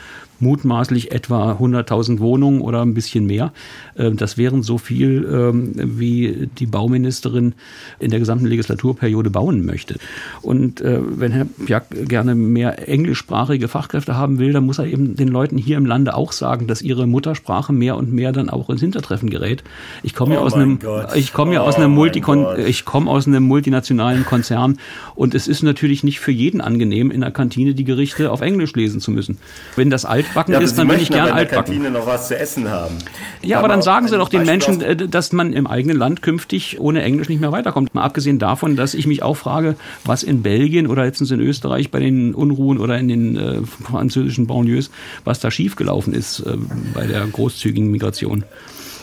mutmaßlich 0.42 1.12
etwa 1.12 1.52
100.000 1.52 2.18
Wohnungen 2.18 2.60
oder 2.60 2.82
ein 2.82 2.94
bisschen 2.94 3.26
mehr. 3.26 3.52
Ähm, 3.96 4.16
das 4.16 4.36
wären 4.36 4.62
so 4.62 4.76
viel, 4.76 5.26
ähm, 5.32 5.72
wie 5.76 6.48
die 6.58 6.66
Bauministerin 6.66 7.54
in 8.00 8.10
der 8.10 8.18
gesamten 8.18 8.46
Legislaturperiode 8.46 9.30
bauen 9.30 9.64
möchte. 9.64 9.96
Und 10.42 10.80
äh, 10.80 10.98
wenn 11.02 11.32
Herr 11.32 11.44
Pjack 11.44 12.08
gerne 12.08 12.34
mehr 12.34 12.88
englischsprachige 12.88 13.68
Fachkräfte 13.68 14.16
haben 14.16 14.38
will, 14.38 14.52
dann 14.52 14.66
muss 14.66 14.78
er 14.78 14.86
eben 14.86 15.16
den 15.16 15.28
Leuten 15.28 15.56
hier 15.56 15.76
im 15.76 15.86
Lande 15.86 16.14
auch 16.14 16.32
sagen, 16.32 16.66
dass 16.66 16.82
ihre 16.82 17.06
Muttersprache 17.06 17.72
mehr 17.72 17.96
und 17.96 18.12
mehr 18.12 18.32
dann 18.32 18.50
auch 18.50 18.68
ins 18.68 18.80
Hintertreffen 18.80 19.30
gerät. 19.30 19.62
Ich 20.02 20.14
komme 20.14 20.34
oh 20.34 20.38
ja 20.38 20.44
aus 20.44 20.54
einem, 20.54 20.80
ich 21.14 21.32
komme 21.32 21.54
ja 21.54 21.60
aus 21.60 21.76
einem 21.76 21.92
oh 21.92 21.96
Multikon, 21.96 22.46
ich 22.66 22.84
komme 22.84 23.08
aus 23.08 23.28
einem 23.28 23.44
multinationalen 23.72 24.24
Konzern 24.24 24.78
und 25.14 25.34
es 25.34 25.48
ist 25.48 25.62
natürlich 25.62 26.04
nicht 26.04 26.20
für 26.20 26.32
jeden 26.32 26.60
angenehm, 26.60 27.10
in 27.10 27.22
der 27.22 27.30
Kantine 27.30 27.74
die 27.74 27.84
Gerichte 27.84 28.30
auf 28.30 28.40
Englisch 28.40 28.74
lesen 28.74 29.00
zu 29.00 29.10
müssen. 29.10 29.38
Wenn 29.76 29.90
das 29.90 30.04
alt 30.04 30.22
altbacken 30.22 30.54
ja, 30.54 30.60
ist, 30.60 30.78
dann 30.78 30.88
bin 30.88 31.00
ich 31.00 31.10
gern 31.10 31.30
altbacken. 31.30 31.74
Kantine 31.74 31.90
noch 31.90 32.06
was 32.06 32.28
zu 32.28 32.38
essen 32.38 32.68
haben. 32.68 32.98
Ja, 33.42 33.58
aber, 33.58 33.66
aber 33.66 33.74
dann 33.74 33.82
sagen 33.82 34.08
Sie 34.08 34.16
doch 34.16 34.28
den 34.28 34.44
Menschen, 34.44 34.80
äh, 34.82 34.96
dass 34.96 35.32
man 35.32 35.52
im 35.52 35.66
eigenen 35.66 35.96
Land 35.96 36.22
künftig 36.22 36.80
ohne 36.80 37.02
Englisch 37.02 37.28
nicht 37.28 37.40
mehr 37.40 37.52
weiterkommt. 37.52 37.94
Mal 37.94 38.02
abgesehen 38.02 38.38
davon, 38.38 38.76
dass 38.76 38.94
ich 38.94 39.06
mich 39.06 39.22
auch 39.22 39.36
frage, 39.36 39.76
was 40.04 40.22
in 40.22 40.42
Belgien 40.42 40.86
oder 40.86 41.04
letztens 41.04 41.30
in 41.30 41.40
Österreich 41.40 41.90
bei 41.90 42.00
den 42.00 42.34
Unruhen 42.34 42.78
oder 42.78 42.98
in 42.98 43.08
den 43.08 43.36
äh, 43.36 43.62
französischen 43.62 44.46
Banlieues, 44.46 44.90
was 45.24 45.40
da 45.40 45.50
schiefgelaufen 45.50 46.12
ist 46.12 46.40
äh, 46.40 46.56
bei 46.94 47.06
der 47.06 47.26
großzügigen 47.26 47.90
Migration. 47.90 48.44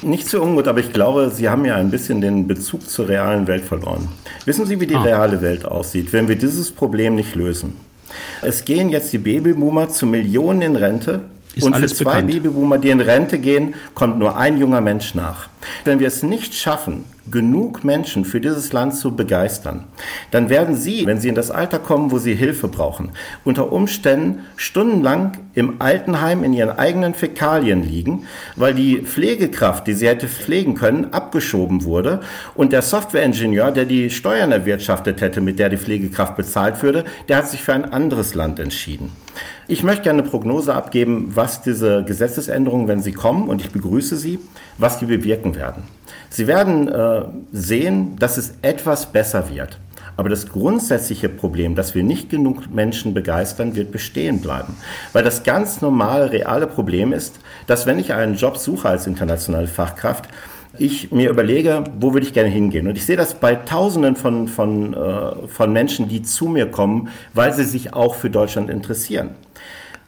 Nicht 0.02 0.30
so 0.30 0.42
ungut, 0.42 0.68
aber 0.68 0.80
ich 0.80 0.94
glaube, 0.94 1.30
Sie 1.30 1.50
haben 1.50 1.66
ja 1.66 1.76
ein 1.76 1.92
bisschen 1.92 2.22
den 2.22 2.48
Bezug 2.48 2.90
zur 2.90 3.10
realen 3.10 3.48
Welt 3.48 3.66
verloren. 3.66 4.08
Wissen 4.46 4.66
Sie, 4.66 4.80
wie 4.80 4.88
die 4.88 4.96
ah. 4.96 5.02
reale 5.02 5.42
Welt 5.42 5.66
aussieht, 5.66 6.14
wenn 6.14 6.28
wir 6.28 6.38
dieses 6.38 6.72
Problem 6.72 7.16
nicht 7.16 7.36
lösen? 7.36 7.76
Es 8.42 8.64
gehen 8.64 8.90
jetzt 8.90 9.12
die 9.12 9.18
Babyboomer 9.18 9.90
zu 9.90 10.06
Millionen 10.06 10.62
in 10.62 10.76
Rente. 10.76 11.22
Ist 11.56 11.66
und 11.66 11.76
für 11.76 11.88
zwei 11.88 12.22
bekannt. 12.22 12.32
Babyboomer, 12.32 12.78
die 12.78 12.90
in 12.90 13.02
Rente 13.02 13.40
gehen, 13.40 13.74
kommt 13.94 14.20
nur 14.20 14.38
ein 14.38 14.58
junger 14.58 14.82
Mensch 14.82 15.16
nach. 15.16 15.50
Wenn 15.84 16.00
wir 16.00 16.08
es 16.08 16.24
nicht 16.24 16.54
schaffen, 16.54 17.04
genug 17.32 17.84
Menschen 17.84 18.26
für 18.26 18.42
dieses 18.42 18.74
Land 18.74 18.96
zu 18.96 19.16
begeistern, 19.16 19.86
dann 20.32 20.50
werden 20.50 20.76
sie, 20.76 21.06
wenn 21.06 21.20
sie 21.20 21.30
in 21.30 21.36
das 21.36 21.52
Alter 21.52 21.80
kommen, 21.80 22.12
wo 22.12 22.18
sie 22.18 22.36
Hilfe 22.36 22.68
brauchen, 22.68 23.12
unter 23.44 23.72
Umständen 23.72 24.46
stundenlang 24.56 25.34
im 25.54 25.82
Altenheim 25.82 26.44
in 26.44 26.54
ihren 26.54 26.78
eigenen 26.78 27.14
Fäkalien 27.14 27.84
liegen, 27.84 28.26
weil 28.56 28.74
die 28.74 29.02
Pflegekraft, 29.02 29.88
die 29.88 29.94
sie 29.94 30.08
hätte 30.08 30.28
pflegen 30.28 30.76
können, 30.76 31.14
abgeschoben 31.14 31.84
wurde 31.84 32.22
und 32.56 32.72
der 32.72 32.82
Softwareingenieur, 32.82 33.72
der 33.72 33.86
die 33.86 34.10
Steuern 34.10 34.52
erwirtschaftet 34.52 35.22
hätte, 35.22 35.42
mit 35.42 35.60
der 35.60 35.70
die 35.70 35.78
Pflegekraft 35.78 36.36
bezahlt 36.36 36.82
würde, 36.84 37.06
der 37.28 37.38
hat 37.38 37.50
sich 37.50 37.62
für 37.62 37.74
ein 37.74 37.92
anderes 37.92 38.36
Land 38.36 38.60
entschieden. 38.60 39.12
Ich 39.68 39.84
möchte 39.84 40.04
gerne 40.04 40.22
eine 40.22 40.30
Prognose 40.30 40.74
abgeben, 40.74 41.32
was 41.36 41.62
diese 41.62 42.04
Gesetzesänderungen, 42.04 42.88
wenn 42.88 43.02
sie 43.02 43.12
kommen, 43.12 43.50
und 43.50 43.62
ich 43.62 43.70
begrüße 43.70 44.18
sie, 44.18 44.40
was 44.78 45.00
die 45.00 45.06
bewirken 45.06 45.56
werden. 45.56 45.84
Sie 46.30 46.48
werden 46.48 46.88
äh, 46.88 47.24
sehen, 47.52 48.16
dass 48.18 48.38
es 48.38 48.54
etwas 48.62 49.12
besser 49.12 49.50
wird. 49.50 49.80
Aber 50.20 50.28
das 50.28 50.50
grundsätzliche 50.50 51.30
Problem, 51.30 51.76
dass 51.76 51.96
wir 51.96 52.04
nicht 52.04 52.30
genug 52.30 52.70
Menschen 52.70 53.14
begeistern, 53.14 53.76
wird 53.76 53.92
bestehen 53.92 54.42
bleiben. 54.42 54.76
Weil 55.14 55.24
das 55.24 55.44
ganz 55.44 55.82
normale, 55.82 56.32
reale 56.32 56.68
Problem 56.68 57.14
ist, 57.14 57.40
dass 57.68 57.86
wenn 57.86 58.00
ich 58.00 58.14
einen 58.14 58.36
Job 58.36 58.58
suche 58.58 58.90
als 58.90 59.08
internationale 59.08 59.68
Fachkraft, 59.68 60.28
ich 60.80 61.12
mir 61.12 61.30
überlege, 61.30 61.84
wo 62.00 62.14
würde 62.14 62.26
ich 62.26 62.34
gerne 62.34 62.50
hingehen. 62.50 62.88
Und 62.88 62.98
ich 62.98 63.06
sehe 63.06 63.18
das 63.18 63.36
bei 63.36 63.56
Tausenden 63.56 64.16
von, 64.16 64.48
von, 64.48 64.94
äh, 64.94 65.48
von 65.48 65.74
Menschen, 65.74 66.08
die 66.08 66.22
zu 66.22 66.48
mir 66.48 66.68
kommen, 66.68 67.10
weil 67.34 67.54
sie 67.54 67.64
sich 67.64 67.94
auch 67.94 68.16
für 68.16 68.30
Deutschland 68.30 68.70
interessieren. 68.70 69.32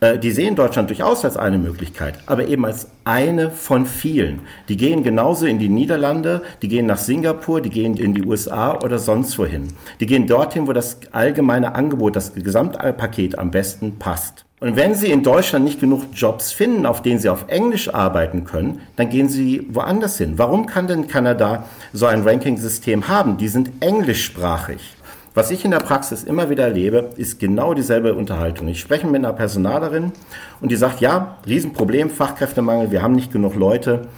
Äh, 0.01 0.17
die 0.17 0.31
sehen 0.31 0.55
Deutschland 0.55 0.89
durchaus 0.89 1.23
als 1.23 1.37
eine 1.37 1.59
Möglichkeit, 1.59 2.17
aber 2.25 2.47
eben 2.47 2.65
als 2.65 2.87
eine 3.03 3.51
von 3.51 3.85
vielen. 3.85 4.41
Die 4.67 4.77
gehen 4.77 5.03
genauso 5.03 5.45
in 5.45 5.59
die 5.59 5.69
Niederlande, 5.69 6.41
die 6.61 6.67
gehen 6.67 6.87
nach 6.87 6.97
Singapur, 6.97 7.61
die 7.61 7.69
gehen 7.69 7.95
in 7.95 8.15
die 8.15 8.25
USA 8.25 8.79
oder 8.79 8.97
sonst 8.97 9.37
wohin. 9.37 9.67
Die 9.99 10.07
gehen 10.07 10.25
dorthin, 10.25 10.67
wo 10.67 10.73
das 10.73 10.97
allgemeine 11.11 11.75
Angebot, 11.75 12.15
das 12.15 12.33
Gesamtpaket 12.33 13.37
am 13.37 13.51
besten 13.51 13.99
passt. 13.99 14.45
Und 14.61 14.75
wenn 14.75 14.93
Sie 14.93 15.11
in 15.11 15.23
Deutschland 15.23 15.65
nicht 15.65 15.79
genug 15.79 16.03
Jobs 16.13 16.51
finden, 16.51 16.85
auf 16.85 17.01
denen 17.01 17.19
Sie 17.19 17.29
auf 17.29 17.45
Englisch 17.47 17.91
arbeiten 17.91 18.43
können, 18.43 18.81
dann 18.95 19.09
gehen 19.09 19.27
Sie 19.27 19.67
woanders 19.71 20.19
hin. 20.19 20.33
Warum 20.37 20.67
kann 20.67 20.85
denn 20.85 21.07
Kanada 21.07 21.65
so 21.93 22.05
ein 22.05 22.21
Ranking-System 22.21 23.07
haben? 23.07 23.37
Die 23.37 23.47
sind 23.47 23.71
englischsprachig. 23.79 24.93
Was 25.33 25.49
ich 25.49 25.65
in 25.65 25.71
der 25.71 25.79
Praxis 25.79 26.23
immer 26.23 26.51
wieder 26.51 26.65
erlebe, 26.65 27.09
ist 27.15 27.39
genau 27.39 27.73
dieselbe 27.73 28.13
Unterhaltung. 28.13 28.67
Ich 28.67 28.81
spreche 28.81 29.07
mit 29.07 29.15
einer 29.15 29.33
Personalerin 29.33 30.11
und 30.59 30.71
die 30.71 30.75
sagt, 30.75 31.01
ja, 31.01 31.37
Riesenproblem, 31.47 32.11
Fachkräftemangel, 32.11 32.91
wir 32.91 33.01
haben 33.01 33.15
nicht 33.15 33.33
genug 33.33 33.55
Leute, 33.55 34.09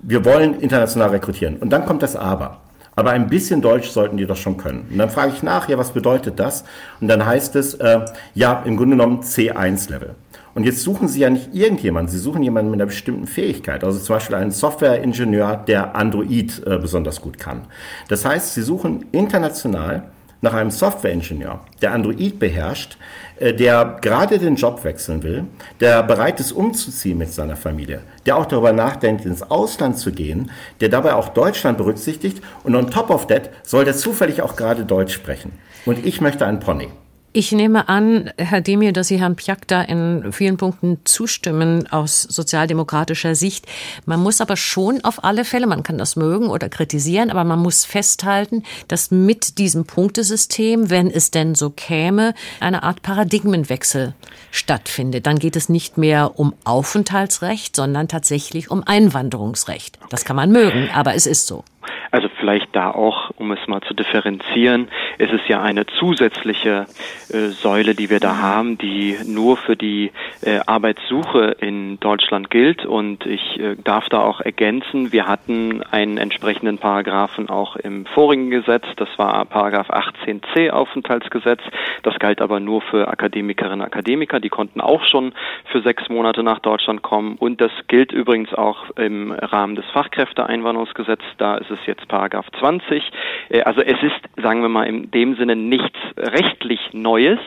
wir 0.00 0.24
wollen 0.24 0.58
international 0.58 1.10
rekrutieren. 1.10 1.58
Und 1.58 1.70
dann 1.70 1.86
kommt 1.86 2.02
das 2.02 2.16
Aber. 2.16 2.61
Aber 2.94 3.10
ein 3.10 3.28
bisschen 3.28 3.62
Deutsch 3.62 3.88
sollten 3.88 4.16
die 4.16 4.26
doch 4.26 4.36
schon 4.36 4.56
können. 4.56 4.86
Und 4.90 4.98
dann 4.98 5.10
frage 5.10 5.32
ich 5.34 5.42
nach, 5.42 5.68
ja, 5.68 5.78
was 5.78 5.92
bedeutet 5.92 6.38
das? 6.38 6.64
Und 7.00 7.08
dann 7.08 7.24
heißt 7.24 7.56
es, 7.56 7.74
äh, 7.74 8.00
ja, 8.34 8.62
im 8.64 8.76
Grunde 8.76 8.96
genommen 8.96 9.20
C1-Level. 9.22 10.14
Und 10.54 10.64
jetzt 10.64 10.82
suchen 10.82 11.08
Sie 11.08 11.20
ja 11.20 11.30
nicht 11.30 11.54
irgendjemanden, 11.54 12.12
Sie 12.12 12.18
suchen 12.18 12.42
jemanden 12.42 12.70
mit 12.70 12.78
einer 12.78 12.86
bestimmten 12.86 13.26
Fähigkeit. 13.26 13.84
Also 13.84 13.98
zum 13.98 14.16
Beispiel 14.16 14.36
einen 14.36 14.50
Softwareingenieur, 14.50 15.56
der 15.56 15.96
Android 15.96 16.62
äh, 16.66 16.76
besonders 16.76 17.22
gut 17.22 17.38
kann. 17.38 17.62
Das 18.08 18.24
heißt, 18.24 18.54
Sie 18.54 18.62
suchen 18.62 19.06
international 19.12 20.04
nach 20.42 20.52
einem 20.52 20.70
Softwareingenieur, 20.70 21.60
der 21.80 21.92
Android 21.92 22.38
beherrscht, 22.38 22.98
äh, 23.38 23.54
der 23.54 23.96
gerade 24.02 24.38
den 24.38 24.56
Job 24.56 24.84
wechseln 24.84 25.22
will, 25.22 25.44
der 25.80 26.02
bereit 26.02 26.38
ist 26.40 26.52
umzuziehen 26.52 27.16
mit 27.16 27.32
seiner 27.32 27.56
Familie, 27.56 28.02
der 28.26 28.36
auch 28.36 28.46
darüber 28.46 28.72
nachdenkt, 28.72 29.24
ins 29.24 29.42
Ausland 29.42 29.96
zu 29.96 30.12
gehen, 30.12 30.50
der 30.80 30.90
dabei 30.90 31.14
auch 31.14 31.30
Deutschland 31.30 31.78
berücksichtigt 31.78 32.42
und 32.64 32.76
on 32.76 32.90
top 32.90 33.08
of 33.08 33.26
that 33.28 33.50
soll 33.62 33.84
der 33.84 33.96
zufällig 33.96 34.42
auch 34.42 34.56
gerade 34.56 34.84
Deutsch 34.84 35.14
sprechen. 35.14 35.52
Und 35.86 36.04
ich 36.04 36.20
möchte 36.20 36.44
einen 36.44 36.60
Pony. 36.60 36.88
Ich 37.34 37.50
nehme 37.50 37.88
an, 37.88 38.30
Herr 38.36 38.60
Demir, 38.60 38.92
dass 38.92 39.08
Sie 39.08 39.18
Herrn 39.18 39.36
Pjack 39.36 39.66
da 39.66 39.80
in 39.80 40.34
vielen 40.34 40.58
Punkten 40.58 40.98
zustimmen 41.04 41.90
aus 41.90 42.20
sozialdemokratischer 42.20 43.34
Sicht. 43.34 43.64
Man 44.04 44.20
muss 44.20 44.42
aber 44.42 44.58
schon 44.58 45.02
auf 45.02 45.24
alle 45.24 45.46
Fälle, 45.46 45.66
man 45.66 45.82
kann 45.82 45.96
das 45.96 46.14
mögen 46.14 46.48
oder 46.48 46.68
kritisieren, 46.68 47.30
aber 47.30 47.44
man 47.44 47.58
muss 47.58 47.86
festhalten, 47.86 48.64
dass 48.86 49.10
mit 49.10 49.56
diesem 49.56 49.86
Punktesystem, 49.86 50.90
wenn 50.90 51.10
es 51.10 51.30
denn 51.30 51.54
so 51.54 51.70
käme, 51.70 52.34
eine 52.60 52.82
Art 52.82 53.00
Paradigmenwechsel 53.00 54.12
stattfindet. 54.50 55.24
Dann 55.26 55.38
geht 55.38 55.56
es 55.56 55.70
nicht 55.70 55.96
mehr 55.96 56.38
um 56.38 56.52
Aufenthaltsrecht, 56.64 57.74
sondern 57.74 58.08
tatsächlich 58.08 58.70
um 58.70 58.82
Einwanderungsrecht. 58.86 59.98
Das 60.10 60.26
kann 60.26 60.36
man 60.36 60.52
mögen, 60.52 60.90
aber 60.92 61.14
es 61.14 61.26
ist 61.26 61.46
so. 61.46 61.64
Also 62.10 62.28
vielleicht 62.38 62.74
da 62.74 62.90
auch, 62.90 63.30
um 63.36 63.52
es 63.52 63.66
mal 63.66 63.80
zu 63.82 63.94
differenzieren, 63.94 64.88
es 65.18 65.30
ist 65.32 65.48
ja 65.48 65.62
eine 65.62 65.86
zusätzliche 65.86 66.86
äh, 67.32 67.48
Säule, 67.48 67.94
die 67.94 68.10
wir 68.10 68.20
da 68.20 68.38
haben, 68.38 68.78
die 68.78 69.16
nur 69.26 69.56
für 69.56 69.76
die 69.76 70.12
äh, 70.42 70.60
Arbeitssuche 70.66 71.56
in 71.60 71.98
Deutschland 72.00 72.50
gilt. 72.50 72.84
Und 72.84 73.26
ich 73.26 73.58
äh, 73.58 73.76
darf 73.82 74.08
da 74.08 74.20
auch 74.20 74.40
ergänzen, 74.40 75.12
wir 75.12 75.26
hatten 75.26 75.82
einen 75.90 76.18
entsprechenden 76.18 76.78
Paragraphen 76.78 77.48
auch 77.48 77.76
im 77.76 78.06
vorigen 78.06 78.50
Gesetz, 78.50 78.84
das 78.96 79.08
war 79.16 79.44
Paragraph 79.44 79.90
18c 79.90 80.70
Aufenthaltsgesetz. 80.70 81.60
Das 82.02 82.18
galt 82.18 82.40
aber 82.40 82.60
nur 82.60 82.82
für 82.82 83.08
Akademikerinnen 83.08 83.80
und 83.80 83.86
Akademiker, 83.86 84.40
die 84.40 84.48
konnten 84.48 84.80
auch 84.80 85.04
schon 85.04 85.32
für 85.70 85.82
sechs 85.82 86.08
Monate 86.08 86.42
nach 86.42 86.58
Deutschland 86.60 87.02
kommen. 87.02 87.36
Und 87.36 87.60
das 87.60 87.72
gilt 87.88 88.12
übrigens 88.12 88.52
auch 88.54 88.90
im 88.96 89.32
Rahmen 89.32 89.74
des 89.74 89.84
Fachkräfteeinwanderungsgesetzes. 89.92 91.26
Da 91.38 91.56
ist 91.56 91.70
es 91.72 91.80
jetzt 91.86 92.06
Paragraph 92.08 92.46
20. 92.58 93.02
Äh, 93.48 93.62
also 93.62 93.80
es 93.80 94.02
ist, 94.02 94.42
sagen 94.42 94.62
wir 94.62 94.68
mal, 94.68 94.84
in 94.84 95.10
dem 95.10 95.36
Sinne 95.36 95.56
nichts 95.56 95.98
rechtlich 96.16 96.80
Neues. 96.92 97.38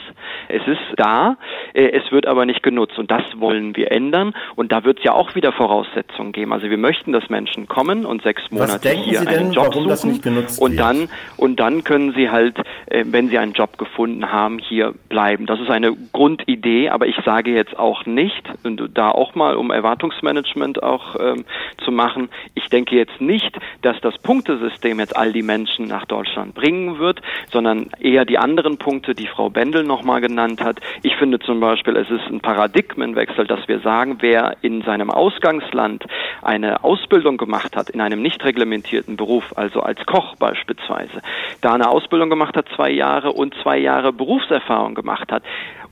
Es 0.47 0.65
ist 0.67 0.81
da, 0.97 1.37
äh, 1.73 1.89
es 1.91 2.11
wird 2.11 2.27
aber 2.27 2.45
nicht 2.45 2.63
genutzt 2.63 2.97
und 2.97 3.11
das 3.11 3.23
wollen 3.37 3.75
wir 3.75 3.91
ändern 3.91 4.33
und 4.55 4.71
da 4.71 4.83
wird 4.83 4.99
es 4.99 5.05
ja 5.05 5.13
auch 5.13 5.35
wieder 5.35 5.51
Voraussetzungen 5.51 6.31
geben. 6.31 6.53
Also 6.53 6.69
wir 6.69 6.77
möchten, 6.77 7.11
dass 7.11 7.29
Menschen 7.29 7.67
kommen 7.67 8.05
und 8.05 8.21
sechs 8.23 8.49
Monate 8.51 8.89
hier 8.89 9.19
sie 9.19 9.27
einen 9.27 9.51
denn, 9.51 9.51
Job 9.53 9.73
suchen 9.73 9.89
das 9.89 10.03
nicht 10.03 10.23
genutzt 10.23 10.61
und 10.61 10.71
wird? 10.71 10.79
dann 10.79 11.09
und 11.37 11.59
dann 11.59 11.83
können 11.83 12.13
sie 12.13 12.29
halt, 12.29 12.57
äh, 12.87 13.03
wenn 13.07 13.29
sie 13.29 13.37
einen 13.37 13.53
Job 13.53 13.77
gefunden 13.77 14.31
haben, 14.31 14.59
hier 14.59 14.93
bleiben. 15.09 15.45
Das 15.45 15.59
ist 15.59 15.69
eine 15.69 15.95
Grundidee, 16.11 16.89
aber 16.89 17.07
ich 17.07 17.17
sage 17.25 17.51
jetzt 17.51 17.77
auch 17.77 18.05
nicht, 18.05 18.43
und 18.63 18.81
da 18.93 19.11
auch 19.11 19.35
mal 19.35 19.55
um 19.55 19.71
Erwartungsmanagement 19.71 20.83
auch 20.83 21.15
ähm, 21.19 21.45
zu 21.83 21.91
machen, 21.91 22.29
ich 22.53 22.67
denke 22.69 22.95
jetzt 22.95 23.21
nicht, 23.21 23.57
dass 23.81 23.99
das 24.01 24.14
Punktesystem 24.17 24.99
jetzt 24.99 25.15
all 25.15 25.31
die 25.31 25.41
Menschen 25.41 25.87
nach 25.87 26.05
Deutschland 26.05 26.53
bringen 26.53 26.99
wird, 26.99 27.21
sondern 27.51 27.89
eher 27.99 28.25
die 28.25 28.37
anderen 28.37 28.77
Punkte, 28.77 29.15
die 29.15 29.27
Frau 29.27 29.49
Bendel 29.49 29.83
nochmal 29.83 30.21
genannt 30.21 30.61
hat. 30.61 30.79
Ich 31.03 31.15
finde 31.15 31.39
zum 31.39 31.59
Beispiel, 31.59 31.95
es 31.95 32.09
ist 32.09 32.25
ein 32.27 32.41
Paradigmenwechsel, 32.41 33.47
dass 33.47 33.67
wir 33.67 33.79
sagen, 33.79 34.17
wer 34.19 34.57
in 34.61 34.81
seinem 34.81 35.09
Ausgangsland 35.09 36.05
eine 36.41 36.83
Ausbildung 36.83 37.37
gemacht 37.37 37.75
hat, 37.75 37.89
in 37.89 38.01
einem 38.01 38.21
nicht 38.21 38.43
reglementierten 38.43 39.15
Beruf, 39.15 39.53
also 39.55 39.81
als 39.81 40.05
Koch 40.05 40.35
beispielsweise, 40.37 41.21
da 41.61 41.73
eine 41.73 41.89
Ausbildung 41.89 42.29
gemacht 42.29 42.57
hat, 42.57 42.67
zwei 42.75 42.91
Jahre 42.91 43.31
und 43.31 43.55
zwei 43.61 43.77
Jahre 43.77 44.13
Berufserfahrung 44.13 44.95
gemacht 44.95 45.31
hat 45.31 45.43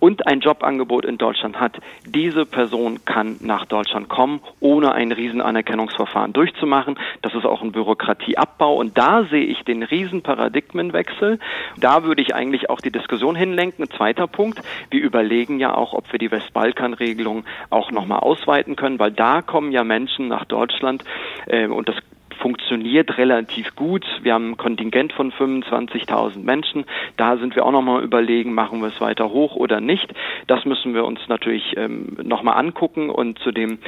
und 0.03 0.27
ein 0.27 0.41
Jobangebot 0.41 1.05
in 1.05 1.17
Deutschland 1.17 1.61
hat, 1.61 1.79
diese 2.05 2.45
Person 2.45 3.05
kann 3.05 3.37
nach 3.39 3.63
Deutschland 3.65 4.09
kommen, 4.09 4.41
ohne 4.59 4.91
ein 4.91 5.13
Riesenanerkennungsverfahren 5.13 6.33
durchzumachen. 6.33 6.99
Das 7.21 7.33
ist 7.33 7.45
auch 7.45 7.61
ein 7.61 7.71
Bürokratieabbau 7.71 8.75
und 8.75 8.97
da 8.97 9.23
sehe 9.31 9.45
ich 9.45 9.63
den 9.63 9.81
Riesenparadigmenwechsel. 9.81 11.39
Da 11.77 12.03
würde 12.03 12.21
ich 12.21 12.35
eigentlich 12.35 12.69
auch 12.69 12.81
die 12.81 12.91
Diskussion 12.91 13.37
hinlenken. 13.37 13.89
Zweiter 13.91 14.27
Punkt, 14.27 14.61
wir 14.89 14.99
überlegen 14.99 15.57
ja 15.57 15.73
auch, 15.73 15.93
ob 15.93 16.11
wir 16.11 16.19
die 16.19 16.31
Westbalkan-Regelung 16.31 17.45
auch 17.69 17.91
nochmal 17.91 18.19
ausweiten 18.19 18.75
können, 18.75 18.99
weil 18.99 19.11
da 19.11 19.41
kommen 19.41 19.71
ja 19.71 19.85
Menschen 19.85 20.27
nach 20.27 20.43
Deutschland 20.43 21.05
äh, 21.47 21.67
und 21.67 21.87
das 21.87 21.95
funktioniert 22.43 23.17
relativ 23.17 23.73
gut. 23.73 24.05
Wir 24.21 24.33
haben 24.33 24.51
ein 24.51 24.57
Kontingent 24.57 25.13
von 25.13 25.31
25.000 25.31 26.43
Menschen. 26.43 26.83
Da 27.15 27.37
sind 27.37 27.55
wir 27.55 27.65
auch 27.65 27.71
nochmal 27.71 28.03
überlegen, 28.03 28.53
machen 28.53 28.81
wir 28.81 28.89
es 28.89 28.99
weiter 28.99 29.29
hoch 29.29 29.55
oder 29.55 29.79
nicht. 29.79 30.13
Das 30.47 30.65
müssen 30.65 30.93
wir 30.93 31.05
uns 31.05 31.21
natürlich 31.29 31.77
ähm, 31.77 32.17
nochmal 32.21 32.57
angucken. 32.57 33.09
Und 33.09 33.39
zu 33.39 33.53
dem 33.53 33.79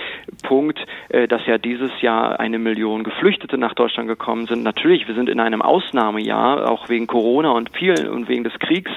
Punkt, 0.44 0.80
äh, 1.10 1.28
dass 1.28 1.46
ja 1.46 1.58
dieses 1.58 1.92
Jahr 2.02 2.40
eine 2.40 2.58
Million 2.58 3.04
Geflüchtete 3.04 3.58
nach 3.58 3.74
Deutschland 3.74 4.08
gekommen 4.08 4.48
sind. 4.48 4.64
Natürlich, 4.64 5.06
wir 5.10 5.16
sind 5.16 5.28
in 5.28 5.42
einem 5.42 5.62
Ausnahmejahr, 5.62 6.72
auch 6.72 6.88
wegen 6.88 7.08
Corona 7.08 7.52
und 7.52 7.72
vielen 7.76 8.08
und 8.08 8.30
wegen 8.30 8.46
des 8.46 8.58
Kriegs. 8.60 8.92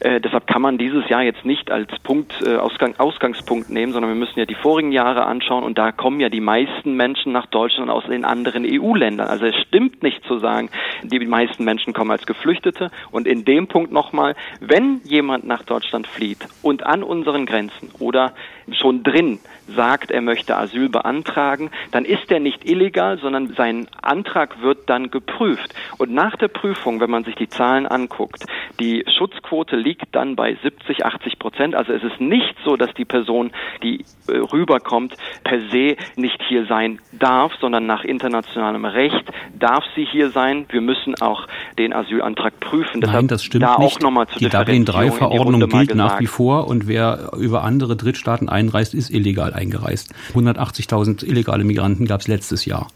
Äh, 0.00 0.20
deshalb 0.20 0.48
kann 0.48 0.62
man 0.62 0.78
dieses 0.78 1.08
Jahr 1.08 1.22
jetzt 1.22 1.44
nicht 1.44 1.70
als 1.70 1.96
Punkt, 2.00 2.42
äh, 2.44 2.56
Ausgang, 2.56 2.96
Ausgangspunkt 2.98 3.70
nehmen, 3.70 3.92
sondern 3.92 4.10
wir 4.10 4.18
müssen 4.18 4.40
ja 4.40 4.46
die 4.46 4.56
vorigen 4.56 4.90
Jahre 4.90 5.26
anschauen. 5.26 5.62
Und 5.62 5.78
da 5.78 5.92
kommen 5.92 6.18
ja 6.18 6.28
die 6.28 6.40
meisten 6.40 6.96
Menschen 6.96 7.30
nach 7.30 7.46
Deutschland 7.46 7.88
aus 7.88 8.04
den 8.06 8.24
anderen 8.24 8.64
EU-Ländern. 8.96 9.28
Also 9.28 9.46
es 9.46 9.54
stimmt 9.68 10.02
nicht 10.02 10.24
zu 10.24 10.38
sagen, 10.38 10.70
die 11.02 11.24
meisten 11.26 11.64
Menschen 11.64 11.92
kommen 11.92 12.10
als 12.10 12.26
Geflüchtete. 12.26 12.90
Und 13.10 13.26
in 13.26 13.44
dem 13.44 13.68
Punkt 13.68 13.92
nochmal, 13.92 14.34
wenn 14.60 15.00
jemand 15.04 15.46
nach 15.46 15.62
Deutschland 15.62 16.06
flieht 16.06 16.46
und 16.62 16.84
an 16.84 17.02
unseren 17.02 17.46
Grenzen 17.46 17.90
oder 17.98 18.32
schon 18.72 19.02
drin 19.02 19.38
sagt, 19.74 20.10
er 20.10 20.20
möchte 20.20 20.56
Asyl 20.56 20.88
beantragen, 20.88 21.70
dann 21.90 22.04
ist 22.04 22.30
er 22.30 22.40
nicht 22.40 22.68
illegal, 22.68 23.18
sondern 23.18 23.54
sein 23.54 23.88
Antrag 24.02 24.62
wird 24.62 24.88
dann 24.88 25.10
geprüft. 25.10 25.74
Und 25.98 26.12
nach 26.12 26.36
der 26.36 26.48
Prüfung, 26.48 27.00
wenn 27.00 27.10
man 27.10 27.24
sich 27.24 27.34
die 27.34 27.48
Zahlen 27.48 27.86
anguckt, 27.86 28.44
die 28.80 29.04
Schutzquote 29.16 29.76
liegt 29.76 30.14
dann 30.14 30.36
bei 30.36 30.56
70, 30.62 31.04
80 31.04 31.38
Prozent. 31.38 31.74
Also 31.74 31.92
es 31.92 32.02
ist 32.02 32.20
nicht 32.20 32.54
so, 32.64 32.76
dass 32.76 32.92
die 32.94 33.04
Person, 33.04 33.52
die 33.82 34.04
äh, 34.28 34.36
rüberkommt, 34.36 35.14
per 35.44 35.60
se 35.70 35.96
nicht 36.16 36.40
hier 36.48 36.66
sein 36.66 37.00
darf, 37.12 37.52
sondern 37.60 37.86
nach 37.86 38.04
internationalem 38.04 38.84
Recht 38.84 39.24
darf 39.58 39.84
sie 39.94 40.04
hier 40.04 40.30
sein. 40.30 40.66
Wir 40.68 40.80
müssen 40.80 41.14
auch 41.20 41.46
den 41.78 41.92
Asylantrag 41.92 42.60
prüfen. 42.60 43.00
Nein, 43.00 43.00
Deshalb 43.00 43.28
das 43.28 43.44
stimmt 43.44 43.64
da 43.64 43.78
nicht. 43.78 43.96
Auch 43.96 44.00
noch 44.00 44.10
mal 44.10 44.26
zur 44.26 44.38
die 44.38 44.48
Dublin-3-Verordnung 44.48 45.36
Differenzierung 45.36 45.54
in 45.54 45.60
die 45.60 45.64
Runde 45.64 45.66
mal 45.66 45.86
gilt 45.86 45.96
nach 45.96 46.20
wie 46.20 46.26
vor 46.26 46.68
und 46.68 46.88
wer 46.88 47.30
über 47.38 47.62
andere 47.62 47.96
Drittstaaten 47.96 48.48
einreist, 48.48 48.94
ist 48.94 49.10
illegal 49.10 49.52
eingereist. 49.56 50.14
180.000 50.34 51.24
illegale 51.24 51.64
Migranten 51.64 52.06
gab 52.06 52.20
es 52.20 52.28
letztes 52.28 52.64
Jahr. 52.64 52.88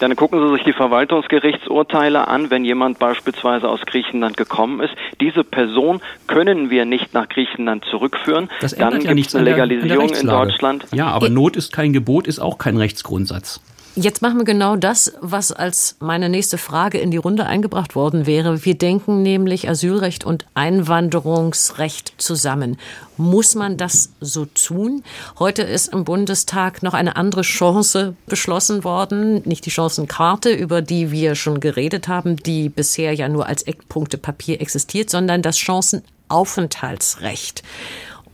Dann 0.00 0.16
gucken 0.16 0.40
Sie 0.40 0.54
sich 0.54 0.64
die 0.64 0.72
Verwaltungsgerichtsurteile 0.72 2.26
an, 2.26 2.50
wenn 2.50 2.64
jemand 2.64 2.98
beispielsweise 2.98 3.68
aus 3.68 3.80
Griechenland 3.86 4.36
gekommen 4.36 4.80
ist. 4.80 4.94
Diese 5.20 5.44
Person 5.44 6.00
können 6.26 6.70
wir 6.70 6.84
nicht 6.84 7.14
nach 7.14 7.28
Griechenland 7.28 7.84
zurückführen. 7.84 8.48
Das 8.60 8.74
Dann 8.74 8.88
ändert 8.88 9.04
ja 9.04 9.08
gibt 9.10 9.16
nichts 9.16 9.34
es 9.34 9.40
eine 9.40 9.52
an 9.52 9.56
der, 9.56 9.66
Legalisierung 9.66 10.10
in. 10.10 10.26
Deutschland. 10.26 10.86
Ja, 10.92 11.08
aber 11.08 11.28
Not 11.28 11.56
ist 11.56 11.72
kein 11.72 11.92
Gebot, 11.92 12.26
ist 12.26 12.40
auch 12.40 12.58
kein 12.58 12.76
Rechtsgrundsatz. 12.76 13.60
Jetzt 13.94 14.22
machen 14.22 14.38
wir 14.38 14.46
genau 14.46 14.76
das, 14.76 15.12
was 15.20 15.52
als 15.52 15.96
meine 16.00 16.30
nächste 16.30 16.56
Frage 16.56 16.96
in 16.96 17.10
die 17.10 17.18
Runde 17.18 17.44
eingebracht 17.44 17.94
worden 17.94 18.24
wäre. 18.24 18.64
Wir 18.64 18.74
denken 18.74 19.20
nämlich 19.20 19.68
Asylrecht 19.68 20.24
und 20.24 20.46
Einwanderungsrecht 20.54 22.14
zusammen. 22.16 22.78
Muss 23.18 23.54
man 23.54 23.76
das 23.76 24.08
so 24.18 24.46
tun? 24.46 25.02
Heute 25.38 25.60
ist 25.60 25.92
im 25.92 26.04
Bundestag 26.04 26.82
noch 26.82 26.94
eine 26.94 27.16
andere 27.16 27.42
Chance 27.42 28.16
beschlossen 28.26 28.82
worden, 28.82 29.42
nicht 29.44 29.66
die 29.66 29.70
Chancenkarte, 29.70 30.54
über 30.54 30.80
die 30.80 31.10
wir 31.10 31.34
schon 31.34 31.60
geredet 31.60 32.08
haben, 32.08 32.36
die 32.36 32.70
bisher 32.70 33.12
ja 33.12 33.28
nur 33.28 33.46
als 33.46 33.62
Eckpunktepapier 33.64 34.62
existiert, 34.62 35.10
sondern 35.10 35.42
das 35.42 35.58
Chancenaufenthaltsrecht. 35.58 37.62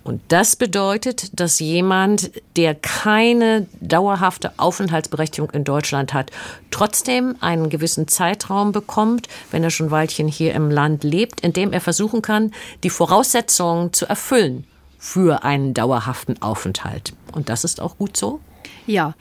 Und 0.09 0.23
das 0.29 0.57
bedeutet, 0.57 1.39
dass 1.39 1.61
jemand, 1.61 2.31
der 2.57 2.75
keine 2.75 3.67
dauerhafte 3.83 4.53
Aufenthaltsberechtigung 4.57 5.51
in 5.51 5.65
Deutschland 5.65 6.15
hat, 6.15 6.31
trotzdem 6.71 7.37
einen 7.41 7.69
gewissen 7.69 8.09
Zeitraum 8.09 8.73
bekommt, 8.73 9.29
wenn 9.51 9.63
er 9.63 9.69
schon 9.69 9.89
ein 9.89 9.91
Weilchen 9.91 10.27
hier 10.27 10.55
im 10.55 10.71
Land 10.71 11.05
lebt, 11.05 11.43
in 11.43 11.53
dem 11.53 11.75
er 11.75 11.83
versuchen 11.83 12.23
kann, 12.23 12.53
die 12.85 12.89
Voraussetzungen 12.89 13.93
zu 13.93 14.07
erfüllen 14.07 14.67
für 14.99 15.45
einen 15.45 15.75
dauerhaften 15.75 16.41
Aufenthalt. 16.41 17.13
Und 17.33 17.51
das 17.51 17.65
ist 17.65 17.79
auch 17.79 17.99
gut 17.99 18.17
so? 18.17 18.41
Ja. 18.87 19.13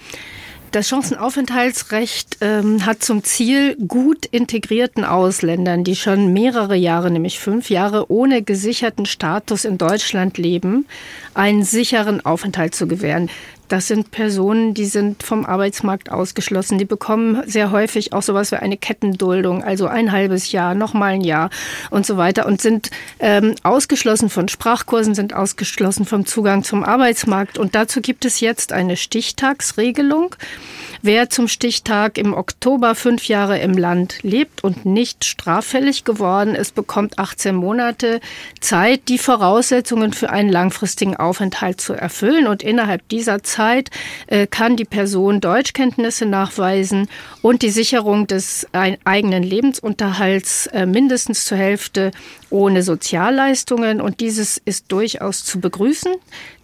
Das 0.72 0.90
Chancenaufenthaltsrecht 0.90 2.40
ähm, 2.42 2.86
hat 2.86 3.02
zum 3.02 3.24
Ziel, 3.24 3.78
gut 3.88 4.26
integrierten 4.26 5.06
Ausländern, 5.06 5.86
die 5.86 5.96
schon 5.96 6.34
mehrere 6.34 6.76
Jahre, 6.76 7.10
nämlich 7.10 7.40
fünf 7.40 7.70
Jahre, 7.70 8.12
ohne 8.12 8.42
gesicherten 8.44 9.06
Status 9.06 9.64
in 9.64 9.78
Deutschland 9.78 10.38
leben, 10.38 10.86
einen 11.34 11.64
sicheren 11.64 12.26
Aufenthalt 12.26 12.76
zu 12.76 12.88
gewähren. 12.88 13.30
Das 13.68 13.88
sind 13.88 14.12
Personen, 14.12 14.74
die 14.74 14.86
sind 14.86 15.24
vom 15.24 15.46
Arbeitsmarkt 15.46 16.10
ausgeschlossen. 16.10 16.78
Die 16.78 16.86
bekommen 16.86 17.44
sehr 17.46 17.72
häufig 17.72 18.14
auch 18.14 18.22
sowas 18.22 18.52
wie 18.52 18.56
eine 18.56 18.78
Kettenduldung, 18.78 19.62
also 19.64 19.88
ein 19.88 20.14
halbes 20.14 20.54
Jahr, 20.54 20.74
nochmal 20.74 21.14
ein 21.14 21.22
Jahr 21.22 21.50
und 21.90 22.06
so 22.06 22.16
weiter 22.16 22.46
und 22.46 22.62
sind 22.62 22.90
ähm, 23.20 23.56
ausgeschlossen 23.64 24.30
von 24.30 24.48
Sprachkursen, 24.48 25.16
sind 25.16 25.34
ausgeschlossen 25.34 26.06
vom 26.06 26.26
Zugang 26.26 26.64
zum 26.64 26.84
Arbeitsmarkt. 26.84 27.58
Und 27.58 27.76
dazu 27.76 28.00
gibt 28.00 28.24
es 28.24 28.40
jetzt 28.40 28.72
eine 28.72 28.96
Stichtagsregelung. 28.96 30.36
Wer 31.02 31.30
zum 31.30 31.48
Stichtag 31.48 32.18
im 32.18 32.34
Oktober 32.34 32.96
fünf 32.96 33.28
Jahre 33.28 33.60
im 33.60 33.74
Land 33.74 34.24
lebt 34.24 34.64
und 34.64 34.86
nicht 34.86 35.26
straffällig 35.26 36.06
geworden 36.06 36.56
ist, 36.56 36.74
bekommt 36.74 37.20
18 37.20 37.56
Monate 37.56 38.20
Zeit, 38.62 39.10
die 39.10 39.18
Voraussetzungen 39.18 40.14
für 40.14 40.30
einen 40.30 40.50
langfristigen 40.50 41.18
Aufenthalt 41.18 41.82
zu 41.82 41.94
erfüllen. 41.94 42.48
Und 42.48 42.64
innerhalb 42.64 43.08
dieser 43.10 43.44
Zeit 43.44 43.57
äh, 44.28 44.48
kann 44.48 44.76
die 44.76 44.86
Person 44.86 45.42
Deutschkenntnisse 45.42 46.26
nachweisen 46.26 47.08
und 47.42 47.62
die 47.62 47.70
Sicherung 47.70 48.28
des 48.28 48.68
eigenen 48.72 49.44
Lebensunterhalts 49.44 50.68
äh, 50.68 50.86
mindestens 50.86 51.46
zur 51.46 51.58
Hälfte 51.58 52.12
ohne 52.50 52.84
Sozialleistungen. 52.84 54.02
Und 54.02 54.20
dieses 54.20 54.58
ist 54.58 54.92
durchaus 54.92 55.44
zu 55.44 55.60
begrüßen, 55.60 56.14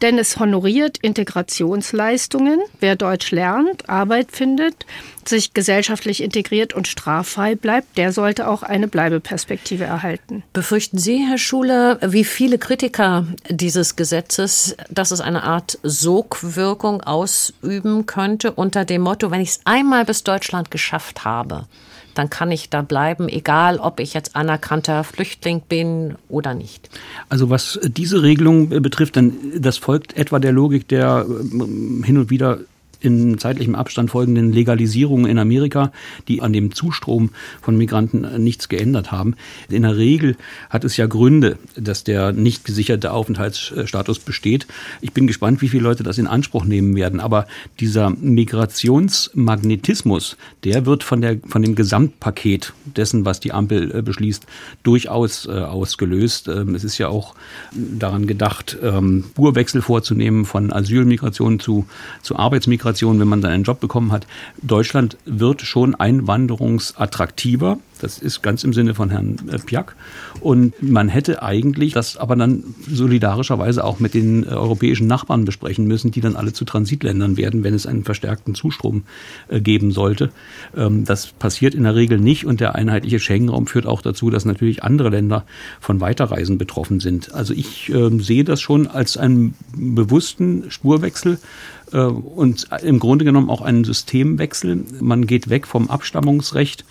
denn 0.02 0.18
es 0.18 0.40
honoriert 0.40 0.98
Integrationsleistungen. 1.00 2.60
Wer 2.80 2.96
Deutsch 2.96 3.32
lernt, 3.32 3.90
Arbeit 3.90 4.32
findet, 4.32 4.86
sich 5.28 5.54
gesellschaftlich 5.54 6.22
integriert 6.22 6.74
und 6.74 6.88
straffrei 6.88 7.56
bleibt, 7.56 7.98
der 7.98 8.12
sollte 8.12 8.48
auch 8.48 8.64
eine 8.64 8.88
Bleibeperspektive 8.88 9.84
erhalten. 9.84 10.44
Befürchten 10.54 10.98
Sie, 10.98 11.26
Herr 11.28 11.38
Schuler, 11.38 12.00
wie 12.02 12.24
viele 12.24 12.58
Kritiker 12.58 13.26
dieses 13.50 13.96
Gesetzes, 13.96 14.76
dass 14.90 15.12
es 15.12 15.22
eine 15.22 15.44
Art 15.44 15.80
Sogwirkung 15.84 17.02
ausüben 17.02 18.06
könnte 18.06 18.52
unter 18.52 18.86
dem 18.86 19.02
Motto, 19.02 19.32
wenn 19.32 19.42
ich 19.42 19.50
es 19.50 19.60
einmal 19.66 20.06
bis 20.06 20.24
Deutschland 20.24 20.72
geschafft 20.72 21.24
habe, 21.24 21.66
dann 22.14 22.30
kann 22.30 22.52
ich 22.52 22.70
da 22.70 22.82
bleiben, 22.82 23.28
egal 23.30 23.78
ob 23.78 24.00
ich 24.00 24.14
jetzt 24.14 24.36
anerkannter 24.36 25.04
Flüchtling 25.04 25.62
bin 25.62 26.16
oder 26.30 26.54
nicht. 26.54 26.90
Also 27.30 27.50
was 27.50 27.80
diese 27.84 28.24
Regelung 28.24 28.70
betrifft, 28.70 29.16
dann 29.16 29.34
das 29.58 29.78
folgt 29.78 30.16
etwa 30.18 30.40
der 30.40 30.52
Logik 30.52 30.88
der 30.88 31.26
ähm, 31.28 32.04
hin 32.04 32.18
und 32.18 32.30
wieder 32.30 32.60
in 33.04 33.38
zeitlichem 33.38 33.76
Abstand 33.76 34.10
folgenden 34.10 34.52
Legalisierungen 34.54 35.30
in 35.30 35.38
Amerika, 35.38 35.92
die 36.28 36.42
an 36.42 36.52
dem 36.54 36.74
Zustrom 36.74 37.30
von 37.62 37.78
Migranten 37.78 38.42
nichts 38.42 38.70
geändert 38.70 39.12
haben. 39.12 39.36
In 39.70 39.84
der 39.84 39.98
Regel 39.98 40.38
hat 40.70 40.86
es 40.86 40.96
ja 40.96 41.06
Gründe, 41.06 41.58
dass 41.76 42.06
der 42.06 42.32
nicht 42.32 42.64
gesicherte 42.64 43.12
Aufenthaltsstatus 43.12 44.20
besteht. 44.20 44.68
Ich 45.02 45.12
bin 45.12 45.28
gespannt, 45.28 45.62
wie 45.62 45.68
viele 45.68 45.84
Leute 45.84 46.04
das 46.04 46.18
in 46.18 46.28
Anspruch 46.28 46.64
nehmen 46.64 46.96
werden. 46.96 47.20
Aber 47.20 47.46
dieser 47.80 48.12
Migrationsmagnetismus, 48.12 50.38
der 50.64 50.86
wird 50.86 51.04
von, 51.04 51.20
der, 51.20 51.40
von 51.46 51.62
dem 51.62 51.76
Gesamtpaket 51.76 52.72
dessen, 52.86 53.26
was 53.26 53.42
die 53.42 53.52
Ampel 53.52 53.94
äh, 53.94 54.02
beschließt, 54.02 54.46
durchaus 54.84 55.46
äh, 55.46 55.52
ausgelöst. 55.52 56.48
Ähm, 56.48 56.74
es 56.76 56.86
ist 56.86 57.00
ja 57.00 57.10
auch 57.10 57.36
daran 57.74 58.28
gedacht, 58.28 58.78
ähm, 58.82 59.26
Spurwechsel 59.32 59.82
vorzunehmen 59.82 60.46
von 60.46 60.72
Asylmigration 60.72 61.60
zu, 61.60 61.86
zu 62.22 62.38
Arbeitsmigration 62.38 62.93
Integration, 62.94 63.20
wenn 63.20 63.28
man 63.28 63.42
dann 63.42 63.52
einen 63.52 63.64
Job 63.64 63.80
bekommen 63.80 64.12
hat. 64.12 64.28
Deutschland 64.62 65.18
wird 65.26 65.62
schon 65.62 65.96
einwanderungsattraktiver. 65.96 67.80
Das 68.04 68.18
ist 68.20 68.44
ganz 68.44 68.66
im 68.66 68.74
Sinne 68.74 68.94
von 68.96 69.10
Herrn 69.10 69.38
äh, 69.50 69.58
Piak. 69.58 69.96
Und 70.42 70.74
man 70.84 71.08
hätte 71.08 71.42
eigentlich 71.42 71.94
das 71.94 72.18
aber 72.18 72.36
dann 72.36 72.76
solidarischerweise 72.86 73.82
auch 73.82 74.02
mit 74.02 74.14
den 74.14 74.44
äh, 74.44 74.48
europäischen 74.48 75.08
Nachbarn 75.08 75.46
besprechen 75.46 75.88
müssen, 75.88 76.12
die 76.12 76.20
dann 76.20 76.36
alle 76.36 76.52
zu 76.52 76.66
Transitländern 76.66 77.38
werden, 77.38 77.64
wenn 77.64 77.74
es 77.74 77.88
einen 77.88 78.04
verstärkten 78.04 78.56
Zustrom 78.56 79.04
äh, 79.48 79.62
geben 79.62 79.92
sollte. 79.92 80.32
Ähm, 80.76 81.06
das 81.06 81.28
passiert 81.28 81.76
in 81.76 81.84
der 81.84 81.96
Regel 81.96 82.20
nicht 82.20 82.46
und 82.46 82.60
der 82.60 82.76
einheitliche 82.76 83.22
Schengen-Raum 83.22 83.68
führt 83.68 83.86
auch 83.86 84.02
dazu, 84.02 84.30
dass 84.30 84.44
natürlich 84.44 84.84
andere 84.84 85.08
Länder 85.08 85.46
von 85.80 86.02
Weiterreisen 86.02 86.58
betroffen 86.58 87.00
sind. 87.00 87.34
Also 87.34 87.54
ich 87.54 87.88
ähm, 87.88 88.20
sehe 88.20 88.44
das 88.44 88.60
schon 88.60 88.88
als 88.88 89.16
einen 89.16 89.56
bewussten 89.78 90.70
Spurwechsel 90.70 91.40
und 91.92 92.70
im 92.82 92.98
Grunde 92.98 93.24
genommen 93.24 93.52
auch 93.52 93.62
einen 93.62 93.84
Systemwechsel. 93.84 94.84
Man 95.00 95.28
geht 95.28 95.52
weg 95.52 95.68
vom 95.68 95.92
Abstammungsrecht 95.92 96.86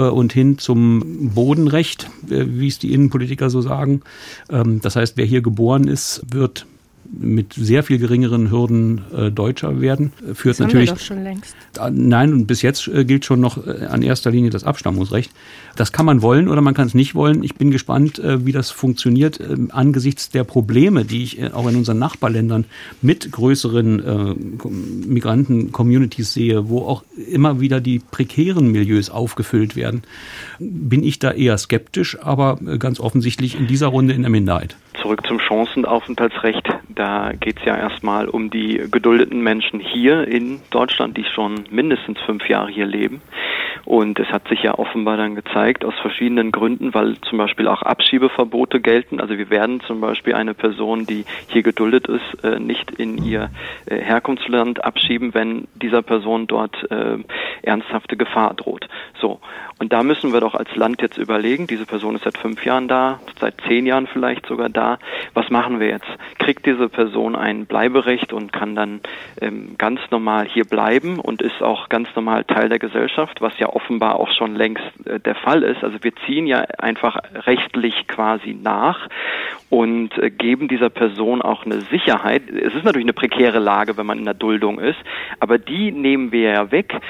und 0.00 0.32
hin 0.32 0.58
zum 0.58 1.30
Bodenrecht, 1.34 2.10
äh, 2.28 2.44
wie 2.48 2.68
es 2.68 2.78
die 2.78 2.92
Innenpolitiker 2.92 3.48
so 3.50 3.60
sagen. 3.60 4.02
Ähm, 4.50 4.80
das 4.82 4.96
heißt, 4.96 5.16
wer 5.16 5.24
hier 5.24 5.40
geboren 5.40 5.86
ist, 5.88 6.22
wird 6.28 6.66
mit 7.12 7.52
sehr 7.52 7.82
viel 7.82 7.98
geringeren 7.98 8.50
Hürden 8.50 9.02
äh, 9.14 9.30
Deutscher 9.30 9.80
werden. 9.80 10.12
Führt 10.34 10.58
das 10.58 10.66
natürlich. 10.66 10.90
Haben 10.90 10.96
wir 10.96 11.00
doch 11.00 11.06
schon 11.06 11.22
längst. 11.22 11.56
Nein, 11.92 12.32
und 12.32 12.46
bis 12.46 12.62
jetzt 12.62 12.88
äh, 12.88 13.04
gilt 13.04 13.24
schon 13.24 13.40
noch 13.40 13.66
äh, 13.66 13.86
an 13.86 14.02
erster 14.02 14.30
Linie 14.30 14.50
das 14.50 14.64
Abstammungsrecht. 14.64 15.30
Das 15.76 15.92
kann 15.92 16.06
man 16.06 16.22
wollen 16.22 16.48
oder 16.48 16.60
man 16.60 16.74
kann 16.74 16.86
es 16.86 16.94
nicht 16.94 17.14
wollen. 17.14 17.42
Ich 17.42 17.54
bin 17.56 17.70
gespannt, 17.70 18.18
äh, 18.18 18.46
wie 18.46 18.52
das 18.52 18.70
funktioniert 18.70 19.40
äh, 19.40 19.56
angesichts 19.70 20.30
der 20.30 20.44
Probleme, 20.44 21.04
die 21.04 21.22
ich 21.22 21.40
äh, 21.40 21.50
auch 21.52 21.68
in 21.68 21.76
unseren 21.76 21.98
Nachbarländern 21.98 22.64
mit 23.02 23.30
größeren 23.30 24.00
äh, 24.00 24.34
Migranten-Communities 25.08 26.32
sehe, 26.32 26.68
wo 26.68 26.82
auch 26.82 27.04
immer 27.30 27.60
wieder 27.60 27.80
die 27.80 27.98
prekären 27.98 28.70
Milieus 28.70 29.10
aufgefüllt 29.10 29.76
werden. 29.76 30.02
Bin 30.58 31.02
ich 31.02 31.18
da 31.18 31.32
eher 31.32 31.58
skeptisch, 31.58 32.18
aber 32.20 32.58
ganz 32.78 33.00
offensichtlich 33.00 33.58
in 33.58 33.66
dieser 33.66 33.88
Runde 33.88 34.14
in 34.14 34.22
der 34.22 34.30
Minderheit. 34.30 34.76
Zurück 35.00 35.26
zum 35.26 35.38
Chancenaufenthaltsrecht. 35.40 36.66
Da 36.88 37.32
geht 37.32 37.58
es 37.58 37.64
ja 37.64 37.76
erstmal 37.76 38.28
um 38.28 38.50
die 38.50 38.80
geduldeten 38.90 39.42
Menschen 39.42 39.80
hier 39.80 40.26
in 40.26 40.60
Deutschland, 40.70 41.16
die 41.16 41.24
schon 41.24 41.64
mindestens 41.70 42.18
fünf 42.20 42.48
Jahre 42.48 42.70
hier 42.70 42.86
leben. 42.86 43.20
Und 43.84 44.18
es 44.18 44.28
hat 44.28 44.48
sich 44.48 44.62
ja 44.62 44.78
offenbar 44.78 45.16
dann 45.16 45.34
gezeigt, 45.34 45.63
aus 45.84 45.94
verschiedenen 46.02 46.52
Gründen, 46.52 46.92
weil 46.92 47.16
zum 47.22 47.38
Beispiel 47.38 47.68
auch 47.68 47.82
Abschiebeverbote 47.82 48.80
gelten. 48.80 49.20
Also 49.20 49.38
wir 49.38 49.48
werden 49.48 49.80
zum 49.86 50.00
Beispiel 50.00 50.34
eine 50.34 50.52
Person, 50.52 51.06
die 51.06 51.24
hier 51.48 51.62
geduldet 51.62 52.06
ist, 52.06 52.44
äh, 52.44 52.58
nicht 52.58 52.90
in 52.90 53.24
ihr 53.24 53.50
äh, 53.86 53.96
Herkunftsland 53.98 54.84
abschieben, 54.84 55.32
wenn 55.32 55.66
dieser 55.74 56.02
Person 56.02 56.46
dort 56.46 56.76
äh, 56.90 57.16
ernsthafte 57.62 58.16
Gefahr 58.16 58.54
droht. 58.54 58.88
So. 59.20 59.40
Da 59.94 60.02
müssen 60.02 60.32
wir 60.32 60.40
doch 60.40 60.56
als 60.56 60.74
Land 60.74 61.02
jetzt 61.02 61.18
überlegen, 61.18 61.68
diese 61.68 61.86
Person 61.86 62.16
ist 62.16 62.24
seit 62.24 62.36
fünf 62.36 62.64
Jahren 62.64 62.88
da, 62.88 63.20
seit 63.38 63.54
zehn 63.68 63.86
Jahren 63.86 64.08
vielleicht 64.08 64.44
sogar 64.44 64.68
da. 64.68 64.98
Was 65.34 65.50
machen 65.50 65.78
wir 65.78 65.86
jetzt? 65.86 66.08
Kriegt 66.40 66.66
diese 66.66 66.88
Person 66.88 67.36
ein 67.36 67.66
Bleiberecht 67.66 68.32
und 68.32 68.52
kann 68.52 68.74
dann 68.74 69.02
ähm, 69.40 69.76
ganz 69.78 70.00
normal 70.10 70.48
hier 70.48 70.64
bleiben 70.64 71.20
und 71.20 71.42
ist 71.42 71.62
auch 71.62 71.88
ganz 71.90 72.08
normal 72.16 72.42
Teil 72.42 72.68
der 72.68 72.80
Gesellschaft, 72.80 73.40
was 73.40 73.56
ja 73.60 73.68
offenbar 73.68 74.18
auch 74.18 74.32
schon 74.32 74.56
längst 74.56 74.82
äh, 75.04 75.20
der 75.20 75.36
Fall 75.36 75.62
ist. 75.62 75.84
Also 75.84 76.02
wir 76.02 76.12
ziehen 76.26 76.48
ja 76.48 76.62
einfach 76.78 77.16
rechtlich 77.46 78.08
quasi 78.08 78.58
nach 78.60 79.08
und 79.70 80.18
äh, 80.18 80.28
geben 80.28 80.66
dieser 80.66 80.90
Person 80.90 81.40
auch 81.40 81.66
eine 81.66 81.82
Sicherheit. 81.82 82.50
Es 82.50 82.74
ist 82.74 82.84
natürlich 82.84 83.04
eine 83.04 83.12
prekäre 83.12 83.60
Lage, 83.60 83.96
wenn 83.96 84.06
man 84.06 84.18
in 84.18 84.24
der 84.24 84.34
Duldung 84.34 84.80
ist, 84.80 84.98
aber 85.38 85.58
die 85.58 85.92
nehmen 85.92 86.32
wir 86.32 86.50
ja 86.50 86.72
weg 86.72 87.00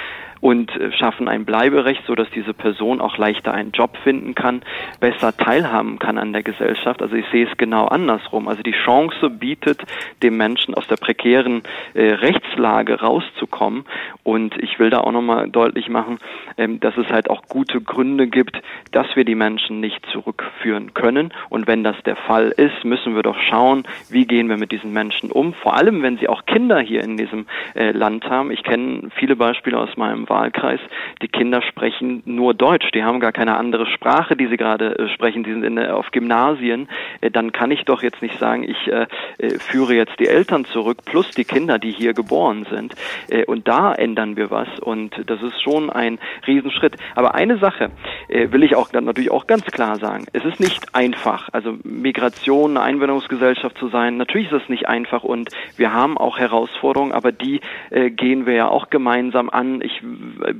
und 0.41 0.75
äh, 0.77 0.93
schaffen 0.93 1.29
ein 1.29 1.45
Bleiberecht, 1.45 2.03
so 2.07 2.15
dass 2.15 2.29
diese 2.31 2.55
Person 2.55 3.01
auch 3.01 3.19
leichter 3.19 3.53
einen 3.53 3.73
Job 3.73 3.97
finden 4.03 4.35
kann, 4.35 4.63
besser 5.01 5.37
teilhaben 5.37 5.99
kann 5.99 6.19
an 6.19 6.33
der 6.33 6.43
Gesellschaft. 6.43 7.03
Also 7.03 7.17
ich 7.17 7.27
sehe 7.33 7.47
es 7.47 7.57
genau 7.57 7.87
andersrum. 7.87 8.49
Also 8.49 8.63
die 8.63 8.75
Chance 8.85 9.31
bietet 9.31 9.83
dem 10.23 10.37
Menschen 10.37 10.75
aus 10.75 10.87
der 10.87 10.97
prekären 10.97 11.63
äh, 11.95 12.13
Rechtslage 12.15 13.01
rauszukommen. 13.01 13.85
Und 14.23 14.57
ich 14.63 14.79
will 14.79 14.91
da 14.91 15.01
auch 15.01 15.13
nochmal 15.13 15.49
deutlich 15.51 15.89
machen, 15.89 16.19
ähm, 16.57 16.81
dass 16.81 16.97
es 16.97 17.09
halt 17.09 17.31
auch 17.31 17.43
gute 17.49 17.81
Gründe 17.81 18.27
gibt, 18.27 18.61
dass 18.93 19.07
wir 19.15 19.25
die 19.25 19.35
Menschen 19.35 19.81
nicht 19.81 20.05
zurückführen 20.13 20.95
können. 20.95 21.33
Und 21.49 21.67
wenn 21.67 21.85
das 21.85 21.97
der 22.05 22.17
Fall 22.17 22.49
ist, 22.57 22.85
müssen 22.85 23.15
wir 23.15 23.23
doch 23.23 23.39
schauen, 23.39 23.85
wie 24.11 24.27
gehen 24.27 24.49
wir 24.49 24.57
mit 24.57 24.73
diesen 24.73 24.93
Menschen 24.93 25.31
um. 25.31 25.55
Vor 25.55 25.75
allem, 25.75 26.03
wenn 26.03 26.19
sie 26.19 26.29
auch 26.29 26.47
Kinder 26.47 26.81
hier 26.81 27.03
in 27.03 27.17
diesem 27.17 27.47
äh, 27.75 27.93
Land 27.93 28.29
haben. 28.29 28.51
Ich 28.51 28.63
kenne 28.63 29.11
viele 29.17 29.37
Beispiele 29.37 29.79
aus 29.79 29.97
meinem 29.97 30.27
Wahlkreis, 30.35 30.81
die 31.23 31.29
Kinder 31.29 31.63
sprechen 31.63 32.23
nur 32.27 32.55
Deutsch, 32.55 32.91
die 32.93 33.05
haben 33.05 33.21
gar 33.21 33.33
keine 33.33 33.57
andere 33.57 33.87
Sprache, 33.87 34.37
die 34.37 34.49
sie 34.49 34.57
gerade 34.57 34.99
äh, 34.99 35.09
sprechen, 35.09 35.45
die 35.45 35.53
sind 35.53 35.63
in, 35.63 35.79
auf 35.79 36.11
Gymnasien, 36.11 36.89
äh, 37.21 37.31
dann 37.31 37.53
kann 37.53 37.71
ich 37.71 37.85
doch 37.85 38.03
jetzt 38.03 38.21
nicht 38.21 38.39
sagen, 38.39 38.65
ich 38.65 38.89
äh, 38.89 39.07
äh, 39.39 39.59
führe 39.59 39.95
jetzt 39.95 40.19
die 40.19 40.27
Eltern 40.27 40.65
zurück 40.65 40.99
plus 41.05 41.31
die 41.31 41.45
Kinder, 41.45 41.79
die 41.79 41.93
hier 41.93 42.15
geboren 42.15 42.67
sind. 42.69 42.95
Äh, 43.29 43.45
und 43.45 43.69
da 43.69 43.95
ändern 43.95 44.37
wir 44.37 44.51
was 44.51 44.69
und 44.81 45.15
das 45.27 45.41
ist 45.43 45.63
schon 45.63 45.91
ein 45.91 46.19
Riesenschritt. 46.47 46.97
Aber 47.15 47.35
eine 47.35 47.59
Sache 47.59 47.91
äh, 48.29 48.51
will 48.51 48.65
ich 48.65 48.75
auch 48.75 48.93
natürlich 48.93 49.31
auch 49.31 49.47
ganz 49.47 49.65
klar 49.67 49.97
sagen. 49.99 50.27
Es 50.33 50.45
ist 50.45 50.59
nicht 50.59 50.95
einfach, 50.95 51.49
also 51.53 51.77
Migration, 51.85 52.77
eine 52.77 52.83
Einwanderungsgesellschaft 52.83 53.79
zu 53.79 53.89
sein. 53.89 54.17
Natürlich 54.17 54.51
ist 54.51 54.63
es 54.65 54.69
nicht 54.69 54.89
einfach 54.89 55.23
und 55.23 55.51
wir 55.77 55.93
haben 55.93 56.19
auch 56.19 56.39
Herausforderungen, 56.39 57.13
aber 57.13 57.31
die 57.31 57.61
äh, 57.91 58.11
gehen 58.11 58.47
wir 58.47 58.55
ja 58.55 58.69
auch 58.69 58.91
gemeinsam 58.91 59.51
an. 59.51 59.81
Ich 59.81 60.03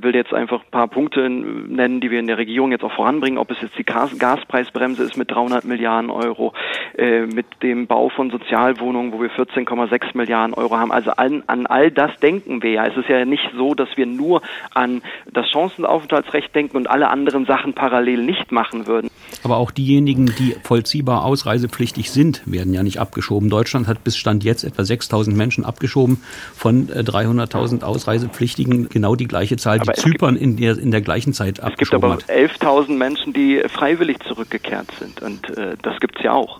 will 0.01 0.15
jetzt 0.15 0.33
einfach 0.33 0.61
ein 0.61 0.71
paar 0.71 0.87
Punkte 0.87 1.29
nennen, 1.29 2.01
die 2.01 2.11
wir 2.11 2.19
in 2.19 2.27
der 2.27 2.37
Regierung 2.37 2.71
jetzt 2.71 2.83
auch 2.83 2.91
voranbringen, 2.91 3.37
ob 3.37 3.51
es 3.51 3.61
jetzt 3.61 3.77
die 3.77 3.83
Gas 3.83 4.17
Gaspreisbremse 4.17 5.03
ist 5.03 5.17
mit 5.17 5.31
300 5.31 5.65
Milliarden 5.65 6.09
Euro, 6.09 6.53
äh, 6.97 7.21
mit 7.21 7.45
dem 7.63 7.87
Bau 7.87 8.09
von 8.09 8.31
Sozialwohnungen, 8.31 9.11
wo 9.11 9.21
wir 9.21 9.29
14,6 9.29 10.15
Milliarden 10.15 10.53
Euro 10.53 10.77
haben. 10.77 10.91
Also 10.91 11.11
an, 11.11 11.43
an 11.47 11.65
all 11.65 11.91
das 11.91 12.15
denken 12.19 12.63
wir 12.63 12.71
ja. 12.71 12.85
Es 12.85 12.97
ist 12.97 13.09
ja 13.09 13.25
nicht 13.25 13.49
so, 13.55 13.73
dass 13.73 13.89
wir 13.95 14.05
nur 14.05 14.41
an 14.73 15.01
das 15.31 15.49
Chancenaufenthaltsrecht 15.49 16.53
denken 16.55 16.77
und 16.77 16.89
alle 16.89 17.09
anderen 17.09 17.45
Sachen 17.45 17.73
parallel 17.73 18.23
nicht 18.23 18.51
machen 18.51 18.87
würden. 18.87 19.09
Aber 19.45 19.57
auch 19.57 19.69
diejenigen, 19.69 20.33
die 20.39 20.55
vollziehbar 20.63 21.23
ausreisepflichtig 21.23 22.09
sind, 22.09 22.41
werden 22.45 22.73
ja 22.73 22.81
nicht 22.81 22.99
abgeschoben. 22.99 23.49
Deutschland 23.49 23.87
hat 23.87 24.03
bis 24.03 24.17
Stand 24.17 24.43
jetzt 24.43 24.63
etwa 24.63 24.83
6000 24.83 25.37
Menschen 25.37 25.63
abgeschoben 25.63 26.17
von 26.55 26.87
300.000 26.87 27.81
äh, 27.81 27.83
Ausreisepflichtigen. 27.83 28.89
Genau 28.89 29.15
die 29.15 29.27
gleiche 29.27 29.55
Zahl, 29.57 29.79
die 29.79 29.91
Zypern 29.93 30.35
in 30.35 30.57
der, 30.57 30.79
in 30.79 30.89
der 30.89 31.01
gleichen 31.01 31.33
Zeit 31.33 31.59
abgeschoben 31.59 32.11
hat. 32.11 32.25
Es 32.27 32.27
gibt 32.27 32.63
aber 32.63 32.79
11.000 32.79 32.97
Menschen, 32.97 33.33
die 33.33 33.61
freiwillig 33.67 34.17
zurückgekehrt 34.27 34.87
sind. 34.99 35.21
Und 35.21 35.55
äh, 35.57 35.75
das 35.83 35.99
gibt 35.99 36.17
es 36.17 36.23
ja 36.23 36.33
auch. 36.33 36.59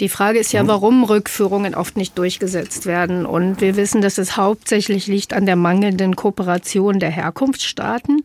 Die 0.00 0.08
Frage 0.08 0.38
ist 0.38 0.52
ja, 0.52 0.62
mhm. 0.62 0.68
warum 0.68 1.04
Rückführungen 1.04 1.74
oft 1.74 1.96
nicht 1.96 2.18
durchgesetzt 2.18 2.86
werden. 2.86 3.26
Und 3.26 3.60
wir 3.60 3.76
wissen, 3.76 4.02
dass 4.02 4.18
es 4.18 4.36
hauptsächlich 4.36 5.06
liegt 5.06 5.32
an 5.32 5.46
der 5.46 5.56
mangelnden 5.56 6.16
Kooperation 6.16 6.98
der 6.98 7.10
Herkunftsstaaten, 7.10 8.22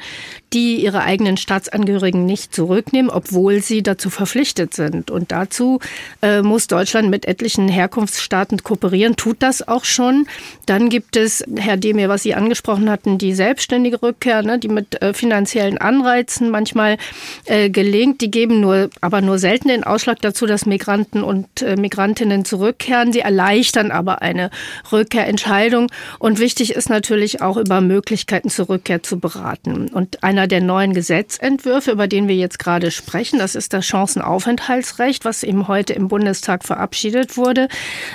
die 0.53 0.83
ihre 0.83 1.01
eigenen 1.01 1.37
Staatsangehörigen 1.37 2.25
nicht 2.25 2.53
zurücknehmen, 2.53 3.11
obwohl 3.11 3.61
sie 3.61 3.83
dazu 3.83 3.98
verpflichtet 4.07 4.73
sind. 4.73 5.11
Und 5.11 5.33
dazu 5.33 5.79
äh, 6.21 6.41
muss 6.41 6.67
Deutschland 6.67 7.09
mit 7.09 7.25
etlichen 7.25 7.67
Herkunftsstaaten 7.67 8.63
kooperieren, 8.63 9.17
tut 9.17 9.43
das 9.43 9.67
auch 9.67 9.83
schon. 9.83 10.27
Dann 10.65 10.89
gibt 10.89 11.17
es, 11.17 11.43
Herr 11.57 11.75
Demir, 11.75 12.07
was 12.07 12.23
Sie 12.23 12.35
angesprochen 12.35 12.89
hatten, 12.89 13.17
die 13.17 13.33
selbstständige 13.33 14.01
Rückkehr, 14.01 14.43
ne, 14.43 14.59
die 14.59 14.69
mit 14.69 15.01
äh, 15.01 15.13
finanziellen 15.13 15.77
Anreizen 15.77 16.49
manchmal 16.49 16.97
äh, 17.45 17.69
gelingt. 17.69 18.21
Die 18.21 18.31
geben 18.31 18.61
nur, 18.61 18.89
aber 19.01 19.21
nur 19.21 19.39
selten 19.39 19.67
den 19.67 19.83
Ausschlag 19.83 20.21
dazu, 20.21 20.45
dass 20.45 20.65
Migranten 20.65 21.23
und 21.23 21.61
äh, 21.61 21.75
Migrantinnen 21.75 22.45
zurückkehren. 22.45 23.11
Sie 23.11 23.19
erleichtern 23.19 23.91
aber 23.91 24.21
eine 24.21 24.51
Rückkehrentscheidung. 24.91 25.87
Und 26.19 26.39
wichtig 26.39 26.75
ist 26.75 26.89
natürlich 26.89 27.41
auch 27.41 27.57
über 27.57 27.81
Möglichkeiten 27.81 28.49
zur 28.49 28.69
Rückkehr 28.69 29.03
zu 29.03 29.19
beraten. 29.19 29.89
Und 29.89 30.23
einer 30.23 30.47
der 30.47 30.61
neuen 30.61 30.93
Gesetzentwürfe, 30.93 31.91
über 31.91 32.07
den 32.07 32.27
wir 32.27 32.35
jetzt 32.35 32.59
gerade 32.59 32.91
sprechen, 32.91 33.39
das 33.39 33.55
ist 33.55 33.73
das 33.73 33.85
Chancenaufenthaltsrecht, 33.89 35.25
was 35.25 35.43
eben 35.43 35.67
heute 35.67 35.93
im 35.93 36.07
Bundestag 36.07 36.63
verabschiedet 36.63 37.37
wurde, 37.37 37.67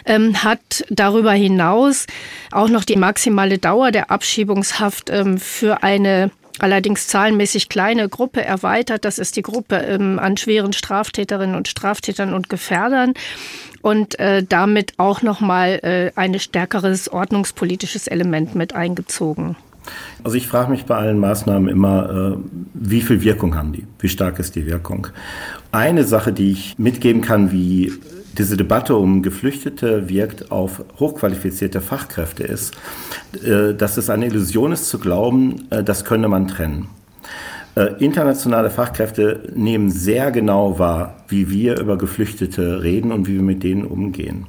ähm, 0.06 0.44
hat 0.44 0.84
darüber 0.90 1.32
hinaus 1.32 2.06
auch 2.50 2.68
noch 2.68 2.84
die 2.84 2.96
maximale 2.96 3.58
Dauer 3.58 3.90
der 3.90 4.10
Abschiebungshaft 4.10 5.10
ähm, 5.10 5.38
für 5.38 5.82
eine 5.82 6.30
allerdings 6.60 7.08
zahlenmäßig 7.08 7.68
kleine 7.68 8.08
Gruppe 8.08 8.44
erweitert. 8.44 9.04
Das 9.04 9.18
ist 9.18 9.36
die 9.36 9.42
Gruppe 9.42 9.76
ähm, 9.76 10.18
an 10.18 10.36
schweren 10.36 10.72
Straftäterinnen 10.72 11.56
und 11.56 11.68
Straftätern 11.68 12.32
und 12.32 12.48
Gefährdern 12.48 13.14
und 13.82 14.18
äh, 14.18 14.42
damit 14.42 14.94
auch 14.98 15.22
nochmal 15.22 15.80
äh, 15.82 16.12
ein 16.18 16.38
stärkeres 16.38 17.12
ordnungspolitisches 17.12 18.06
Element 18.06 18.54
mit 18.54 18.74
eingezogen. 18.74 19.56
Also 20.22 20.36
ich 20.36 20.46
frage 20.46 20.70
mich 20.70 20.86
bei 20.86 20.96
allen 20.96 21.18
Maßnahmen 21.18 21.68
immer, 21.68 22.36
äh, 22.36 22.38
wie 22.74 23.02
viel 23.02 23.22
Wirkung 23.22 23.56
haben 23.56 23.72
die? 23.72 23.84
Wie 23.98 24.08
stark 24.08 24.38
ist 24.38 24.54
die 24.54 24.66
Wirkung? 24.66 25.08
Eine 25.72 26.04
Sache, 26.04 26.32
die 26.32 26.50
ich 26.50 26.78
mitgeben 26.78 27.20
kann, 27.20 27.52
wie 27.52 27.92
diese 28.38 28.56
Debatte 28.56 28.96
um 28.96 29.22
Geflüchtete 29.22 30.08
wirkt 30.08 30.50
auf 30.50 30.84
hochqualifizierte 30.98 31.80
Fachkräfte 31.80 32.44
ist, 32.44 32.74
äh, 33.44 33.74
dass 33.74 33.96
es 33.96 34.10
eine 34.10 34.26
Illusion 34.26 34.72
ist 34.72 34.88
zu 34.88 34.98
glauben, 34.98 35.66
äh, 35.70 35.84
das 35.84 36.04
könne 36.04 36.28
man 36.28 36.48
trennen. 36.48 36.88
Internationale 37.98 38.70
Fachkräfte 38.70 39.50
nehmen 39.52 39.90
sehr 39.90 40.30
genau 40.30 40.78
wahr, 40.78 41.16
wie 41.26 41.50
wir 41.50 41.80
über 41.80 41.98
Geflüchtete 41.98 42.84
reden 42.84 43.10
und 43.10 43.26
wie 43.26 43.34
wir 43.34 43.42
mit 43.42 43.64
denen 43.64 43.84
umgehen. 43.84 44.46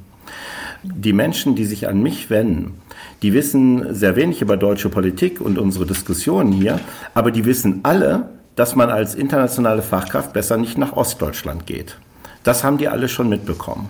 Die 0.94 1.12
Menschen, 1.12 1.54
die 1.54 1.64
sich 1.64 1.88
an 1.88 2.02
mich 2.02 2.30
wenden, 2.30 2.80
die 3.22 3.32
wissen 3.32 3.94
sehr 3.94 4.16
wenig 4.16 4.42
über 4.42 4.56
deutsche 4.56 4.88
Politik 4.88 5.40
und 5.40 5.58
unsere 5.58 5.86
Diskussionen 5.86 6.52
hier, 6.52 6.80
aber 7.14 7.30
die 7.30 7.44
wissen 7.44 7.80
alle, 7.82 8.28
dass 8.54 8.74
man 8.74 8.90
als 8.90 9.14
internationale 9.14 9.82
Fachkraft 9.82 10.32
besser 10.32 10.56
nicht 10.56 10.78
nach 10.78 10.92
Ostdeutschland 10.92 11.66
geht. 11.66 11.98
Das 12.42 12.64
haben 12.64 12.78
die 12.78 12.88
alle 12.88 13.08
schon 13.08 13.28
mitbekommen. 13.28 13.88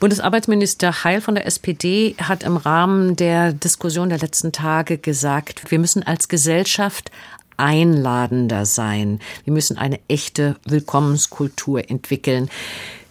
Bundesarbeitsminister 0.00 1.02
Heil 1.02 1.20
von 1.20 1.34
der 1.34 1.46
SPD 1.46 2.14
hat 2.22 2.44
im 2.44 2.56
Rahmen 2.56 3.16
der 3.16 3.52
Diskussion 3.52 4.08
der 4.08 4.18
letzten 4.18 4.52
Tage 4.52 4.96
gesagt, 4.96 5.70
wir 5.70 5.80
müssen 5.80 6.04
als 6.04 6.28
Gesellschaft 6.28 7.10
einladender 7.56 8.64
sein. 8.64 9.18
Wir 9.44 9.52
müssen 9.52 9.76
eine 9.76 9.98
echte 10.08 10.56
Willkommenskultur 10.64 11.90
entwickeln. 11.90 12.48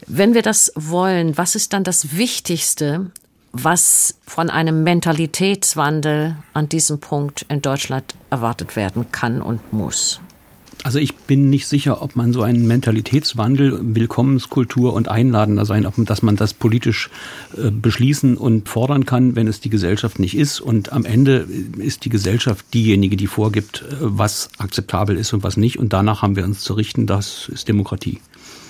Wenn 0.10 0.34
wir 0.34 0.41
das 0.41 0.72
wollen, 0.76 1.38
was 1.38 1.55
ist 1.55 1.74
dann 1.74 1.84
das 1.84 2.16
Wichtigste, 2.16 3.12
was 3.51 4.16
von 4.26 4.49
einem 4.49 4.84
Mentalitätswandel 4.84 6.38
an 6.53 6.70
diesem 6.70 6.99
Punkt 6.99 7.45
in 7.49 7.62
Deutschland 7.62 8.16
erwartet 8.30 8.78
werden 8.78 9.12
kann 9.12 9.41
und 9.41 9.74
muss? 9.74 10.22
Also 10.84 10.99
ich 10.99 11.16
bin 11.16 11.49
nicht 11.49 11.68
sicher, 11.68 12.01
ob 12.01 12.16
man 12.16 12.32
so 12.32 12.41
einen 12.41 12.68
Mentalitätswandel, 12.68 13.80
Willkommenskultur 13.95 14.93
und 14.93 15.10
einladender 15.10 15.66
sein, 15.66 15.86
ob 15.86 15.95
dass 15.97 16.22
man 16.22 16.38
das 16.38 16.53
politisch 16.53 17.10
äh, 17.58 17.70
beschließen 17.70 18.38
und 18.38 18.70
fordern 18.70 19.05
kann, 19.05 19.36
wenn 19.36 19.47
es 19.47 19.60
die 19.60 19.70
Gesellschaft 19.70 20.20
nicht 20.20 20.38
ist. 20.38 20.62
Und 20.62 20.93
am 20.93 21.03
Ende 21.03 21.47
ist 21.80 22.05
die 22.05 22.10
Gesellschaft 22.10 22.66
diejenige, 22.74 23.18
die 23.18 23.28
vorgibt, 23.28 23.82
äh, 23.82 23.95
was 23.99 24.51
akzeptabel 24.60 25.18
ist 25.18 25.34
und 25.34 25.43
was 25.43 25.58
nicht. 25.58 25.78
Und 25.78 25.91
danach 25.91 26.22
haben 26.22 26.38
wir 26.38 26.45
uns 26.45 26.62
zu 26.62 26.76
richten. 26.76 27.08
Das 27.08 27.49
ist 27.49 27.68
Demokratie. 27.68 28.22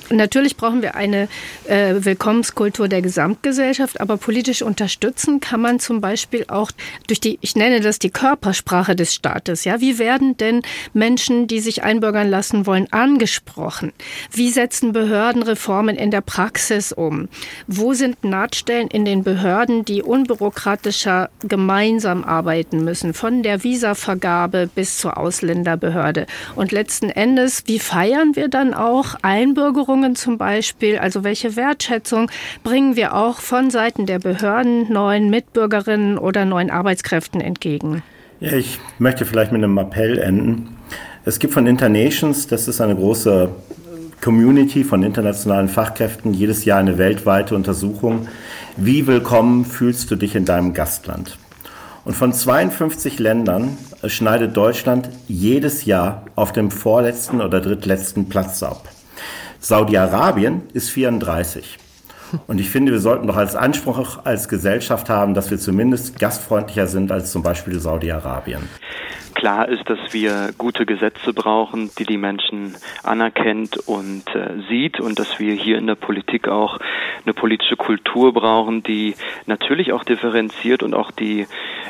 Natürlich 0.10 0.56
brauchen 0.56 0.82
wir 0.82 0.96
eine 0.96 1.28
äh, 1.66 1.96
Willkommenskultur 2.00 2.88
der 2.88 3.02
Gesamtgesellschaft, 3.02 4.00
aber 4.00 4.18
politisch 4.18 4.62
unterstützen 4.62 5.42
kann 5.42 5.60
man 5.60 5.80
zum 5.80 6.00
Beispiel 6.00 6.46
auch 6.48 6.72
durch 7.08 7.20
die, 7.20 7.38
ich 7.42 7.56
nenne 7.56 7.82
das 7.82 8.00
die 8.00 8.10
Körpersprache 8.10 8.96
des 8.96 9.14
Staates. 9.14 9.66
Ja, 9.66 9.82
wie 9.82 10.00
werden 10.00 10.38
denn 10.38 10.62
Menschen, 10.94 11.48
die 11.48 11.60
sich 11.60 11.84
einbürgern 11.84 12.30
lassen 12.30 12.66
wollen, 12.66 12.88
angesprochen? 12.92 13.92
Wie 14.32 14.50
setzen 14.50 14.94
Behörden 14.94 15.44
Reformen 15.44 15.98
in 15.98 16.12
der 16.12 16.22
Praxis 16.22 16.94
um? 16.94 17.28
Wo 17.68 17.94
sind 17.94 18.24
Nahtstellen 18.24 18.88
in 18.88 19.04
den 19.04 19.24
Behörden, 19.24 19.84
die 19.84 20.02
unbürokratischer 20.02 21.30
gemeinsam 21.42 22.24
arbeiten 22.24 22.84
müssen, 22.84 23.14
von 23.14 23.44
der 23.44 23.64
Visavergabe 23.64 24.70
bis 24.74 24.98
zur 24.98 25.18
Ausländerbehörde? 25.18 26.28
Und 26.56 26.72
letzten 26.72 27.10
Endes, 27.10 27.64
wie 27.66 27.80
feiern 27.80 28.36
wir 28.36 28.48
dann 28.48 28.74
auch 28.74 29.16
Einbürgerung 29.22 29.97
Veränderungen 29.98 30.16
zum 30.16 30.38
Beispiel, 30.38 30.98
also 31.00 31.24
welche 31.24 31.56
Wertschätzung 31.56 32.30
bringen 32.64 32.96
wir 32.96 33.16
auch 33.16 33.40
von 33.40 33.72
Seiten 33.72 34.06
der 34.06 34.20
Behörden 34.20 34.92
neuen 34.92 35.30
Mitbürgerinnen 35.30 36.18
oder 36.18 36.46
neuen 36.46 36.70
Arbeitskräften 36.70 37.42
entgegen? 37.42 38.04
Ja, 38.40 38.54
ich 38.54 38.80
möchte 39.00 39.26
vielleicht 39.26 39.52
mit 39.52 39.64
einem 39.64 39.78
Appell 39.78 40.20
enden. 40.20 40.78
Es 41.26 41.40
gibt 41.40 41.54
von 41.54 41.66
Internations, 41.66 42.48
das 42.48 42.68
ist 42.68 42.80
eine 42.80 42.96
große 42.96 43.50
Community 44.22 44.84
von 44.84 45.04
internationalen 45.04 45.68
Fachkräften, 45.68 46.34
jedes 46.34 46.66
Jahr 46.66 46.80
eine 46.80 46.98
weltweite 46.98 47.56
Untersuchung. 47.56 48.28
Wie 48.76 49.08
willkommen 49.08 49.66
fühlst 49.66 50.12
du 50.12 50.16
dich 50.16 50.36
in 50.36 50.46
deinem 50.46 50.74
Gastland? 50.74 51.38
Und 52.06 52.14
von 52.14 52.32
52 52.32 53.20
Ländern 53.20 53.78
schneidet 54.06 54.56
Deutschland 54.56 55.10
jedes 55.28 55.86
Jahr 55.86 56.24
auf 56.36 56.54
dem 56.54 56.72
vorletzten 56.72 57.42
oder 57.42 57.60
drittletzten 57.60 58.30
Platz 58.30 58.64
ab. 58.64 58.88
Saudi-Arabien 59.60 60.64
ist 60.74 60.90
34. 60.90 61.78
Und 62.46 62.60
ich 62.60 62.70
finde, 62.70 62.92
wir 62.92 63.00
sollten 63.00 63.28
doch 63.28 63.38
als 63.38 63.56
Anspruch 63.56 64.20
als 64.26 64.50
Gesellschaft 64.50 65.10
haben, 65.10 65.34
dass 65.34 65.50
wir 65.50 65.58
zumindest 65.58 66.20
gastfreundlicher 66.20 66.88
sind 66.88 67.12
als 67.12 67.32
zum 67.32 67.42
Beispiel 67.42 67.80
Saudi-Arabien. 67.80 68.68
Klar 69.38 69.70
ist, 69.70 69.88
dass 69.88 70.00
wir 70.14 70.50
gute 70.58 70.88
Gesetze 70.88 71.32
brauchen, 71.32 71.92
die 72.00 72.06
die 72.06 72.18
Menschen 72.18 72.76
anerkennt 73.04 73.78
und 73.88 74.24
äh, 74.34 74.64
sieht 74.68 75.00
und 75.00 75.20
dass 75.20 75.38
wir 75.38 75.54
hier 75.54 75.78
in 75.78 75.86
der 75.86 75.94
Politik 75.94 76.48
auch 76.48 76.80
eine 77.24 77.36
politische 77.36 77.76
Kultur 77.76 78.34
brauchen, 78.34 78.82
die 78.82 79.14
natürlich 79.46 79.94
auch 79.94 80.04
differenziert 80.04 80.82
und 80.82 80.96
auch 80.96 81.12
die 81.12 81.46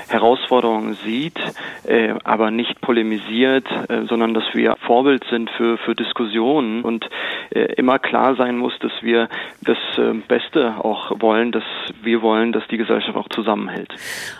Herausforderungen 0.09 0.97
sieht, 1.05 1.39
äh, 1.85 2.15
aber 2.25 2.51
nicht 2.51 2.81
polemisiert, 2.81 3.65
äh, 3.87 4.03
sondern 4.09 4.33
dass 4.33 4.43
wir 4.53 4.75
Vorbild 4.85 5.23
sind 5.29 5.49
für, 5.51 5.77
für 5.77 5.95
Diskussionen 5.95 6.81
und 6.81 7.09
äh, 7.51 7.73
immer 7.75 7.97
klar 7.97 8.35
sein 8.35 8.57
muss, 8.57 8.73
dass 8.79 8.91
wir 9.01 9.29
das 9.61 9.77
äh, 9.97 10.13
Beste 10.27 10.83
auch 10.83 11.21
wollen, 11.21 11.53
dass 11.53 11.63
wir 12.03 12.21
wollen, 12.21 12.51
dass 12.51 12.67
die 12.67 12.77
Gesellschaft 12.77 13.15
auch 13.15 13.29
zusammenhält. 13.29 13.93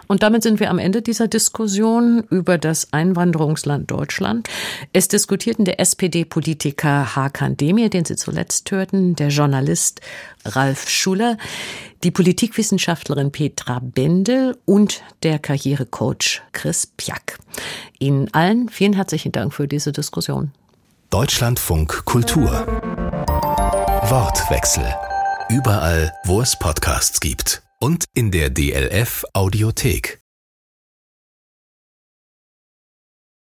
Und 0.07 0.23
damit 0.23 0.43
sind 0.43 0.59
wir 0.59 0.69
am 0.69 0.79
Ende 0.79 1.01
dieser 1.01 1.29
Diskussion 1.29 2.25
über 2.29 2.57
das 2.57 2.93
Einwanderungsland 2.97 3.89
Deutschland. 3.91 4.49
Es 4.91 5.07
diskutierten 5.07 5.65
der 5.65 5.79
SPD-Politiker 5.79 7.15
Hakan 7.15 7.55
Demir, 7.55 7.89
den 7.89 8.05
Sie 8.05 8.15
zuletzt 8.15 8.71
hörten, 8.71 9.15
der 9.15 9.29
Journalist 9.29 10.01
Ralf 10.45 10.89
Schuller, 10.89 11.37
die 12.03 12.11
Politikwissenschaftlerin 12.11 13.31
Petra 13.31 13.79
Bendel 13.79 14.57
und 14.65 15.03
der 15.23 15.37
Karrierecoach 15.39 16.41
Chris 16.51 16.87
Piak. 16.87 17.37
Ihnen 17.99 18.33
allen 18.33 18.69
vielen 18.69 18.93
herzlichen 18.93 19.31
Dank 19.31 19.53
für 19.53 19.67
diese 19.67 19.91
Diskussion. 19.91 20.51
Deutschlandfunk 21.09 22.05
Kultur. 22.05 22.49
Wortwechsel. 24.09 24.85
Überall, 25.49 26.11
wo 26.25 26.41
es 26.41 26.57
Podcasts 26.57 27.19
gibt. 27.19 27.61
Und 27.79 28.05
in 28.13 28.31
der 28.31 28.49
DLF 28.49 29.23
Audiothek. 29.33 30.19